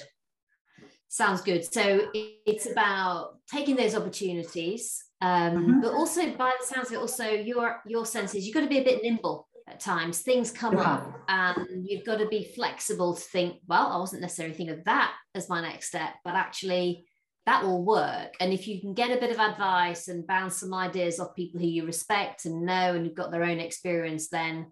Sounds 1.08 1.40
good. 1.40 1.64
So 1.64 2.10
it's 2.12 2.70
about 2.70 3.38
taking 3.50 3.74
those 3.74 3.96
opportunities 3.96 5.02
um, 5.20 5.56
mm-hmm. 5.56 5.80
But 5.80 5.92
also, 5.92 6.34
by 6.34 6.52
the 6.58 6.66
sounds 6.66 6.88
of 6.88 6.94
it, 6.94 6.98
also 6.98 7.28
your 7.28 7.82
your 7.86 8.06
sense 8.06 8.34
is 8.34 8.46
you've 8.46 8.54
got 8.54 8.62
to 8.62 8.68
be 8.68 8.78
a 8.78 8.84
bit 8.84 9.02
nimble 9.02 9.48
at 9.68 9.80
times. 9.80 10.20
Things 10.20 10.50
come 10.50 10.76
yeah. 10.76 10.94
up, 10.94 11.20
and 11.28 11.86
you've 11.86 12.06
got 12.06 12.18
to 12.18 12.26
be 12.26 12.44
flexible 12.54 13.14
to 13.14 13.20
think. 13.20 13.56
Well, 13.66 13.88
I 13.88 13.98
wasn't 13.98 14.22
necessarily 14.22 14.54
thinking 14.54 14.78
of 14.78 14.84
that 14.84 15.12
as 15.34 15.48
my 15.48 15.60
next 15.60 15.88
step, 15.88 16.14
but 16.24 16.34
actually 16.34 17.06
that 17.46 17.64
will 17.64 17.84
work. 17.84 18.34
And 18.40 18.52
if 18.52 18.66
you 18.66 18.80
can 18.80 18.94
get 18.94 19.16
a 19.16 19.20
bit 19.20 19.30
of 19.30 19.38
advice 19.38 20.08
and 20.08 20.26
bounce 20.26 20.58
some 20.58 20.74
ideas 20.74 21.18
off 21.18 21.34
people 21.34 21.60
who 21.60 21.66
you 21.66 21.84
respect 21.84 22.44
and 22.44 22.64
know 22.64 22.94
and 22.94 23.04
who've 23.04 23.14
got 23.14 23.30
their 23.30 23.44
own 23.44 23.58
experience, 23.60 24.28
then 24.28 24.66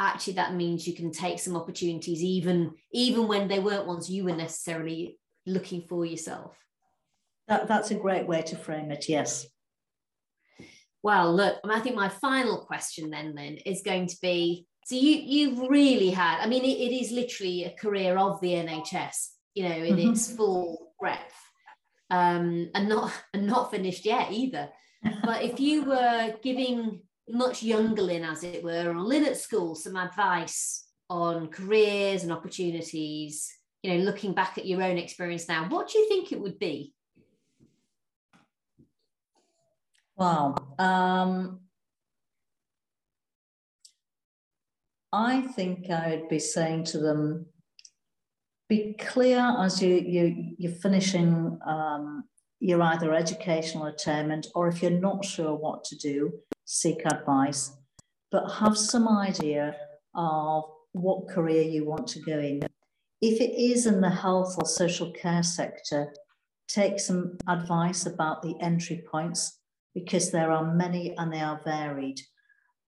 actually 0.00 0.32
that 0.34 0.54
means 0.54 0.86
you 0.86 0.94
can 0.94 1.12
take 1.12 1.38
some 1.38 1.56
opportunities 1.56 2.22
even 2.22 2.72
even 2.92 3.28
when 3.28 3.48
they 3.48 3.58
weren't 3.58 3.86
ones 3.86 4.10
you 4.10 4.24
were 4.24 4.36
necessarily 4.36 5.18
looking 5.46 5.82
for 5.82 6.04
yourself. 6.04 6.56
That, 7.48 7.66
that's 7.66 7.90
a 7.90 7.96
great 7.96 8.26
way 8.26 8.42
to 8.42 8.56
frame 8.56 8.90
it. 8.90 9.08
Yes. 9.08 9.46
Well, 11.02 11.34
look, 11.34 11.56
I 11.64 11.80
think 11.80 11.96
my 11.96 12.08
final 12.08 12.58
question 12.58 13.10
then, 13.10 13.34
then 13.34 13.56
is 13.66 13.82
going 13.82 14.06
to 14.08 14.16
be: 14.20 14.66
so 14.84 14.94
you 14.94 15.16
you've 15.16 15.68
really 15.68 16.10
had, 16.10 16.40
I 16.40 16.46
mean, 16.46 16.64
it, 16.64 16.78
it 16.78 16.94
is 16.94 17.10
literally 17.10 17.64
a 17.64 17.76
career 17.76 18.16
of 18.18 18.40
the 18.40 18.52
NHS, 18.52 19.28
you 19.54 19.68
know, 19.68 19.74
in 19.74 19.96
mm-hmm. 19.96 20.12
its 20.12 20.30
full 20.30 20.92
breadth, 21.00 21.34
um, 22.10 22.70
and 22.74 22.88
not 22.88 23.12
and 23.34 23.46
not 23.46 23.70
finished 23.70 24.04
yet 24.04 24.32
either. 24.32 24.68
but 25.24 25.42
if 25.42 25.58
you 25.58 25.84
were 25.84 26.34
giving 26.42 27.00
much 27.28 27.62
younger 27.62 28.02
Lyn, 28.02 28.24
as 28.24 28.44
it 28.44 28.62
were, 28.62 28.90
or 28.90 29.00
Lyn 29.00 29.24
at 29.24 29.36
school, 29.36 29.74
some 29.74 29.96
advice 29.96 30.86
on 31.08 31.48
careers 31.48 32.22
and 32.22 32.32
opportunities, 32.32 33.52
you 33.82 33.92
know, 33.92 34.04
looking 34.04 34.32
back 34.32 34.58
at 34.58 34.66
your 34.66 34.82
own 34.82 34.98
experience 34.98 35.48
now, 35.48 35.68
what 35.68 35.88
do 35.88 35.98
you 35.98 36.08
think 36.08 36.32
it 36.32 36.40
would 36.40 36.58
be? 36.58 36.94
Wow. 40.16 40.54
Um, 40.78 41.60
I 45.12 45.40
think 45.42 45.90
I'd 45.90 46.28
be 46.28 46.38
saying 46.38 46.84
to 46.84 46.98
them, 46.98 47.46
be 48.68 48.94
clear 48.98 49.40
as 49.58 49.82
you, 49.82 49.96
you, 49.96 50.54
you're 50.58 50.72
finishing 50.72 51.58
um, 51.66 52.24
you're 52.60 52.82
either 52.82 53.14
educational 53.14 53.86
attainment 53.86 54.46
or 54.54 54.68
if 54.68 54.82
you're 54.82 54.90
not 54.90 55.24
sure 55.24 55.54
what 55.54 55.82
to 55.84 55.96
do, 55.96 56.32
seek 56.70 57.04
advice, 57.04 57.72
but 58.30 58.48
have 58.48 58.78
some 58.78 59.08
idea 59.08 59.74
of 60.14 60.62
what 60.92 61.28
career 61.28 61.62
you 61.62 61.84
want 61.84 62.06
to 62.06 62.20
go 62.20 62.38
in. 62.38 62.62
If 63.20 63.40
it 63.40 63.60
is 63.60 63.86
in 63.86 64.00
the 64.00 64.10
health 64.10 64.54
or 64.56 64.66
social 64.66 65.10
care 65.10 65.42
sector, 65.42 66.14
take 66.68 67.00
some 67.00 67.38
advice 67.48 68.06
about 68.06 68.42
the 68.42 68.54
entry 68.60 69.02
points 69.10 69.58
because 69.96 70.30
there 70.30 70.52
are 70.52 70.72
many 70.72 71.12
and 71.18 71.32
they 71.32 71.40
are 71.40 71.60
varied. 71.64 72.20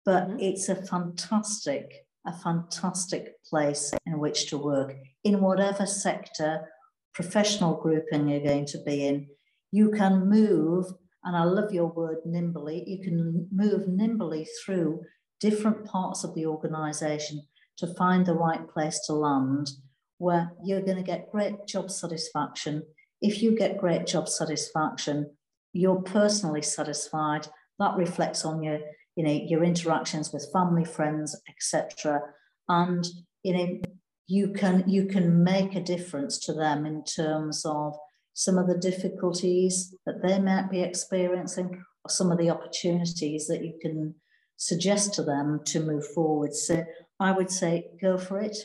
But 0.04 0.28
mm-hmm. 0.28 0.38
it's 0.38 0.68
a 0.68 0.76
fantastic, 0.76 2.06
a 2.24 2.32
fantastic 2.32 3.42
place 3.44 3.92
in 4.06 4.20
which 4.20 4.48
to 4.50 4.58
work 4.58 4.94
in 5.24 5.40
whatever 5.40 5.86
sector, 5.86 6.68
professional 7.14 7.74
grouping 7.82 8.28
you're 8.28 8.44
going 8.44 8.66
to 8.66 8.78
be 8.86 9.08
in. 9.08 9.26
You 9.72 9.90
can 9.90 10.28
move, 10.28 10.86
and 11.24 11.36
I 11.36 11.44
love 11.44 11.72
your 11.72 11.86
word 11.86 12.18
nimbly, 12.24 12.84
you 12.86 13.02
can 13.02 13.48
move 13.52 13.88
nimbly 13.88 14.46
through 14.64 15.02
different 15.40 15.84
parts 15.84 16.24
of 16.24 16.34
the 16.34 16.46
organization 16.46 17.42
to 17.78 17.86
find 17.94 18.26
the 18.26 18.34
right 18.34 18.68
place 18.68 19.00
to 19.06 19.12
land 19.12 19.70
where 20.18 20.52
you're 20.64 20.82
going 20.82 20.96
to 20.96 21.02
get 21.02 21.30
great 21.32 21.66
job 21.66 21.90
satisfaction. 21.90 22.82
If 23.20 23.42
you 23.42 23.56
get 23.56 23.78
great 23.78 24.06
job 24.06 24.28
satisfaction, 24.28 25.30
you're 25.72 26.02
personally 26.02 26.62
satisfied. 26.62 27.48
That 27.78 27.96
reflects 27.96 28.44
on 28.44 28.62
your, 28.62 28.78
you 29.16 29.24
know, 29.24 29.32
your 29.32 29.64
interactions 29.64 30.32
with 30.32 30.48
family, 30.52 30.84
friends, 30.84 31.40
etc. 31.48 32.20
And 32.68 33.04
you 33.42 33.56
know, 33.56 33.80
you 34.28 34.52
can 34.52 34.84
you 34.86 35.06
can 35.06 35.42
make 35.42 35.74
a 35.74 35.82
difference 35.82 36.38
to 36.40 36.52
them 36.52 36.86
in 36.86 37.04
terms 37.04 37.64
of 37.64 37.96
some 38.34 38.58
of 38.58 38.66
the 38.66 38.78
difficulties 38.78 39.94
that 40.06 40.22
they 40.22 40.38
might 40.38 40.70
be 40.70 40.80
experiencing 40.80 41.82
or 42.04 42.08
some 42.08 42.32
of 42.32 42.38
the 42.38 42.50
opportunities 42.50 43.46
that 43.46 43.64
you 43.64 43.78
can 43.80 44.14
suggest 44.56 45.14
to 45.14 45.22
them 45.22 45.60
to 45.66 45.80
move 45.80 46.06
forward. 46.14 46.54
So 46.54 46.84
I 47.20 47.32
would 47.32 47.50
say 47.50 47.90
go 48.00 48.16
for 48.16 48.40
it. 48.40 48.56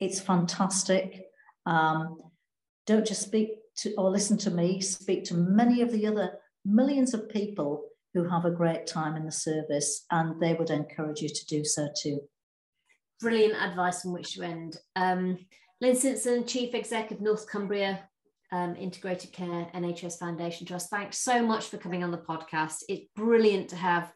It's 0.00 0.20
fantastic. 0.20 1.22
Um, 1.66 2.18
don't 2.86 3.06
just 3.06 3.22
speak 3.22 3.50
to 3.78 3.94
or 3.96 4.10
listen 4.10 4.38
to 4.38 4.50
me, 4.50 4.80
speak 4.80 5.24
to 5.24 5.34
many 5.34 5.82
of 5.82 5.92
the 5.92 6.06
other 6.06 6.38
millions 6.64 7.14
of 7.14 7.28
people 7.28 7.84
who 8.14 8.28
have 8.28 8.44
a 8.44 8.50
great 8.50 8.86
time 8.86 9.14
in 9.14 9.26
the 9.26 9.32
service, 9.32 10.06
and 10.10 10.40
they 10.40 10.54
would 10.54 10.70
encourage 10.70 11.20
you 11.20 11.28
to 11.28 11.46
do 11.46 11.64
so 11.64 11.88
too. 12.00 12.20
Brilliant 13.20 13.62
advice 13.62 14.02
from 14.02 14.12
which 14.12 14.34
to 14.34 14.42
end. 14.42 14.78
Um, 14.94 15.38
Lyn 15.82 15.96
Simpson, 15.96 16.46
Chief 16.46 16.74
Exec 16.74 17.10
of 17.10 17.20
North 17.20 17.46
Cumbria 17.46 18.08
um, 18.52 18.76
Integrated 18.76 19.32
Care 19.32 19.68
NHS 19.74 20.18
Foundation 20.18 20.66
Trust. 20.66 20.90
Thanks 20.90 21.18
so 21.18 21.42
much 21.42 21.66
for 21.66 21.78
coming 21.78 22.04
on 22.04 22.10
the 22.10 22.18
podcast. 22.18 22.82
It's 22.88 23.06
brilliant 23.14 23.68
to 23.70 23.76
have 23.76 24.12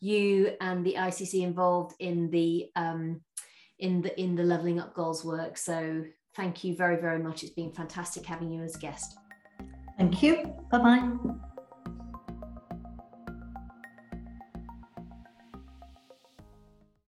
you 0.00 0.52
and 0.60 0.84
the 0.84 0.94
ICC 0.94 1.42
involved 1.42 1.94
in 1.98 2.30
the 2.30 2.70
um, 2.74 3.20
in 3.78 4.02
the 4.02 4.18
in 4.20 4.34
the 4.34 4.42
leveling 4.42 4.80
up 4.80 4.94
goals 4.94 5.24
work. 5.24 5.56
So 5.56 6.04
thank 6.36 6.64
you 6.64 6.74
very 6.74 7.00
very 7.00 7.22
much. 7.22 7.42
It's 7.42 7.52
been 7.52 7.72
fantastic 7.72 8.26
having 8.26 8.50
you 8.50 8.62
as 8.62 8.76
a 8.76 8.78
guest. 8.78 9.16
Thank 9.98 10.22
you. 10.22 10.54
Bye 10.70 10.78
bye. 10.78 11.48